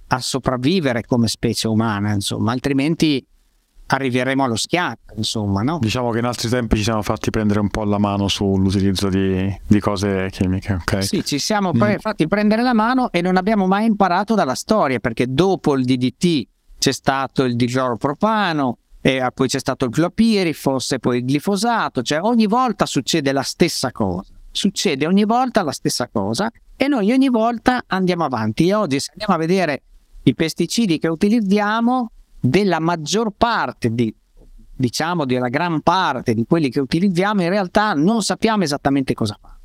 a 0.09 0.21
sopravvivere 0.21 1.05
come 1.05 1.29
specie 1.29 1.69
umana, 1.69 2.13
insomma, 2.13 2.53
altrimenti 2.53 3.25
arriveremo 3.87 4.45
allo 4.45 4.57
schiaffo, 4.57 5.15
insomma, 5.17 5.63
no? 5.63 5.79
Diciamo 5.81 6.11
che 6.11 6.19
in 6.19 6.25
altri 6.25 6.49
tempi 6.49 6.77
ci 6.77 6.83
siamo 6.83 7.03
fatti 7.03 7.31
prendere 7.31 7.61
un 7.61 7.69
po' 7.69 7.85
la 7.85 7.99
mano 7.99 8.29
sull'utilizzo 8.29 9.09
di, 9.09 9.61
di 9.67 9.81
cose 9.81 10.29
chimiche, 10.31 10.75
ok? 10.75 11.05
Sì, 11.05 11.25
ci 11.25 11.39
siamo 11.39 11.73
pre- 11.73 11.95
mm. 11.95 11.99
fatti 11.99 12.27
prendere 12.27 12.63
la 12.63 12.73
mano 12.73 13.11
e 13.11 13.21
non 13.21 13.37
abbiamo 13.37 13.67
mai 13.67 13.87
imparato 13.87 14.35
dalla 14.35 14.55
storia, 14.55 14.99
perché 14.99 15.27
dopo 15.29 15.75
il 15.75 15.85
DDT 15.85 16.49
c'è 16.79 16.93
stato 16.93 17.45
il 17.45 17.57
dicloropropano, 17.57 18.79
e 19.05 19.29
poi 19.35 19.49
c'è 19.49 19.59
stato 19.59 19.85
il 19.87 19.91
clopirifos 19.91 20.93
e 20.93 20.99
poi 21.01 21.19
il 21.19 21.25
glifosato, 21.25 22.03
cioè 22.03 22.21
ogni 22.23 22.47
volta 22.47 22.87
succede 22.87 23.33
la 23.33 23.43
stessa 23.43 23.91
cosa, 23.91 24.32
succede 24.53 25.07
ogni 25.07 25.25
volta 25.25 25.63
la 25.63 25.73
stessa 25.73 26.09
cosa 26.09 26.51
e 26.77 26.87
noi 26.87 27.11
ogni 27.11 27.29
volta 27.29 27.83
andiamo 27.87 28.25
avanti. 28.25 28.69
E 28.69 28.75
oggi 28.75 29.01
se 29.01 29.11
andiamo 29.11 29.35
a 29.35 29.39
vedere 29.39 29.83
i 30.23 30.35
pesticidi 30.35 30.99
che 30.99 31.09
utilizziamo, 31.09 32.11
della 32.45 32.81
maggior 32.81 33.31
parte 33.37 33.95
di, 33.95 34.13
diciamo 34.75 35.25
della 35.25 35.49
gran 35.49 35.81
parte 35.81 36.35
di 36.35 36.45
quelli 36.45 36.71
che 36.71 36.81
utilizziamo 36.81 37.43
in 37.43 37.49
realtà 37.49 37.93
non 37.93 38.21
sappiamo 38.21 38.65
esattamente 38.65 39.15
cosa 39.15 39.39
fa 39.41 39.57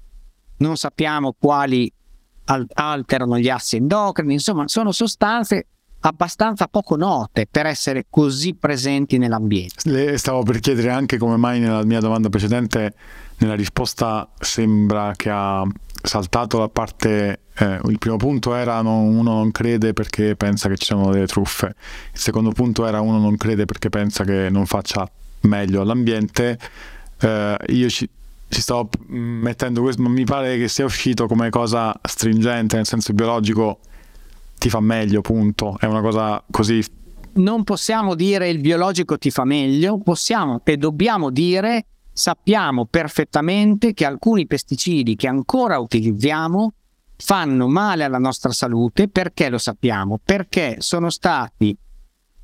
non 0.58 0.78
sappiamo 0.78 1.36
quali 1.38 1.92
alterano 2.46 3.40
gli 3.40 3.50
assi 3.50 3.78
endocrini 3.78 4.34
insomma 4.34 4.68
sono 4.68 4.92
sostanze 4.92 5.66
abbastanza 6.02 6.68
poco 6.68 6.96
note 6.96 7.48
per 7.50 7.66
essere 7.66 8.06
così 8.10 8.54
presenti 8.54 9.18
nell'ambiente. 9.18 9.90
Le 9.90 10.18
stavo 10.18 10.44
per 10.44 10.60
chiedere 10.60 10.92
anche 10.92 11.18
come 11.18 11.38
mai 11.38 11.60
nella 11.60 11.84
mia 11.84 12.00
domanda 12.00 12.30
precedente, 12.30 12.94
nella 13.38 13.56
risposta 13.56 14.30
sembra 14.40 15.14
che 15.16 15.30
ha 15.30 15.64
saltato 16.02 16.60
la 16.60 16.70
parte, 16.70 17.42
eh, 17.56 17.80
il 17.86 17.98
primo 17.98 18.18
punto 18.18 18.56
era 18.56 18.82
non, 18.82 19.16
uno 19.16 19.34
non 19.34 19.52
crede 19.52 19.94
perché 19.94 20.36
pensa 20.36 20.70
che 20.70 20.78
ci 20.78 20.86
siano 20.86 21.12
delle 21.12 21.28
truffe, 21.28 21.76
il 22.14 22.20
secondo 22.20 22.52
punto 22.52 22.86
era 22.86 23.02
uno 23.02 23.20
non 23.20 23.38
crede 23.38 23.66
perché 23.66 23.90
pensa 23.90 24.24
che 24.24 24.50
non 24.50 24.66
faccia 24.66 25.10
meglio 25.42 25.82
all'ambiente, 25.82 26.58
eh, 27.20 27.58
io 27.68 27.90
ci, 27.90 28.10
ci 28.48 28.62
stavo 28.62 28.90
mettendo 29.08 29.82
questo, 29.82 30.02
ma 30.02 30.10
mi 30.10 30.24
pare 30.24 30.58
che 30.58 30.68
sia 30.68 30.86
uscito 30.86 31.28
come 31.28 31.50
cosa 31.50 31.94
stringente, 32.02 32.76
nel 32.76 32.86
senso 32.86 33.14
biologico 33.14 33.80
ti 34.58 34.70
fa 34.70 34.80
meglio, 34.80 35.22
punto, 35.22 35.78
è 35.80 35.86
una 35.86 36.02
cosa 36.02 36.44
così 36.50 36.84
non 37.38 37.64
possiamo 37.64 38.16
dire 38.16 38.50
il 38.50 38.58
biologico 38.60 39.20
ti 39.20 39.30
fa 39.30 39.46
meglio, 39.46 40.00
possiamo 40.00 40.60
e 40.64 40.76
dobbiamo 40.76 41.30
dire 41.30 41.86
sappiamo 42.18 42.86
perfettamente 42.86 43.94
che 43.94 44.04
alcuni 44.04 44.48
pesticidi 44.48 45.16
che 45.16 45.28
ancora 45.28 45.78
utilizziamo 45.78 46.74
fanno 47.16 47.68
male 47.68 48.04
alla 48.04 48.18
nostra 48.18 48.52
salute 48.52 49.08
perché 49.08 49.50
lo 49.50 49.60
sappiamo? 49.60 50.20
Perché 50.24 50.78
sono 50.80 51.12
stati 51.12 51.78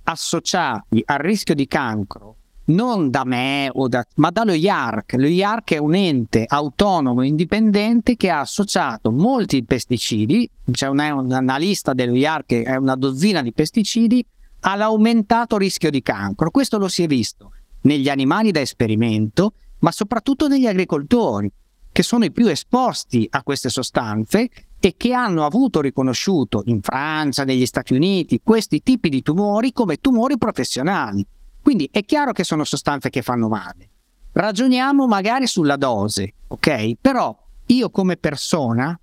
associati 0.04 1.02
al 1.04 1.18
rischio 1.18 1.56
di 1.56 1.66
cancro 1.66 2.36
non 2.66 3.10
da 3.10 3.26
me 3.26 3.72
da, 3.88 4.06
ma 4.18 4.30
dallo 4.30 4.54
IARC. 4.54 5.16
Lo 5.18 5.26
IARC 5.26 5.74
è 5.74 5.78
un 5.80 5.96
ente 5.96 6.46
autonomo 6.48 7.24
indipendente 7.24 8.16
che 8.16 8.30
ha 8.30 8.42
associato 8.42 9.12
molti 9.12 9.66
pesticidi, 9.66 10.50
c'è 10.72 10.88
una, 10.88 11.16
una 11.16 11.58
lista 11.58 11.94
dello 11.94 12.16
IARC, 12.16 12.54
è 12.62 12.76
una 12.76 12.96
dozzina 12.96 13.42
di 13.42 13.52
pesticidi, 13.52 14.24
all'aumentato 14.62 15.58
rischio 15.58 15.90
di 15.90 16.02
cancro. 16.04 16.52
Questo 16.52 16.78
lo 16.78 16.88
si 16.88 17.04
è 17.04 17.08
visto 17.08 17.52
negli 17.82 18.10
animali 18.10 18.52
da 18.52 18.62
esperimento 18.62 19.54
ma 19.84 19.92
soprattutto 19.92 20.48
negli 20.48 20.66
agricoltori, 20.66 21.52
che 21.92 22.04
sono 22.04 22.26
i 22.26 22.32
più 22.32 22.48
esposti 22.48 23.28
a 23.30 23.44
queste 23.44 23.70
sostanze 23.70 24.50
e 24.80 24.96
che 24.98 25.14
hanno 25.14 25.46
avuto 25.46 25.82
riconosciuto 25.82 26.64
in 26.66 26.82
Francia, 26.82 27.44
negli 27.44 27.66
Stati 27.66 27.94
Uniti, 27.94 28.40
questi 28.42 28.82
tipi 28.82 29.10
di 29.10 29.22
tumori 29.22 29.72
come 29.74 29.98
tumori 29.98 30.38
professionali. 30.38 31.26
Quindi 31.62 31.88
è 31.92 32.04
chiaro 32.04 32.32
che 32.32 32.44
sono 32.44 32.64
sostanze 32.64 33.10
che 33.10 33.22
fanno 33.22 33.50
male. 33.50 33.90
Ragioniamo 34.32 35.06
magari 35.06 35.48
sulla 35.48 35.76
dose, 35.76 36.34
ok? 36.48 36.94
Però 37.00 37.38
io 37.68 37.90
come 37.90 38.18
persona, 38.18 38.98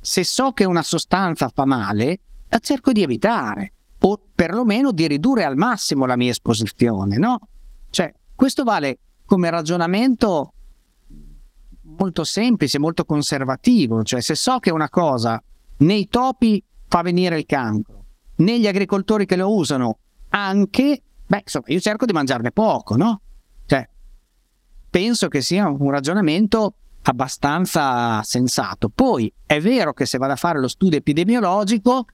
se 0.00 0.24
so 0.24 0.52
che 0.52 0.64
una 0.64 0.82
sostanza 0.82 1.50
fa 1.52 1.66
male, 1.66 2.20
la 2.48 2.58
cerco 2.60 2.92
di 2.92 3.02
evitare 3.02 3.72
o 3.98 4.20
perlomeno 4.34 4.92
di 4.92 5.06
ridurre 5.08 5.44
al 5.44 5.56
massimo 5.56 6.06
la 6.06 6.16
mia 6.16 6.30
esposizione, 6.30 7.18
no? 7.18 7.40
Cioè, 7.90 8.12
questo 8.34 8.64
vale 8.64 8.98
come 9.24 9.50
ragionamento 9.50 10.52
molto 11.98 12.24
semplice, 12.24 12.78
molto 12.78 13.04
conservativo, 13.04 14.02
cioè 14.02 14.20
se 14.20 14.34
so 14.34 14.58
che 14.58 14.70
una 14.70 14.88
cosa 14.88 15.42
nei 15.78 16.08
topi 16.08 16.62
fa 16.88 17.02
venire 17.02 17.38
il 17.38 17.46
cancro, 17.46 18.04
negli 18.36 18.66
agricoltori 18.66 19.26
che 19.26 19.36
lo 19.36 19.54
usano 19.54 19.98
anche, 20.30 21.02
beh, 21.26 21.40
insomma, 21.44 21.66
io 21.68 21.80
cerco 21.80 22.06
di 22.06 22.12
mangiarne 22.12 22.52
poco, 22.52 22.96
no? 22.96 23.20
Cioè, 23.66 23.88
penso 24.88 25.28
che 25.28 25.40
sia 25.40 25.68
un 25.68 25.90
ragionamento 25.90 26.74
abbastanza 27.02 28.22
sensato. 28.22 28.88
Poi 28.88 29.32
è 29.44 29.60
vero 29.60 29.92
che 29.92 30.06
se 30.06 30.18
vado 30.18 30.32
a 30.32 30.36
fare 30.36 30.60
lo 30.60 30.68
studio 30.68 30.98
epidemiologico, 30.98 32.06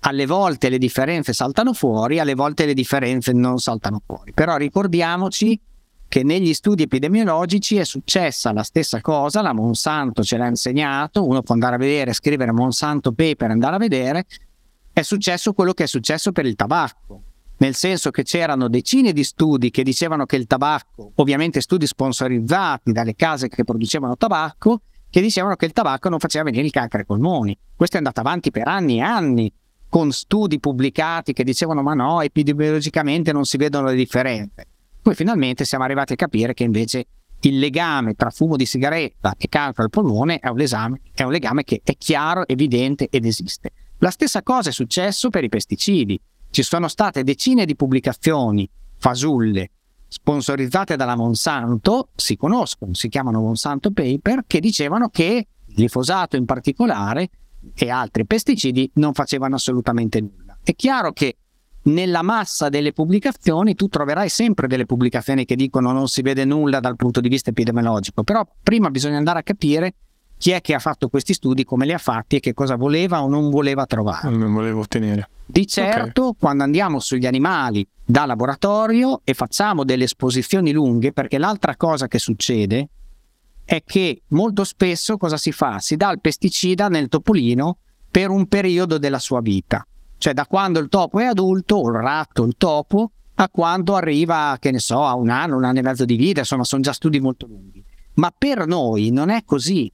alle 0.00 0.26
volte 0.26 0.68
le 0.68 0.78
differenze 0.78 1.32
saltano 1.32 1.72
fuori, 1.72 2.18
alle 2.18 2.34
volte 2.34 2.64
le 2.64 2.74
differenze 2.74 3.32
non 3.32 3.58
saltano 3.58 4.00
fuori. 4.04 4.32
Però 4.32 4.56
ricordiamoci 4.56 5.60
che 6.16 6.22
negli 6.22 6.54
studi 6.54 6.84
epidemiologici 6.84 7.76
è 7.76 7.84
successa 7.84 8.50
la 8.54 8.62
stessa 8.62 9.02
cosa, 9.02 9.42
la 9.42 9.52
Monsanto 9.52 10.22
ce 10.22 10.38
l'ha 10.38 10.46
insegnato, 10.46 11.26
uno 11.26 11.42
può 11.42 11.52
andare 11.52 11.74
a 11.74 11.78
vedere, 11.78 12.14
scrivere 12.14 12.52
Monsanto 12.52 13.12
paper 13.12 13.50
e 13.50 13.52
andare 13.52 13.74
a 13.76 13.78
vedere, 13.78 14.24
è 14.94 15.02
successo 15.02 15.52
quello 15.52 15.74
che 15.74 15.84
è 15.84 15.86
successo 15.86 16.32
per 16.32 16.46
il 16.46 16.54
tabacco, 16.54 17.20
nel 17.58 17.74
senso 17.74 18.10
che 18.10 18.22
c'erano 18.22 18.68
decine 18.68 19.12
di 19.12 19.22
studi 19.24 19.68
che 19.68 19.82
dicevano 19.82 20.24
che 20.24 20.36
il 20.36 20.46
tabacco, 20.46 21.12
ovviamente 21.16 21.60
studi 21.60 21.86
sponsorizzati 21.86 22.92
dalle 22.92 23.14
case 23.14 23.48
che 23.48 23.64
producevano 23.64 24.16
tabacco, 24.16 24.80
che 25.10 25.20
dicevano 25.20 25.54
che 25.56 25.66
il 25.66 25.72
tabacco 25.72 26.08
non 26.08 26.18
faceva 26.18 26.44
venire 26.44 26.64
il 26.64 26.72
cancro 26.72 26.98
ai 26.98 27.04
polmoni. 27.04 27.54
Questo 27.76 27.96
è 27.96 27.98
andato 27.98 28.20
avanti 28.20 28.50
per 28.50 28.68
anni 28.68 28.96
e 28.96 29.02
anni, 29.02 29.52
con 29.86 30.10
studi 30.12 30.60
pubblicati 30.60 31.34
che 31.34 31.44
dicevano 31.44 31.82
ma 31.82 31.92
no, 31.92 32.22
epidemiologicamente 32.22 33.32
non 33.32 33.44
si 33.44 33.58
vedono 33.58 33.88
le 33.88 33.96
differenze. 33.96 34.66
Poi 35.06 35.14
finalmente 35.14 35.64
siamo 35.64 35.84
arrivati 35.84 36.14
a 36.14 36.16
capire 36.16 36.52
che 36.52 36.64
invece 36.64 37.06
il 37.42 37.60
legame 37.60 38.14
tra 38.14 38.30
fumo 38.30 38.56
di 38.56 38.66
sigaretta 38.66 39.36
e 39.38 39.46
cancro 39.46 39.84
al 39.84 39.88
polmone 39.88 40.40
è 40.40 40.48
un, 40.48 40.60
esame, 40.60 41.00
è 41.14 41.22
un 41.22 41.30
legame 41.30 41.62
che 41.62 41.80
è 41.84 41.96
chiaro, 41.96 42.44
evidente 42.48 43.06
ed 43.08 43.24
esiste. 43.24 43.70
La 43.98 44.10
stessa 44.10 44.42
cosa 44.42 44.70
è 44.70 44.72
successo 44.72 45.30
per 45.30 45.44
i 45.44 45.48
pesticidi. 45.48 46.20
Ci 46.50 46.64
sono 46.64 46.88
state 46.88 47.22
decine 47.22 47.66
di 47.66 47.76
pubblicazioni 47.76 48.68
fasulle 48.96 49.70
sponsorizzate 50.08 50.96
dalla 50.96 51.14
Monsanto, 51.14 52.08
si 52.16 52.36
conoscono, 52.36 52.92
si 52.94 53.08
chiamano 53.08 53.40
Monsanto 53.40 53.92
Paper, 53.92 54.42
che 54.44 54.58
dicevano 54.58 55.08
che 55.08 55.46
il 55.66 55.74
glifosato 55.76 56.34
in 56.34 56.46
particolare 56.46 57.28
e 57.76 57.90
altri 57.90 58.26
pesticidi 58.26 58.90
non 58.94 59.12
facevano 59.12 59.54
assolutamente 59.54 60.20
nulla. 60.20 60.58
È 60.64 60.74
chiaro 60.74 61.12
che 61.12 61.36
nella 61.86 62.22
massa 62.22 62.68
delle 62.68 62.92
pubblicazioni 62.92 63.74
tu 63.74 63.88
troverai 63.88 64.28
sempre 64.28 64.66
delle 64.66 64.86
pubblicazioni 64.86 65.44
che 65.44 65.56
dicono 65.56 65.92
non 65.92 66.08
si 66.08 66.22
vede 66.22 66.44
nulla 66.44 66.80
dal 66.80 66.96
punto 66.96 67.20
di 67.20 67.28
vista 67.28 67.50
epidemiologico, 67.50 68.22
però 68.22 68.46
prima 68.62 68.90
bisogna 68.90 69.18
andare 69.18 69.40
a 69.40 69.42
capire 69.42 69.94
chi 70.38 70.50
è 70.50 70.60
che 70.60 70.74
ha 70.74 70.78
fatto 70.78 71.08
questi 71.08 71.32
studi, 71.32 71.64
come 71.64 71.86
li 71.86 71.92
ha 71.92 71.98
fatti 71.98 72.36
e 72.36 72.40
che 72.40 72.52
cosa 72.52 72.76
voleva 72.76 73.22
o 73.22 73.28
non 73.28 73.48
voleva 73.48 73.86
trovare. 73.86 74.28
Non 74.28 74.52
volevo 74.52 74.80
ottenere. 74.80 75.30
Di 75.46 75.66
certo, 75.66 76.26
okay. 76.26 76.38
quando 76.38 76.62
andiamo 76.64 77.00
sugli 77.00 77.24
animali 77.24 77.86
da 78.04 78.26
laboratorio 78.26 79.22
e 79.24 79.32
facciamo 79.32 79.84
delle 79.84 80.04
esposizioni 80.04 80.72
lunghe, 80.72 81.12
perché 81.12 81.38
l'altra 81.38 81.76
cosa 81.76 82.06
che 82.06 82.18
succede 82.18 82.88
è 83.64 83.82
che 83.84 84.22
molto 84.28 84.64
spesso 84.64 85.16
cosa 85.16 85.38
si 85.38 85.52
fa? 85.52 85.78
Si 85.78 85.96
dà 85.96 86.10
il 86.10 86.20
pesticida 86.20 86.88
nel 86.88 87.08
topolino 87.08 87.78
per 88.10 88.28
un 88.28 88.46
periodo 88.46 88.98
della 88.98 89.18
sua 89.18 89.40
vita. 89.40 89.86
Cioè 90.18 90.32
da 90.32 90.46
quando 90.46 90.78
il 90.78 90.88
topo 90.88 91.18
è 91.18 91.24
adulto, 91.24 91.76
o 91.76 91.88
il 91.88 91.96
ratto, 91.96 92.44
il 92.44 92.54
topo, 92.56 93.10
a 93.34 93.48
quando 93.48 93.94
arriva, 93.94 94.56
che 94.58 94.70
ne 94.70 94.78
so, 94.78 95.04
a 95.04 95.14
un 95.14 95.28
anno, 95.28 95.56
un 95.56 95.64
anno 95.64 95.78
e 95.78 95.82
mezzo 95.82 96.04
di 96.04 96.16
vita, 96.16 96.40
insomma 96.40 96.64
sono 96.64 96.82
già 96.82 96.92
studi 96.92 97.20
molto 97.20 97.46
lunghi. 97.46 97.84
Ma 98.14 98.32
per 98.36 98.66
noi 98.66 99.10
non 99.10 99.28
è 99.28 99.44
così. 99.44 99.92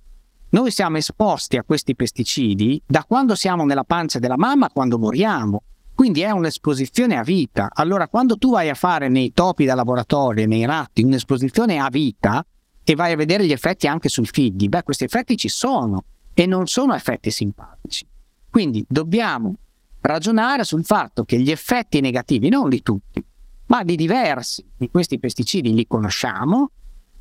Noi 0.51 0.71
siamo 0.71 0.99
esposti 0.99 1.57
a 1.57 1.65
questi 1.65 1.97
pesticidi 1.97 2.83
da 2.87 3.05
quando 3.05 3.35
siamo 3.35 3.65
nella 3.65 3.85
pancia 3.85 4.19
della 4.19 4.37
mamma 4.37 4.67
a 4.67 4.71
quando 4.71 4.99
moriamo. 4.99 5.63
Quindi 5.95 6.21
è 6.21 6.31
un'esposizione 6.31 7.17
a 7.17 7.23
vita. 7.23 7.69
Allora 7.73 8.07
quando 8.07 8.37
tu 8.37 8.51
vai 8.51 8.69
a 8.69 8.75
fare 8.75 9.09
nei 9.09 9.33
topi 9.33 9.65
da 9.65 9.75
laboratorio, 9.75 10.47
nei 10.47 10.65
ratti, 10.65 11.03
un'esposizione 11.03 11.79
a 11.79 11.89
vita 11.91 12.45
e 12.85 12.95
vai 12.95 13.13
a 13.13 13.17
vedere 13.17 13.47
gli 13.47 13.53
effetti 13.53 13.87
anche 13.87 14.09
sui 14.09 14.27
figli, 14.27 14.69
beh 14.69 14.83
questi 14.83 15.05
effetti 15.05 15.37
ci 15.37 15.49
sono 15.49 16.05
e 16.35 16.47
non 16.47 16.67
sono 16.67 16.95
effetti 16.95 17.31
simpatici. 17.31 18.07
Quindi 18.51 18.85
dobbiamo 18.89 19.55
ragionare 20.03 20.65
sul 20.65 20.85
fatto 20.85 21.25
che 21.25 21.39
gli 21.41 21.51
effetti 21.51 22.01
negativi, 22.01 22.49
non 22.49 22.69
di 22.69 22.83
tutti, 22.83 23.25
ma 23.67 23.83
di 23.83 23.97
diversi 23.97 24.65
di 24.77 24.91
questi 24.91 25.19
pesticidi 25.19 25.73
li 25.73 25.87
conosciamo 25.87 26.71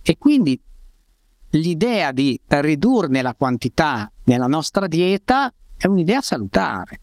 e 0.01 0.17
quindi 0.17 0.59
l'idea 1.51 2.11
di 2.11 2.39
ridurne 2.47 3.21
la 3.21 3.36
quantità 3.36 4.11
nella 4.25 4.47
nostra 4.47 4.88
dieta 4.88 5.53
è 5.77 5.88
un'idea 5.88 6.21
salutare. 6.21 6.99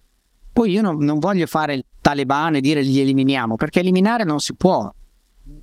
Poi 0.52 0.72
io 0.72 0.82
non, 0.82 0.98
non 0.98 1.18
voglio 1.18 1.46
fare 1.46 1.74
il 1.74 1.84
talebano 2.00 2.56
e 2.56 2.60
dire 2.60 2.82
li 2.82 2.98
eliminiamo, 3.00 3.56
perché 3.56 3.80
eliminare 3.80 4.24
non 4.24 4.40
si 4.40 4.54
può, 4.54 4.92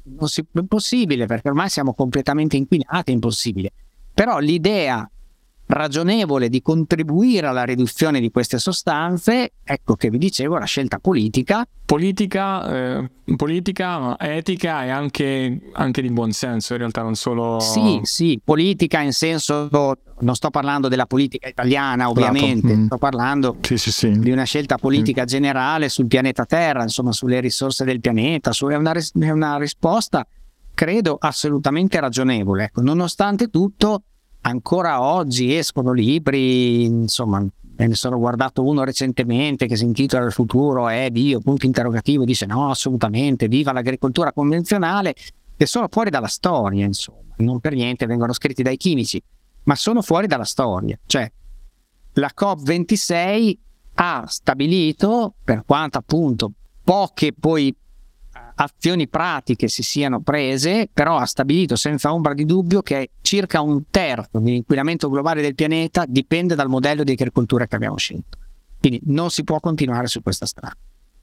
non 0.03 0.27
si, 0.27 0.41
è 0.41 0.61
possibile, 0.63 1.25
perché 1.25 1.49
ormai 1.49 1.69
siamo 1.69 1.93
completamente 1.93 2.55
inquinati, 2.55 3.11
è 3.11 3.13
impossibile. 3.13 3.71
Però 4.13 4.39
l'idea 4.39 5.09
ragionevole 5.67 6.49
di 6.49 6.61
contribuire 6.61 7.47
alla 7.47 7.63
riduzione 7.63 8.19
di 8.19 8.29
queste 8.29 8.59
sostanze, 8.59 9.53
ecco 9.63 9.95
che 9.95 10.09
vi 10.09 10.17
dicevo, 10.17 10.57
la 10.57 10.65
scelta 10.65 10.99
politica. 10.99 11.67
Politica, 11.85 12.97
eh, 12.97 13.09
politica 13.35 14.19
etica 14.19 14.85
e 14.85 14.89
anche, 14.89 15.59
anche, 15.73 16.01
di 16.01 16.09
buonsenso, 16.09 16.73
in 16.73 16.79
realtà 16.79 17.01
non 17.03 17.15
solo... 17.15 17.59
Sì, 17.59 17.99
sì, 18.03 18.39
politica 18.43 19.01
in 19.01 19.13
senso, 19.13 19.69
non 20.19 20.35
sto 20.35 20.49
parlando 20.49 20.87
della 20.87 21.05
politica 21.05 21.47
italiana 21.47 22.09
ovviamente, 22.09 22.75
mm. 22.75 22.85
sto 22.85 22.97
parlando 22.97 23.57
sì, 23.61 23.77
sì, 23.77 23.91
sì. 23.91 24.19
di 24.19 24.31
una 24.31 24.45
scelta 24.45 24.77
politica 24.77 25.23
mm. 25.23 25.27
generale 25.27 25.89
sul 25.89 26.07
pianeta 26.07 26.45
Terra, 26.45 26.81
insomma 26.81 27.11
sulle 27.11 27.39
risorse 27.39 27.83
del 27.83 27.99
pianeta, 27.99 28.51
su, 28.51 28.67
è, 28.67 28.75
una, 28.75 28.93
è 28.93 29.29
una 29.29 29.57
risposta 29.57 30.25
credo 30.73 31.17
assolutamente 31.19 31.99
ragionevole. 31.99 32.65
Ecco, 32.65 32.81
nonostante 32.81 33.49
tutto 33.49 34.03
ancora 34.45 35.01
oggi 35.01 35.55
escono 35.55 35.91
libri, 35.91 36.83
insomma, 36.83 37.39
me 37.39 37.87
ne 37.87 37.95
sono 37.95 38.17
guardato 38.17 38.63
uno 38.63 38.83
recentemente 38.83 39.67
che 39.67 39.75
si 39.75 39.83
intitola 39.83 40.25
Il 40.25 40.31
futuro 40.31 40.87
è 40.87 41.09
Dio, 41.09 41.39
punto 41.39 41.65
interrogativo, 41.65 42.23
dice 42.23 42.45
no, 42.45 42.69
assolutamente, 42.69 43.47
viva 43.47 43.71
l'agricoltura 43.71 44.31
convenzionale, 44.31 45.15
che 45.57 45.65
sono 45.65 45.87
fuori 45.89 46.09
dalla 46.09 46.27
storia, 46.27 46.85
insomma, 46.85 47.33
non 47.37 47.59
per 47.59 47.73
niente 47.73 48.05
vengono 48.05 48.33
scritti 48.33 48.63
dai 48.63 48.77
chimici, 48.77 49.21
ma 49.63 49.75
sono 49.75 50.01
fuori 50.01 50.27
dalla 50.27 50.43
storia. 50.43 50.97
Cioè, 51.05 51.31
la 52.13 52.31
COP26 52.37 53.57
ha 53.95 54.25
stabilito, 54.27 55.33
per 55.43 55.63
quanto 55.65 55.97
appunto 55.97 56.51
poche 56.83 57.33
poi 57.33 57.75
azioni 58.55 59.07
pratiche 59.07 59.67
si 59.67 59.83
siano 59.83 60.21
prese, 60.21 60.89
però 60.91 61.17
ha 61.17 61.25
stabilito 61.25 61.75
senza 61.75 62.13
ombra 62.13 62.33
di 62.33 62.45
dubbio 62.45 62.81
che 62.81 63.11
circa 63.21 63.61
un 63.61 63.83
terzo 63.89 64.39
dell'inquinamento 64.39 65.09
globale 65.09 65.41
del 65.41 65.55
pianeta 65.55 66.05
dipende 66.07 66.55
dal 66.55 66.69
modello 66.69 67.03
di 67.03 67.11
agricoltura 67.11 67.67
che 67.67 67.75
abbiamo 67.75 67.97
scelto. 67.97 68.37
Quindi 68.79 69.01
non 69.05 69.29
si 69.29 69.43
può 69.43 69.59
continuare 69.59 70.07
su 70.07 70.21
questa 70.21 70.45
strada. 70.45 70.75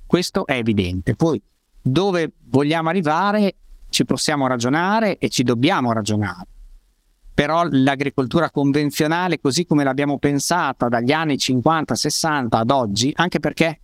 Questo 0.07 0.47
è 0.47 0.55
evidente. 0.55 1.15
Poi 1.15 1.41
dove 1.81 2.33
vogliamo 2.49 2.89
arrivare 2.89 3.57
ci 3.93 4.05
possiamo 4.05 4.47
ragionare 4.47 5.19
e 5.19 5.29
ci 5.29 5.43
dobbiamo 5.43 5.93
ragionare. 5.93 6.47
Però 7.35 7.67
l'agricoltura 7.71 8.51
convenzionale, 8.51 9.41
così 9.41 9.65
come 9.65 9.85
l'abbiamo 9.85 10.19
pensata 10.19 10.89
dagli 10.89 11.13
anni 11.13 11.37
50-60 11.37 12.47
ad 12.51 12.71
oggi, 12.71 13.13
anche 13.15 13.39
perché 13.39 13.79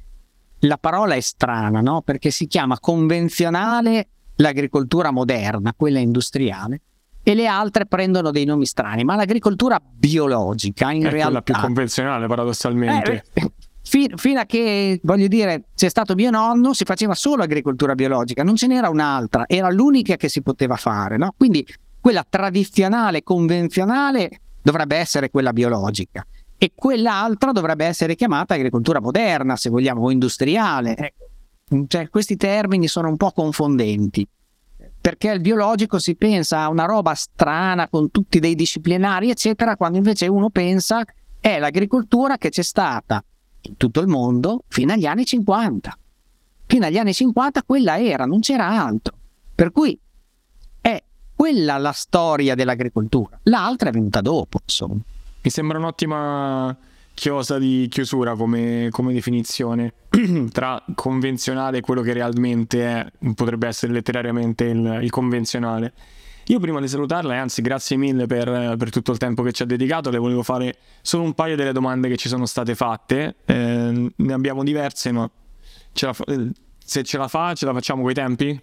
la 0.61 0.79
parola 0.79 1.15
è 1.15 1.21
strana, 1.21 1.81
no? 1.81 2.03
Perché 2.03 2.31
si 2.31 2.47
chiama 2.47 2.79
convenzionale 2.81 4.09
l'agricoltura 4.37 5.11
moderna, 5.11 5.75
quella 5.77 5.99
industriale, 5.99 6.81
e 7.23 7.35
le 7.35 7.47
altre 7.47 7.87
prendono 7.87 8.31
dei 8.31 8.45
nomi 8.45 8.67
strani, 8.67 9.05
ma 9.05 9.15
l'agricoltura 9.15 9.81
biologica 9.81 10.91
in 10.91 11.05
è 11.05 11.11
realtà... 11.11 11.19
È 11.19 11.25
quella 11.25 11.43
più 11.43 11.55
convenzionale 11.55 12.27
paradossalmente. 12.27 13.25
Eh, 13.35 13.53
fin, 13.83 14.17
fino 14.17 14.41
a 14.41 14.45
che, 14.45 14.99
voglio 15.03 15.29
dire, 15.29 15.65
c'è 15.75 15.89
stato 15.89 16.15
mio 16.15 16.31
nonno, 16.31 16.73
si 16.73 16.85
faceva 16.85 17.15
solo 17.15 17.43
agricoltura 17.43 17.95
biologica, 17.95 18.43
non 18.43 18.57
ce 18.57 18.67
n'era 18.67 18.89
un'altra, 18.89 19.45
era 19.47 19.71
l'unica 19.71 20.17
che 20.17 20.29
si 20.29 20.43
poteva 20.43 20.77
fare, 20.77 21.19
no? 21.19 21.35
Quindi 21.37 21.67
quella 22.01 22.25
tradizionale, 22.27 23.23
convenzionale, 23.23 24.31
dovrebbe 24.63 24.97
essere 24.97 25.31
quella 25.31 25.53
biologica 25.53 26.25
e 26.59 26.73
quell'altra 26.75 27.53
dovrebbe 27.53 27.87
essere 27.87 28.17
chiamata 28.17 28.55
agricoltura 28.55 29.01
moderna, 29.01 29.57
se 29.57 29.71
vogliamo, 29.71 30.03
o 30.03 30.11
industriale. 30.11 30.97
Ecco. 30.97 31.87
Cioè, 31.87 32.09
questi 32.09 32.37
termini 32.37 32.89
sono 32.89 33.09
un 33.09 33.17
po' 33.17 33.31
confondenti, 33.31 34.27
perché 35.01 35.31
il 35.31 35.41
biologico 35.41 35.99
si 35.99 36.17
pensa 36.17 36.63
a 36.63 36.69
una 36.69 36.85
roba 36.85 37.15
strana 37.15 37.89
con 37.89 38.11
tutti 38.11 38.41
dei 38.41 38.55
disciplinari, 38.55 39.31
eccetera, 39.31 39.77
quando 39.77 39.99
invece 39.99 40.27
uno 40.27 40.51
pensa 40.51 41.05
è 41.41 41.59
l'agricoltura 41.59 42.37
che 42.37 42.49
c'è 42.49 42.63
stata 42.63 43.23
in 43.61 43.77
tutto 43.77 44.01
il 44.01 44.09
mondo 44.09 44.65
fino 44.69 44.93
agli 44.93 45.07
anni 45.07 45.25
50. 45.25 45.99
Fino 46.67 46.87
agli 46.87 46.99
anni 46.99 47.15
50 47.15 47.63
quella 47.63 48.01
era, 48.01 48.25
non 48.27 48.41
c'era 48.41 48.67
altro. 48.67 49.17
Per 49.55 49.71
cui 49.71 49.99
è 50.81 51.03
quella 51.35 51.79
la 51.79 51.93
storia 51.93 52.55
dell'agricoltura. 52.55 53.39
L'altra 53.45 53.91
è 53.91 53.93
venuta 53.93 54.21
dopo, 54.21 54.59
insomma. 54.63 55.01
Mi 55.49 55.55
sembra 55.55 55.79
un'ottima 55.79 56.77
chiosa 57.15 57.57
di 57.57 57.87
chiusura 57.89 58.35
come, 58.35 58.89
come 58.91 59.15
definizione 59.15 59.95
tra 60.53 60.85
convenzionale 60.95 61.79
e 61.79 61.81
quello 61.81 62.03
che 62.03 62.13
realmente 62.13 62.85
è, 62.85 63.07
potrebbe 63.35 63.67
essere 63.67 63.95
letterariamente 63.95 64.65
il, 64.65 64.99
il 65.01 65.09
convenzionale. 65.09 65.95
Io 66.49 66.61
prima 66.61 66.81
di 66.81 66.89
salutarla, 66.89 67.33
e 67.33 67.37
anzi 67.39 67.63
grazie 67.63 67.97
mille 67.97 68.27
per, 68.27 68.75
per, 68.77 68.91
tutto 68.91 69.11
il 69.11 69.17
tempo 69.17 69.43
che 69.43 69.53
ci 69.53 69.63
ha 69.63 69.65
dedicato, 69.65 70.11
le 70.11 70.19
volevo 70.19 70.43
fare 70.43 70.77
solo 71.01 71.23
un 71.23 71.33
paio 71.33 71.57
delle 71.57 71.73
domande 71.73 72.11
che 72.11 72.19
ci 72.19 72.29
sono 72.29 72.45
state 72.45 72.75
fatte. 72.75 73.37
Eh, 73.47 74.13
ne 74.15 74.33
abbiamo 74.35 74.63
diverse, 74.63 75.13
ma 75.13 75.31
ce 75.95 76.05
la, 76.05 76.15
se 76.77 77.03
ce 77.05 77.17
la 77.17 77.29
fa, 77.29 77.55
ce 77.55 77.65
la 77.65 77.73
facciamo 77.73 78.03
coi 78.03 78.13
tempi? 78.13 78.61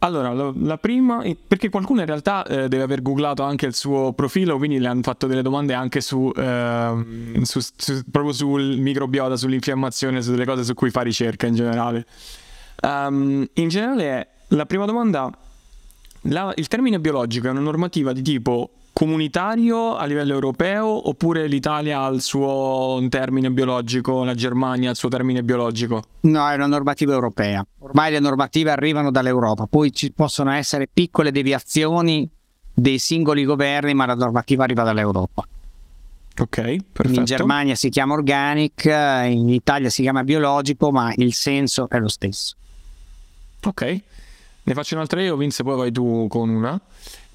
Allora, 0.00 0.32
la, 0.32 0.52
la, 0.54 0.78
prima, 0.78 1.24
perché 1.46 1.70
qualcuno 1.70 2.00
in 2.00 2.06
realtà 2.06 2.44
eh, 2.44 2.68
deve 2.68 2.84
aver 2.84 3.02
googlato 3.02 3.42
anche 3.42 3.66
il 3.66 3.74
suo 3.74 4.12
profilo, 4.12 4.56
quindi 4.56 4.78
le 4.78 4.86
hanno 4.86 5.02
fatto 5.02 5.26
delle 5.26 5.42
domande 5.42 5.74
anche 5.74 6.00
su, 6.00 6.32
eh, 6.36 7.40
su, 7.42 7.58
su, 7.76 8.02
proprio 8.08 8.32
sul 8.32 8.78
microbiota, 8.78 9.36
sull'infiammazione, 9.36 10.22
su 10.22 10.30
delle 10.30 10.44
cose 10.44 10.62
su 10.62 10.74
cui 10.74 10.90
fa 10.90 11.00
ricerca 11.00 11.48
in 11.48 11.54
generale. 11.56 12.06
Um, 12.80 13.44
in 13.54 13.68
generale, 13.68 14.28
la 14.48 14.66
prima 14.66 14.84
domanda, 14.84 15.36
la, 16.22 16.52
il 16.54 16.68
termine 16.68 17.00
biologico 17.00 17.48
è 17.48 17.50
una 17.50 17.58
normativa 17.58 18.12
di 18.12 18.22
tipo 18.22 18.70
comunitario 18.98 19.94
a 19.94 20.04
livello 20.06 20.32
europeo 20.32 21.08
oppure 21.08 21.46
l'Italia 21.46 22.00
ha 22.00 22.08
il 22.08 22.20
suo 22.20 23.00
termine 23.08 23.48
biologico, 23.48 24.24
la 24.24 24.34
Germania 24.34 24.88
ha 24.88 24.90
il 24.90 24.96
suo 24.96 25.08
termine 25.08 25.44
biologico? 25.44 26.02
No, 26.22 26.48
è 26.48 26.56
una 26.56 26.66
normativa 26.66 27.12
europea. 27.12 27.64
Ormai 27.78 28.10
le 28.10 28.18
normative 28.18 28.72
arrivano 28.72 29.12
dall'Europa, 29.12 29.66
poi 29.66 29.92
ci 29.92 30.10
possono 30.10 30.50
essere 30.50 30.88
piccole 30.92 31.30
deviazioni 31.30 32.28
dei 32.74 32.98
singoli 32.98 33.44
governi, 33.44 33.94
ma 33.94 34.04
la 34.04 34.16
normativa 34.16 34.64
arriva 34.64 34.82
dall'Europa. 34.82 35.46
Ok, 36.36 36.76
perfetto. 36.90 37.20
In 37.20 37.24
Germania 37.24 37.76
si 37.76 37.90
chiama 37.90 38.14
organic, 38.14 38.84
in 38.86 39.48
Italia 39.48 39.90
si 39.90 40.02
chiama 40.02 40.24
biologico, 40.24 40.90
ma 40.90 41.12
il 41.14 41.34
senso 41.34 41.88
è 41.88 42.00
lo 42.00 42.08
stesso. 42.08 42.56
Ok, 43.64 44.00
ne 44.64 44.74
faccio 44.74 44.96
un'altra 44.96 45.22
io, 45.22 45.36
Vince, 45.36 45.62
poi 45.62 45.76
vai 45.76 45.92
tu 45.92 46.26
con 46.28 46.48
una. 46.48 46.80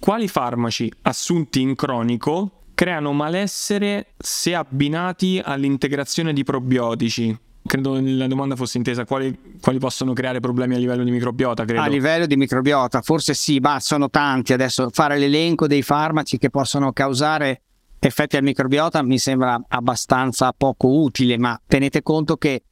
Quali 0.04 0.28
farmaci 0.28 0.92
assunti 1.04 1.62
in 1.62 1.76
cronico 1.76 2.64
creano 2.74 3.14
malessere 3.14 4.08
se 4.18 4.54
abbinati 4.54 5.42
all'integrazione 5.42 6.34
di 6.34 6.44
probiotici? 6.44 7.34
Credo 7.66 7.98
la 8.02 8.28
domanda 8.28 8.58
fosse 8.58 8.78
intesa 8.78 9.06
quali, 9.06 9.34
quali, 9.62 9.80
possono 9.80 10.12
creare 10.12 10.42
problemi 10.42 10.76
a 10.76 10.78
livello 10.78 11.06
di 11.06 11.12
microbiota. 11.12 11.64
Credo. 11.64 11.80
A 11.80 11.88
livello 11.88 12.26
di 12.26 12.36
microbiota, 12.36 13.02
forse 13.02 13.34
sì, 13.34 13.60
ma 13.60 13.80
sono 13.80 14.10
tanti. 14.10 14.52
Adesso 14.52 14.90
fare 14.92 15.18
l'elenco 15.18 15.68
dei 15.68 15.82
farmaci 15.82 16.38
che 16.38 16.50
possono 16.50 16.92
causare 16.92 17.62
effetti 17.98 18.36
al 18.36 18.44
microbiota 18.44 19.02
mi 19.04 19.18
sembra 19.18 19.58
abbastanza 19.70 20.52
poco 20.52 21.00
utile, 21.02 21.38
ma 21.38 21.58
tenete 21.66 22.02
conto 22.02 22.36
che 22.36 22.64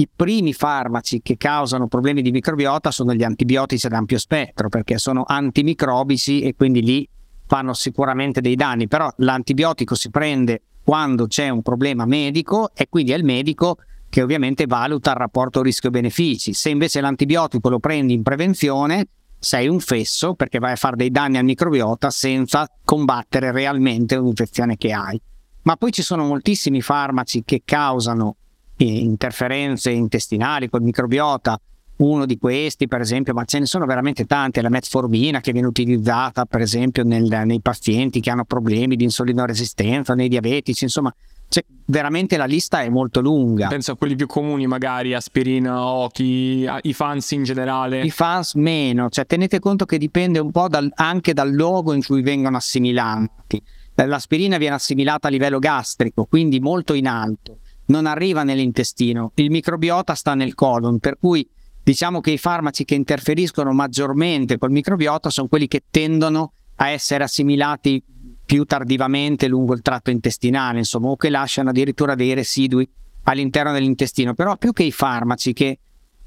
i 0.00 0.08
primi 0.14 0.52
farmaci 0.52 1.22
che 1.22 1.36
causano 1.36 1.88
problemi 1.88 2.22
di 2.22 2.30
microbiota 2.30 2.92
sono 2.92 3.14
gli 3.14 3.24
antibiotici 3.24 3.86
ad 3.86 3.94
ampio 3.94 4.18
spettro, 4.18 4.68
perché 4.68 4.96
sono 4.96 5.24
antimicrobici 5.26 6.40
e 6.40 6.54
quindi 6.54 6.82
lì 6.82 7.08
fanno 7.46 7.72
sicuramente 7.72 8.40
dei 8.40 8.54
danni, 8.54 8.86
però 8.86 9.12
l'antibiotico 9.16 9.96
si 9.96 10.10
prende 10.10 10.62
quando 10.84 11.26
c'è 11.26 11.48
un 11.48 11.62
problema 11.62 12.06
medico 12.06 12.70
e 12.74 12.86
quindi 12.88 13.10
è 13.10 13.16
il 13.16 13.24
medico 13.24 13.78
che 14.08 14.22
ovviamente 14.22 14.66
valuta 14.66 15.10
il 15.10 15.16
rapporto 15.16 15.62
rischio-benefici. 15.62 16.52
Se 16.52 16.68
invece 16.70 17.00
l'antibiotico 17.00 17.68
lo 17.68 17.80
prendi 17.80 18.14
in 18.14 18.22
prevenzione, 18.22 19.08
sei 19.36 19.66
un 19.66 19.80
fesso 19.80 20.34
perché 20.34 20.60
vai 20.60 20.72
a 20.72 20.76
fare 20.76 20.94
dei 20.94 21.10
danni 21.10 21.38
al 21.38 21.44
microbiota 21.44 22.10
senza 22.10 22.70
combattere 22.84 23.50
realmente 23.50 24.14
un'infezione 24.14 24.76
che 24.76 24.92
hai. 24.92 25.20
Ma 25.62 25.76
poi 25.76 25.90
ci 25.90 26.02
sono 26.02 26.24
moltissimi 26.24 26.80
farmaci 26.80 27.42
che 27.44 27.62
causano 27.64 28.36
interferenze 28.84 29.90
intestinali 29.90 30.68
col 30.68 30.82
microbiota. 30.82 31.60
Uno 31.96 32.26
di 32.26 32.38
questi, 32.38 32.86
per 32.86 33.00
esempio, 33.00 33.34
ma 33.34 33.44
ce 33.44 33.58
ne 33.58 33.66
sono 33.66 33.84
veramente 33.84 34.24
tanti, 34.24 34.60
è 34.60 34.62
la 34.62 34.68
metformina 34.68 35.40
che 35.40 35.50
viene 35.50 35.66
utilizzata, 35.66 36.44
per 36.44 36.60
esempio, 36.60 37.02
nel, 37.02 37.42
nei 37.44 37.60
pazienti 37.60 38.20
che 38.20 38.30
hanno 38.30 38.44
problemi 38.44 38.94
di 38.94 39.02
insulinoresistenza, 39.02 40.14
nei 40.14 40.28
diabetici, 40.28 40.84
insomma, 40.84 41.12
cioè, 41.48 41.64
veramente 41.86 42.36
la 42.36 42.44
lista 42.44 42.82
è 42.82 42.88
molto 42.88 43.20
lunga. 43.20 43.68
Penso 43.68 43.92
a 43.92 43.96
quelli 43.96 44.14
più 44.14 44.26
comuni, 44.26 44.66
magari 44.66 45.14
aspirina, 45.14 45.82
occhi, 45.84 46.68
i 46.82 46.92
fans 46.92 47.30
in 47.32 47.42
generale. 47.42 48.02
I 48.02 48.10
fans 48.10 48.54
meno, 48.54 49.08
cioè 49.08 49.26
tenete 49.26 49.58
conto 49.58 49.84
che 49.84 49.98
dipende 49.98 50.38
un 50.38 50.52
po' 50.52 50.68
dal, 50.68 50.88
anche 50.94 51.32
dal 51.32 51.50
luogo 51.50 51.94
in 51.94 52.04
cui 52.04 52.22
vengono 52.22 52.58
assimilati. 52.58 53.60
L'aspirina 53.94 54.58
viene 54.58 54.76
assimilata 54.76 55.26
a 55.26 55.30
livello 55.30 55.58
gastrico, 55.58 56.26
quindi 56.26 56.60
molto 56.60 56.94
in 56.94 57.08
alto, 57.08 57.58
non 57.88 58.06
arriva 58.06 58.42
nell'intestino. 58.42 59.32
Il 59.34 59.50
microbiota 59.50 60.14
sta 60.14 60.34
nel 60.34 60.54
colon, 60.54 60.98
per 60.98 61.18
cui 61.18 61.48
diciamo 61.82 62.20
che 62.20 62.30
i 62.30 62.38
farmaci 62.38 62.84
che 62.84 62.94
interferiscono 62.94 63.72
maggiormente 63.72 64.58
col 64.58 64.70
microbiota 64.70 65.30
sono 65.30 65.48
quelli 65.48 65.68
che 65.68 65.84
tendono 65.90 66.52
a 66.76 66.90
essere 66.90 67.24
assimilati 67.24 68.02
più 68.44 68.64
tardivamente 68.64 69.48
lungo 69.48 69.74
il 69.74 69.82
tratto 69.82 70.10
intestinale, 70.10 70.78
insomma, 70.78 71.08
o 71.08 71.16
che 71.16 71.28
lasciano 71.28 71.70
addirittura 71.70 72.14
dei 72.14 72.32
residui 72.34 72.88
all'interno 73.24 73.72
dell'intestino. 73.72 74.34
Però 74.34 74.56
più 74.56 74.72
che 74.72 74.84
i 74.84 74.92
farmaci, 74.92 75.52
che 75.52 75.78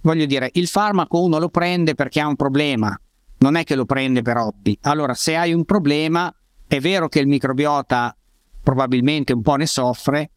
voglio 0.02 0.26
dire, 0.26 0.50
il 0.54 0.68
farmaco 0.68 1.24
uno 1.24 1.40
lo 1.40 1.50
prende 1.50 1.96
perché 1.96 2.20
ha 2.20 2.28
un 2.28 2.36
problema, 2.36 3.00
non 3.40 3.56
è 3.56 3.64
che 3.64 3.76
lo 3.76 3.86
prende 3.86 4.22
per 4.22 4.38
hobby. 4.38 4.78
Allora, 4.82 5.14
se 5.14 5.36
hai 5.36 5.54
un 5.54 5.64
problema, 5.66 6.34
è 6.68 6.80
vero 6.80 7.08
che 7.08 7.20
il 7.20 7.28
microbiota 7.28 8.16
probabilmente 8.64 9.34
un 9.34 9.42
po' 9.42 9.56
ne 9.56 9.66
soffre, 9.66 10.30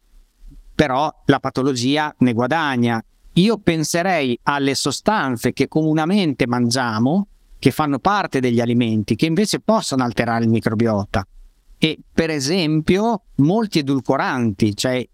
però 0.75 1.11
la 1.25 1.39
patologia 1.39 2.13
ne 2.19 2.33
guadagna. 2.33 3.03
Io 3.33 3.57
penserei 3.57 4.37
alle 4.43 4.75
sostanze 4.75 5.53
che 5.53 5.67
comunemente 5.67 6.45
mangiamo, 6.45 7.27
che 7.57 7.71
fanno 7.71 7.99
parte 7.99 8.39
degli 8.39 8.59
alimenti, 8.59 9.15
che 9.15 9.25
invece 9.25 9.59
possono 9.59 10.03
alterare 10.03 10.43
il 10.43 10.49
microbiota 10.49 11.25
e 11.77 11.99
per 12.11 12.29
esempio 12.29 13.23
molti 13.35 13.79
edulcoranti, 13.79 14.75
cioè 14.75 14.95
i 14.95 15.09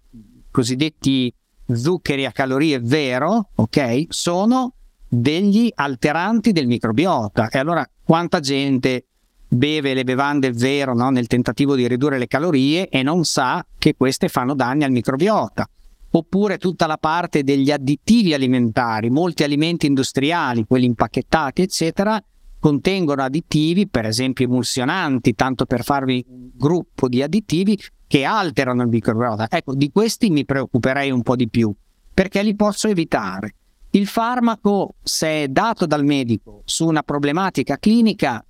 cosiddetti 0.50 1.34
zuccheri 1.72 2.26
a 2.26 2.32
calorie 2.32 2.86
zero, 2.86 3.50
ok, 3.56 4.06
sono 4.10 4.76
degli 5.08 5.72
alteranti 5.74 6.52
del 6.52 6.68
microbiota. 6.68 7.50
E 7.50 7.58
allora 7.58 7.86
quanta 8.04 8.40
gente 8.40 9.08
beve 9.54 9.94
le 9.94 10.06
bevande 10.06 10.58
zero 10.58 10.94
no, 10.94 11.10
nel 11.10 11.28
tentativo 11.28 11.76
di 11.76 11.88
ridurre 11.88 12.18
le 12.18 12.28
calorie 12.28 12.88
e 12.88 13.04
non 13.04 13.26
sa 13.26 13.66
che 13.78 13.96
queste 13.98 14.30
fanno 14.30 14.56
danni 14.56 14.86
al 14.86 14.92
microbiota. 14.92 15.68
Oppure 16.14 16.58
tutta 16.58 16.88
la 16.88 16.98
parte 16.98 17.44
degli 17.44 17.72
additivi 17.72 18.34
alimentari, 18.34 19.10
molti 19.10 19.44
alimenti 19.44 19.88
industriali, 19.88 20.66
quelli 20.66 20.86
impacchettati, 20.86 21.62
eccetera, 21.62 22.22
contengono 22.60 23.24
additivi, 23.24 23.88
per 23.88 24.06
esempio 24.06 24.46
emulsionanti, 24.46 25.34
tanto 25.34 25.66
per 25.66 25.84
farvi 25.84 26.24
un 26.28 26.52
gruppo 26.54 27.08
di 27.08 27.22
additivi 27.22 27.78
che 28.08 28.24
alterano 28.24 28.84
il 28.84 28.90
microbiota. 28.90 29.48
Ecco, 29.50 29.74
di 29.74 29.90
questi 29.92 30.30
mi 30.30 30.46
preoccuperei 30.46 31.12
un 31.12 31.24
po' 31.24 31.36
di 31.36 31.50
più, 31.50 31.74
perché 32.14 32.44
li 32.44 32.56
posso 32.56 32.88
evitare. 32.88 33.56
Il 33.92 34.08
farmaco, 34.08 34.96
se 35.02 35.44
è 35.44 35.48
dato 35.48 35.86
dal 35.86 36.06
medico 36.06 36.62
su 36.66 36.88
una 36.88 37.04
problematica 37.04 37.78
clinica, 37.78 38.46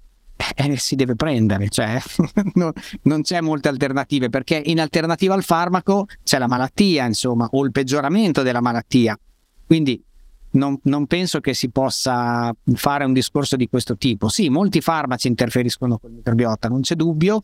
eh, 0.56 0.78
si 0.78 0.96
deve 0.96 1.16
prendere, 1.16 1.70
cioè 1.70 2.00
no, 2.56 2.72
non 3.04 3.22
c'è 3.22 3.42
molte 3.42 3.68
alternative, 3.68 4.30
perché 4.30 4.62
in 4.66 4.80
alternativa 4.80 5.34
al 5.34 5.44
farmaco 5.44 6.06
c'è 6.24 6.38
la 6.38 6.48
malattia, 6.48 7.06
insomma, 7.06 7.48
o 7.52 7.64
il 7.64 7.72
peggioramento 7.72 8.42
della 8.42 8.62
malattia. 8.62 9.18
Quindi 9.66 10.04
non, 10.52 10.78
non, 10.84 11.08
penso 11.08 11.40
che 11.40 11.54
si 11.54 11.70
possa 11.70 12.54
fare 12.74 13.06
un 13.06 13.14
discorso 13.14 13.56
di 13.56 13.70
questo 13.70 13.96
tipo. 13.98 14.28
Sì, 14.28 14.50
molti 14.50 14.82
farmaci 14.82 15.28
interferiscono 15.28 15.98
con 15.98 16.10
il 16.10 16.18
microbiota, 16.18 16.68
non 16.68 16.82
c'è 16.82 16.96
dubbio, 16.96 17.40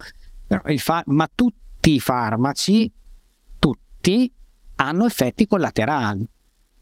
fa- 0.77 1.03
ma 1.05 1.29
tutti 1.33 1.93
i 1.93 1.99
farmaci, 1.99 2.91
tutti, 3.59 4.31
hanno 4.75 5.05
effetti 5.05 5.47
collaterali. 5.47 6.27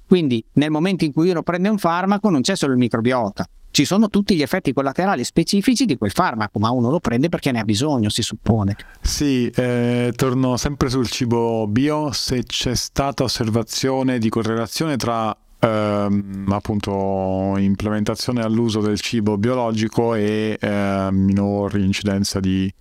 Quindi 0.08 0.44
nel 0.54 0.72
momento 0.72 1.04
in 1.04 1.12
cui 1.12 1.30
uno 1.30 1.44
prende 1.44 1.70
un 1.70 1.78
farmaco 1.78 2.30
non 2.30 2.42
c'è 2.42 2.56
solo 2.56 2.74
il 2.74 2.80
microbiota, 2.80 3.48
ci 3.76 3.84
sono 3.84 4.08
tutti 4.08 4.38
gli 4.38 4.42
effetti 4.42 4.72
collaterali 4.72 5.26
specifici 5.26 5.84
di 5.84 5.98
quel 5.98 6.12
farmaco, 6.12 6.60
ma 6.60 6.70
uno 6.70 6.90
lo 6.90 7.02
prende 7.02 7.28
perché 7.28 7.52
ne 7.52 7.60
ha 7.60 7.66
bisogno, 7.66 8.08
si 8.08 8.22
suppone. 8.22 8.78
Sì, 9.02 9.50
eh, 9.50 10.14
torno 10.16 10.56
sempre 10.56 10.90
sul 10.90 11.10
cibo 11.10 11.68
bio, 11.68 12.14
se 12.14 12.44
c'è 12.44 12.74
stata 12.74 13.24
osservazione 13.24 14.18
di 14.18 14.30
correlazione 14.30 14.96
tra 14.96 15.36
ehm, 15.60 16.46
appunto 16.52 17.58
implementazione 17.58 18.42
all'uso 18.44 18.80
del 18.80 18.98
cibo 19.02 19.38
biologico 19.38 20.16
e 20.16 20.58
eh, 20.58 21.10
minor 21.12 21.78
incidenza 21.78 22.40
di 22.40 22.74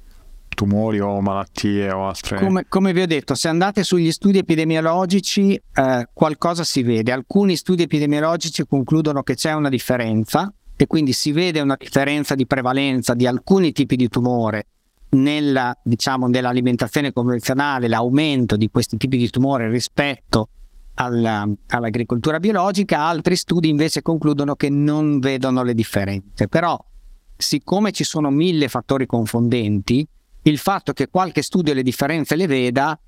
tumori 0.51 1.01
o 1.01 1.21
malattie 1.21 1.91
o 1.91 2.07
altre. 2.07 2.39
Come, 2.39 2.67
come, 2.69 2.93
vi 2.93 3.03
ho 3.03 3.07
detto, 3.09 3.35
se 3.35 3.49
andate 3.49 3.83
sugli 3.83 4.13
studi 4.13 4.39
epidemiologici 4.39 5.55
eh, 5.57 6.09
qualcosa 6.13 6.63
si 6.63 6.85
vede. 6.85 7.11
Alcuni 7.11 7.57
studi 7.57 7.83
epidemiologici 7.83 8.65
concludono 8.65 9.25
che 9.25 9.35
c'è 9.35 9.53
una 9.55 9.69
differenza 9.69 10.55
e 10.77 10.87
quindi 10.87 11.12
si 11.12 11.33
vede 11.33 11.61
una 11.61 11.77
differenza 11.79 12.35
di 12.35 12.47
prevalenza 12.47 13.14
di 13.14 13.27
alcuni 13.27 13.72
tipi 13.72 13.97
di 13.97 14.09
tumore 14.09 14.66
nella, 15.11 15.77
diciamo, 15.83 16.27
nell'alimentazione 16.27 17.12
convenzionale, 17.12 17.89
l'aumento 17.89 18.57
di 18.57 18.68
questi 18.70 18.97
tipi 18.97 19.16
di 19.16 19.31
tumore 19.31 19.68
rispetto 19.70 20.49
alla, 20.95 21.49
all'agricoltura 21.68 22.39
biologica, 22.41 23.01
altri 23.01 23.37
studi 23.37 23.68
invece 23.68 24.03
concludono 24.03 24.55
che 24.55 24.68
non 24.68 25.18
vedono 25.20 25.62
le 25.62 25.75
differenze. 25.75 26.49
Però, 26.49 26.79
siccome 27.37 27.93
ci 27.93 28.05
sono 28.05 28.31
mille 28.31 28.68
fattori 28.68 29.07
confondenti, 29.07 30.07
il 30.43 30.59
fatto 30.59 30.93
che 30.93 31.09
qualche 31.09 31.43
studio 31.43 31.72
le 31.72 31.83
differenze 31.83 32.37
le 32.37 32.47
veda 32.47 32.99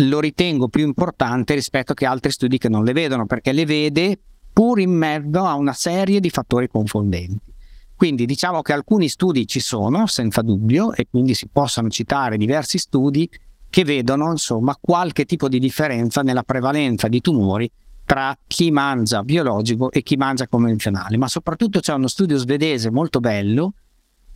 lo 0.00 0.20
ritengo 0.20 0.68
più 0.68 0.84
importante 0.84 1.54
rispetto 1.54 1.94
che 1.94 2.04
altri 2.04 2.30
studi 2.30 2.58
che 2.58 2.68
non 2.68 2.84
le 2.84 2.92
vedono, 2.92 3.26
perché 3.26 3.52
le 3.52 3.64
vede 3.64 4.20
pur 4.56 4.80
in 4.80 4.90
mezzo 4.90 5.44
a 5.44 5.52
una 5.52 5.74
serie 5.74 6.18
di 6.18 6.30
fattori 6.30 6.66
confondenti. 6.66 7.52
Quindi 7.94 8.24
diciamo 8.24 8.62
che 8.62 8.72
alcuni 8.72 9.06
studi 9.10 9.46
ci 9.46 9.60
sono, 9.60 10.06
senza 10.06 10.40
dubbio, 10.40 10.94
e 10.94 11.08
quindi 11.10 11.34
si 11.34 11.46
possono 11.52 11.90
citare 11.90 12.38
diversi 12.38 12.78
studi 12.78 13.28
che 13.68 13.84
vedono 13.84 14.30
insomma 14.30 14.74
qualche 14.80 15.26
tipo 15.26 15.50
di 15.50 15.58
differenza 15.58 16.22
nella 16.22 16.42
prevalenza 16.42 17.06
di 17.06 17.20
tumori 17.20 17.70
tra 18.06 18.34
chi 18.46 18.70
mangia 18.70 19.22
biologico 19.22 19.90
e 19.90 20.02
chi 20.02 20.16
mangia 20.16 20.48
convenzionale, 20.48 21.18
ma 21.18 21.28
soprattutto 21.28 21.80
c'è 21.80 21.92
uno 21.92 22.08
studio 22.08 22.38
svedese 22.38 22.90
molto 22.90 23.20
bello 23.20 23.74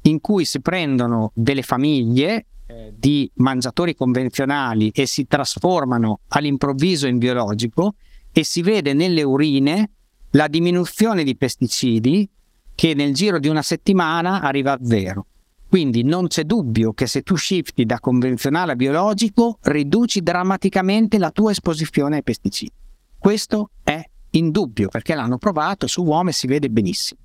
in 0.03 0.21
cui 0.21 0.45
si 0.45 0.61
prendono 0.61 1.33
delle 1.35 1.63
famiglie 1.63 2.45
eh, 2.67 2.93
di 2.95 3.31
mangiatori 3.37 3.95
convenzionali 3.95 4.91
e 4.91 5.07
si 5.07 5.27
trasformano 5.27 6.21
all'improvviso 6.29 7.07
in 7.07 7.17
biologico 7.17 7.95
e 8.31 8.45
si 8.45 8.61
vede 8.61 8.93
nelle 8.93 9.23
urine 9.23 9.93
la 10.31 10.49
diminuzione 10.49 11.25
di 11.25 11.37
pesticidi 11.37 12.29
che 12.75 12.95
nel 12.95 13.13
giro 13.13 13.39
di 13.39 13.49
una 13.49 13.63
settimana 13.63 14.41
arriva 14.41 14.73
a 14.73 14.79
zero. 14.83 15.27
Quindi 15.69 16.03
non 16.03 16.27
c'è 16.27 16.45
dubbio 16.45 16.93
che 16.93 17.07
se 17.07 17.23
tu 17.23 17.37
shifti 17.37 17.85
da 17.85 18.01
convenzionale 18.01 18.73
a 18.73 18.77
biologico 18.77 19.59
riduci 19.63 20.21
drammaticamente 20.21 21.19
la 21.19 21.31
tua 21.31 21.53
esposizione 21.53 22.17
ai 22.17 22.23
pesticidi. 22.23 22.73
Questo 23.17 23.71
è 23.85 24.03
indubbio 24.31 24.89
perché 24.89 25.15
l'hanno 25.15 25.39
provato 25.39 25.87
su 25.87 26.03
uomini 26.03 26.31
e 26.31 26.33
si 26.33 26.47
vede 26.47 26.71
benissimo. 26.71 27.21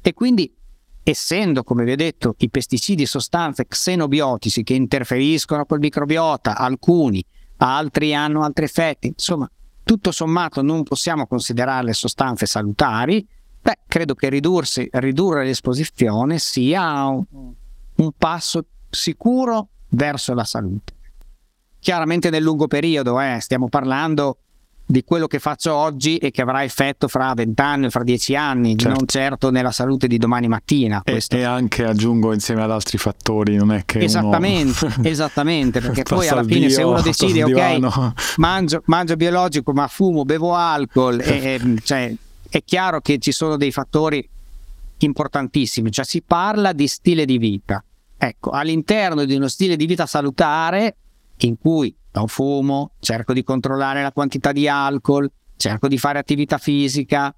E 0.00 0.14
quindi 0.14 0.52
essendo, 1.02 1.62
come 1.62 1.84
vi 1.84 1.92
ho 1.92 1.96
detto, 1.96 2.34
i 2.38 2.50
pesticidi 2.50 3.06
sostanze 3.06 3.66
xenobiotici 3.66 4.64
che 4.64 4.74
interferiscono 4.74 5.64
col 5.64 5.78
microbiota, 5.78 6.56
alcuni, 6.56 7.24
altri 7.58 8.14
hanno 8.14 8.42
altri 8.42 8.64
effetti, 8.64 9.08
insomma, 9.08 9.48
tutto 9.86 10.10
sommato 10.10 10.62
non 10.62 10.82
possiamo 10.82 11.28
considerarle 11.28 11.92
sostanze 11.92 12.44
salutari, 12.44 13.24
beh, 13.62 13.78
credo 13.86 14.14
che 14.14 14.28
ridursi, 14.28 14.88
ridurre 14.94 15.44
l'esposizione 15.44 16.40
sia 16.40 17.04
un, 17.04 17.24
un 17.94 18.10
passo 18.18 18.64
sicuro 18.90 19.68
verso 19.90 20.34
la 20.34 20.42
salute. 20.42 20.92
Chiaramente 21.78 22.30
nel 22.30 22.42
lungo 22.42 22.66
periodo, 22.66 23.20
eh, 23.20 23.38
stiamo 23.38 23.68
parlando 23.68 24.38
di 24.88 25.02
quello 25.02 25.26
che 25.26 25.40
faccio 25.40 25.74
oggi 25.74 26.16
e 26.18 26.30
che 26.30 26.42
avrà 26.42 26.62
effetto 26.62 27.08
fra 27.08 27.34
vent'anni, 27.34 27.90
fra 27.90 28.04
dieci 28.04 28.36
anni, 28.36 28.76
certo. 28.78 28.96
non 28.96 29.06
certo 29.08 29.50
nella 29.50 29.72
salute 29.72 30.06
di 30.06 30.16
domani 30.16 30.46
mattina. 30.46 31.02
E, 31.04 31.20
e, 31.28 31.42
anche 31.42 31.84
aggiungo 31.84 32.32
insieme 32.32 32.62
ad 32.62 32.70
altri 32.70 32.96
fattori, 32.96 33.56
non 33.56 33.72
è 33.72 33.84
che 33.84 33.98
esattamente, 33.98 34.84
uno... 34.84 34.94
esattamente, 35.02 35.80
perché 35.82 36.04
poi 36.04 36.28
alla 36.28 36.44
fine 36.44 36.70
se 36.70 36.82
uno 36.84 37.00
decide 37.02 37.42
ok, 37.44 38.36
mangio, 38.36 38.82
mangio, 38.86 39.16
biologico 39.16 39.72
ma 39.72 39.88
fumo, 39.88 40.24
bevo 40.24 40.54
alcol, 40.54 41.20
e, 41.20 41.54
e, 41.60 41.78
cioè, 41.82 42.14
è 42.48 42.62
chiaro 42.64 43.00
che 43.00 43.18
ci 43.18 43.32
sono 43.32 43.56
dei 43.56 43.72
fattori 43.72 44.26
importantissimi, 44.98 45.90
cioè 45.90 46.04
si 46.04 46.22
parla 46.22 46.72
di 46.72 46.86
stile 46.86 47.24
di 47.24 47.38
vita. 47.38 47.82
Ecco, 48.18 48.50
all'interno 48.50 49.24
di 49.24 49.34
uno 49.34 49.48
stile 49.48 49.76
di 49.76 49.84
vita 49.84 50.06
salutare 50.06 50.96
in 51.38 51.58
cui 51.58 51.94
non 52.12 52.28
fumo, 52.28 52.92
cerco 53.00 53.32
di 53.32 53.42
controllare 53.42 54.02
la 54.02 54.12
quantità 54.12 54.52
di 54.52 54.68
alcol, 54.68 55.30
cerco 55.56 55.88
di 55.88 55.98
fare 55.98 56.18
attività 56.18 56.58
fisica, 56.58 57.34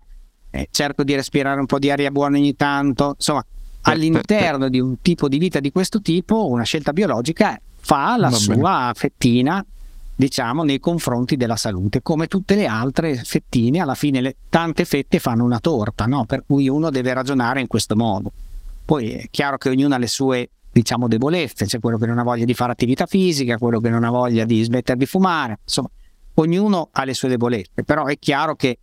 eh, 0.51 0.69
cerco 0.71 1.03
di 1.03 1.15
respirare 1.15 1.61
un 1.61 1.67
po' 1.67 1.79
di 1.79 1.91
aria 1.91 2.11
buona 2.11 2.37
ogni 2.37 2.55
tanto, 2.55 3.15
insomma, 3.17 3.45
all'interno 3.83 4.69
di 4.69 4.81
un 4.81 5.01
tipo 5.01 5.29
di 5.29 5.39
vita 5.39 5.61
di 5.61 5.73
questo 5.73 6.01
tipo, 6.01 6.49
una 6.49 6.65
scelta 6.65 6.93
biologica 6.93 7.61
fa 7.81 8.17
la 8.17 8.31
sua 8.31 8.93
fettina 8.95 9.65
diciamo, 10.19 10.65
nei 10.65 10.81
confronti 10.81 11.37
della 11.37 11.55
salute. 11.55 12.03
Come 12.03 12.27
tutte 12.27 12.57
le 12.57 12.67
altre 12.67 13.15
fettine, 13.15 13.79
alla 13.79 13.95
fine 13.95 14.21
le, 14.21 14.37
tante 14.49 14.85
fette 14.85 15.21
fanno 15.21 15.45
una 15.45 15.61
torta, 15.61 16.07
no? 16.07 16.25
per 16.25 16.43
cui 16.45 16.69
uno 16.69 16.91
deve 16.91 17.13
ragionare 17.13 17.61
in 17.61 17.69
questo 17.69 17.95
modo. 17.95 18.33
Poi 18.85 19.13
è 19.13 19.29
chiaro 19.31 19.59
che 19.59 19.69
ognuno 19.69 19.95
ha 19.95 19.99
le 19.99 20.09
sue 20.09 20.51
diciamo 20.79 21.09
debolezze, 21.09 21.65
c'è 21.67 21.81
quello 21.81 21.99
che 21.99 22.07
non 22.07 22.19
ha 22.19 22.23
voglia 22.23 22.45
di 22.45 22.55
fare 22.55 22.73
attività 22.73 23.07
fisica, 23.07 23.59
quello 23.59 23.81
che 23.81 23.91
non 23.91 24.05
ha 24.05 24.11
voglia 24.11 24.45
di 24.45 24.63
smettere 24.63 24.97
di 24.97 25.07
fumare, 25.07 25.59
insomma, 25.65 25.91
ognuno 26.35 26.89
ha 26.93 27.05
le 27.05 27.15
sue 27.15 27.29
debolezze, 27.29 27.83
però 27.85 28.07
è 28.07 28.17
chiaro 28.19 28.55
che 28.55 28.79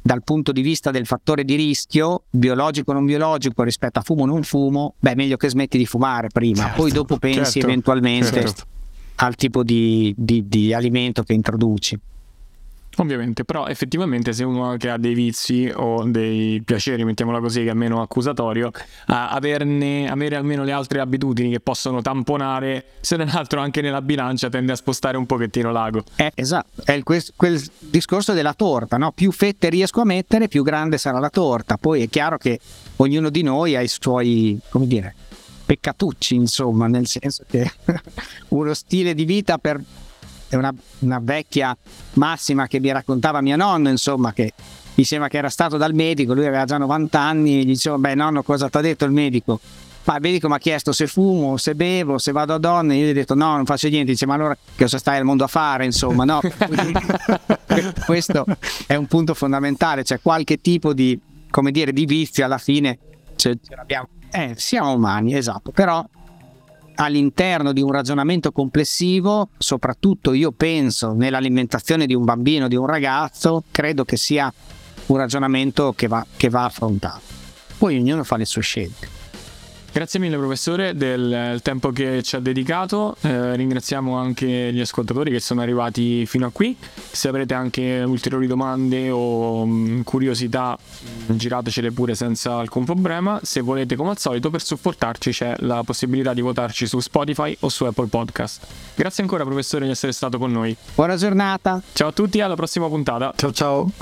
dal 0.00 0.22
punto 0.22 0.52
di 0.52 0.62
vista 0.62 0.90
del 0.90 1.06
fattore 1.06 1.44
di 1.44 1.54
rischio, 1.54 2.24
biologico 2.30 2.90
o 2.90 2.94
non 2.94 3.04
biologico, 3.04 3.62
rispetto 3.62 3.98
a 3.98 4.02
fumo 4.02 4.22
o 4.22 4.26
non 4.26 4.42
fumo, 4.42 4.94
beh, 4.98 5.14
meglio 5.14 5.36
che 5.36 5.48
smetti 5.48 5.76
di 5.76 5.86
fumare 5.86 6.28
prima, 6.28 6.62
certo, 6.62 6.80
poi 6.80 6.90
dopo 6.92 7.18
pensi 7.18 7.52
certo, 7.52 7.68
eventualmente 7.68 8.26
certo. 8.26 8.64
al 9.16 9.34
tipo 9.34 9.62
di, 9.62 10.14
di, 10.16 10.48
di 10.48 10.72
alimento 10.72 11.22
che 11.22 11.34
introduci. 11.34 11.98
Ovviamente, 12.96 13.44
però 13.44 13.66
effettivamente 13.66 14.32
se 14.32 14.44
uno 14.44 14.76
che 14.76 14.88
ha 14.88 14.98
dei 14.98 15.14
vizi 15.14 15.70
o 15.74 16.04
dei 16.04 16.62
piaceri, 16.64 17.04
mettiamola 17.04 17.40
così, 17.40 17.64
che 17.64 17.70
è 17.70 17.74
meno 17.74 18.00
accusatorio, 18.00 18.70
averne, 19.06 20.08
avere 20.08 20.36
almeno 20.36 20.62
le 20.62 20.72
altre 20.72 21.00
abitudini 21.00 21.50
che 21.50 21.60
possono 21.60 22.02
tamponare, 22.02 22.84
se 23.00 23.16
non 23.16 23.28
altro 23.30 23.60
anche 23.60 23.80
nella 23.80 24.00
bilancia 24.00 24.48
tende 24.48 24.72
a 24.72 24.76
spostare 24.76 25.16
un 25.16 25.26
pochettino 25.26 25.72
l'ago. 25.72 26.04
Eh, 26.16 26.30
esatto, 26.34 26.82
è 26.84 26.92
il, 26.92 27.02
quel 27.02 27.62
discorso 27.78 28.32
della 28.32 28.54
torta, 28.54 28.96
no? 28.96 29.10
più 29.12 29.32
fette 29.32 29.68
riesco 29.68 30.00
a 30.00 30.04
mettere, 30.04 30.48
più 30.48 30.62
grande 30.62 30.96
sarà 30.98 31.18
la 31.18 31.30
torta. 31.30 31.76
Poi 31.76 32.02
è 32.02 32.08
chiaro 32.08 32.38
che 32.38 32.60
ognuno 32.96 33.28
di 33.28 33.42
noi 33.42 33.74
ha 33.74 33.80
i 33.80 33.88
suoi, 33.88 34.58
come 34.68 34.86
dire, 34.86 35.14
peccatucci, 35.64 36.34
insomma, 36.34 36.86
nel 36.86 37.06
senso 37.06 37.44
che 37.48 37.70
uno 38.48 38.74
stile 38.74 39.14
di 39.14 39.24
vita 39.24 39.58
per 39.58 39.82
è 40.48 40.56
una, 40.56 40.72
una 41.00 41.20
vecchia 41.22 41.76
massima 42.14 42.66
che 42.66 42.80
mi 42.80 42.92
raccontava 42.92 43.40
mio 43.40 43.56
nonno, 43.56 43.88
insomma, 43.88 44.32
che 44.32 44.52
diceva 44.94 45.28
che 45.28 45.38
era 45.38 45.48
stato 45.48 45.76
dal 45.76 45.94
medico, 45.94 46.34
lui 46.34 46.46
aveva 46.46 46.64
già 46.64 46.78
90 46.78 47.18
anni, 47.18 47.60
e 47.60 47.64
gli 47.64 47.66
diceva, 47.66 47.98
beh 47.98 48.14
nonno 48.14 48.42
cosa 48.42 48.68
ti 48.68 48.76
ha 48.76 48.80
detto 48.80 49.04
il 49.04 49.10
medico? 49.10 49.60
Ma 50.04 50.16
il 50.16 50.20
medico 50.20 50.48
mi 50.48 50.54
ha 50.54 50.58
chiesto 50.58 50.92
se 50.92 51.06
fumo, 51.06 51.56
se 51.56 51.74
bevo, 51.74 52.18
se 52.18 52.30
vado 52.30 52.52
a 52.52 52.58
donne, 52.58 52.94
io 52.96 53.06
gli 53.06 53.10
ho 53.10 53.14
detto 53.14 53.34
no, 53.34 53.56
non 53.56 53.64
faccio 53.64 53.88
niente, 53.88 54.12
dice 54.12 54.26
ma 54.26 54.34
allora 54.34 54.56
cosa 54.76 54.98
stai 54.98 55.18
al 55.18 55.24
mondo 55.24 55.44
a 55.44 55.46
fare, 55.46 55.86
insomma, 55.86 56.24
no? 56.24 56.40
Questo 58.04 58.44
è 58.86 58.94
un 58.96 59.06
punto 59.06 59.32
fondamentale, 59.32 60.02
c'è 60.02 60.08
cioè 60.08 60.20
qualche 60.20 60.60
tipo 60.60 60.92
di, 60.92 61.18
come 61.50 61.70
dire, 61.70 61.92
di 61.92 62.04
vizio 62.04 62.44
alla 62.44 62.58
fine, 62.58 62.98
ce, 63.36 63.58
ce 63.66 63.74
l'abbiamo. 63.74 64.08
Eh, 64.30 64.52
siamo 64.56 64.92
umani, 64.92 65.34
esatto, 65.34 65.70
però 65.70 66.04
all'interno 66.96 67.72
di 67.72 67.80
un 67.80 67.90
ragionamento 67.90 68.52
complessivo, 68.52 69.48
soprattutto 69.58 70.32
io 70.32 70.52
penso 70.52 71.12
nell'alimentazione 71.12 72.06
di 72.06 72.14
un 72.14 72.24
bambino, 72.24 72.68
di 72.68 72.76
un 72.76 72.86
ragazzo, 72.86 73.64
credo 73.70 74.04
che 74.04 74.16
sia 74.16 74.52
un 75.06 75.16
ragionamento 75.16 75.92
che 75.94 76.06
va, 76.06 76.24
che 76.36 76.48
va 76.48 76.64
affrontato. 76.64 77.22
Poi 77.78 77.98
ognuno 77.98 78.24
fa 78.24 78.36
le 78.36 78.44
sue 78.44 78.62
scelte. 78.62 79.23
Grazie 79.94 80.18
mille 80.18 80.36
professore 80.36 80.96
del 80.96 81.60
tempo 81.62 81.92
che 81.92 82.20
ci 82.24 82.34
ha 82.34 82.40
dedicato, 82.40 83.14
eh, 83.20 83.54
ringraziamo 83.54 84.16
anche 84.16 84.72
gli 84.72 84.80
ascoltatori 84.80 85.30
che 85.30 85.38
sono 85.38 85.60
arrivati 85.60 86.26
fino 86.26 86.46
a 86.46 86.50
qui, 86.50 86.76
se 87.12 87.28
avrete 87.28 87.54
anche 87.54 88.02
ulteriori 88.04 88.48
domande 88.48 89.08
o 89.10 89.64
mh, 89.64 89.70
mm, 89.70 90.00
curiosità 90.00 90.76
giratecele 91.26 91.92
pure 91.92 92.16
senza 92.16 92.56
alcun 92.56 92.84
problema, 92.84 93.38
se 93.44 93.60
volete 93.60 93.94
come 93.94 94.10
al 94.10 94.18
solito 94.18 94.50
per 94.50 94.64
supportarci 94.64 95.30
c'è 95.30 95.54
la 95.60 95.84
possibilità 95.84 96.34
di 96.34 96.40
votarci 96.40 96.88
su 96.88 96.98
Spotify 96.98 97.56
o 97.60 97.68
su 97.68 97.84
Apple 97.84 98.08
Podcast. 98.08 98.66
Grazie 98.96 99.22
ancora 99.22 99.44
professore 99.44 99.84
di 99.84 99.92
essere 99.92 100.10
stato 100.10 100.38
con 100.38 100.50
noi. 100.50 100.76
Buona 100.92 101.14
giornata. 101.14 101.80
Ciao 101.92 102.08
a 102.08 102.12
tutti, 102.12 102.40
alla 102.40 102.56
prossima 102.56 102.88
puntata. 102.88 103.32
Ciao 103.36 103.52
ciao. 103.52 103.92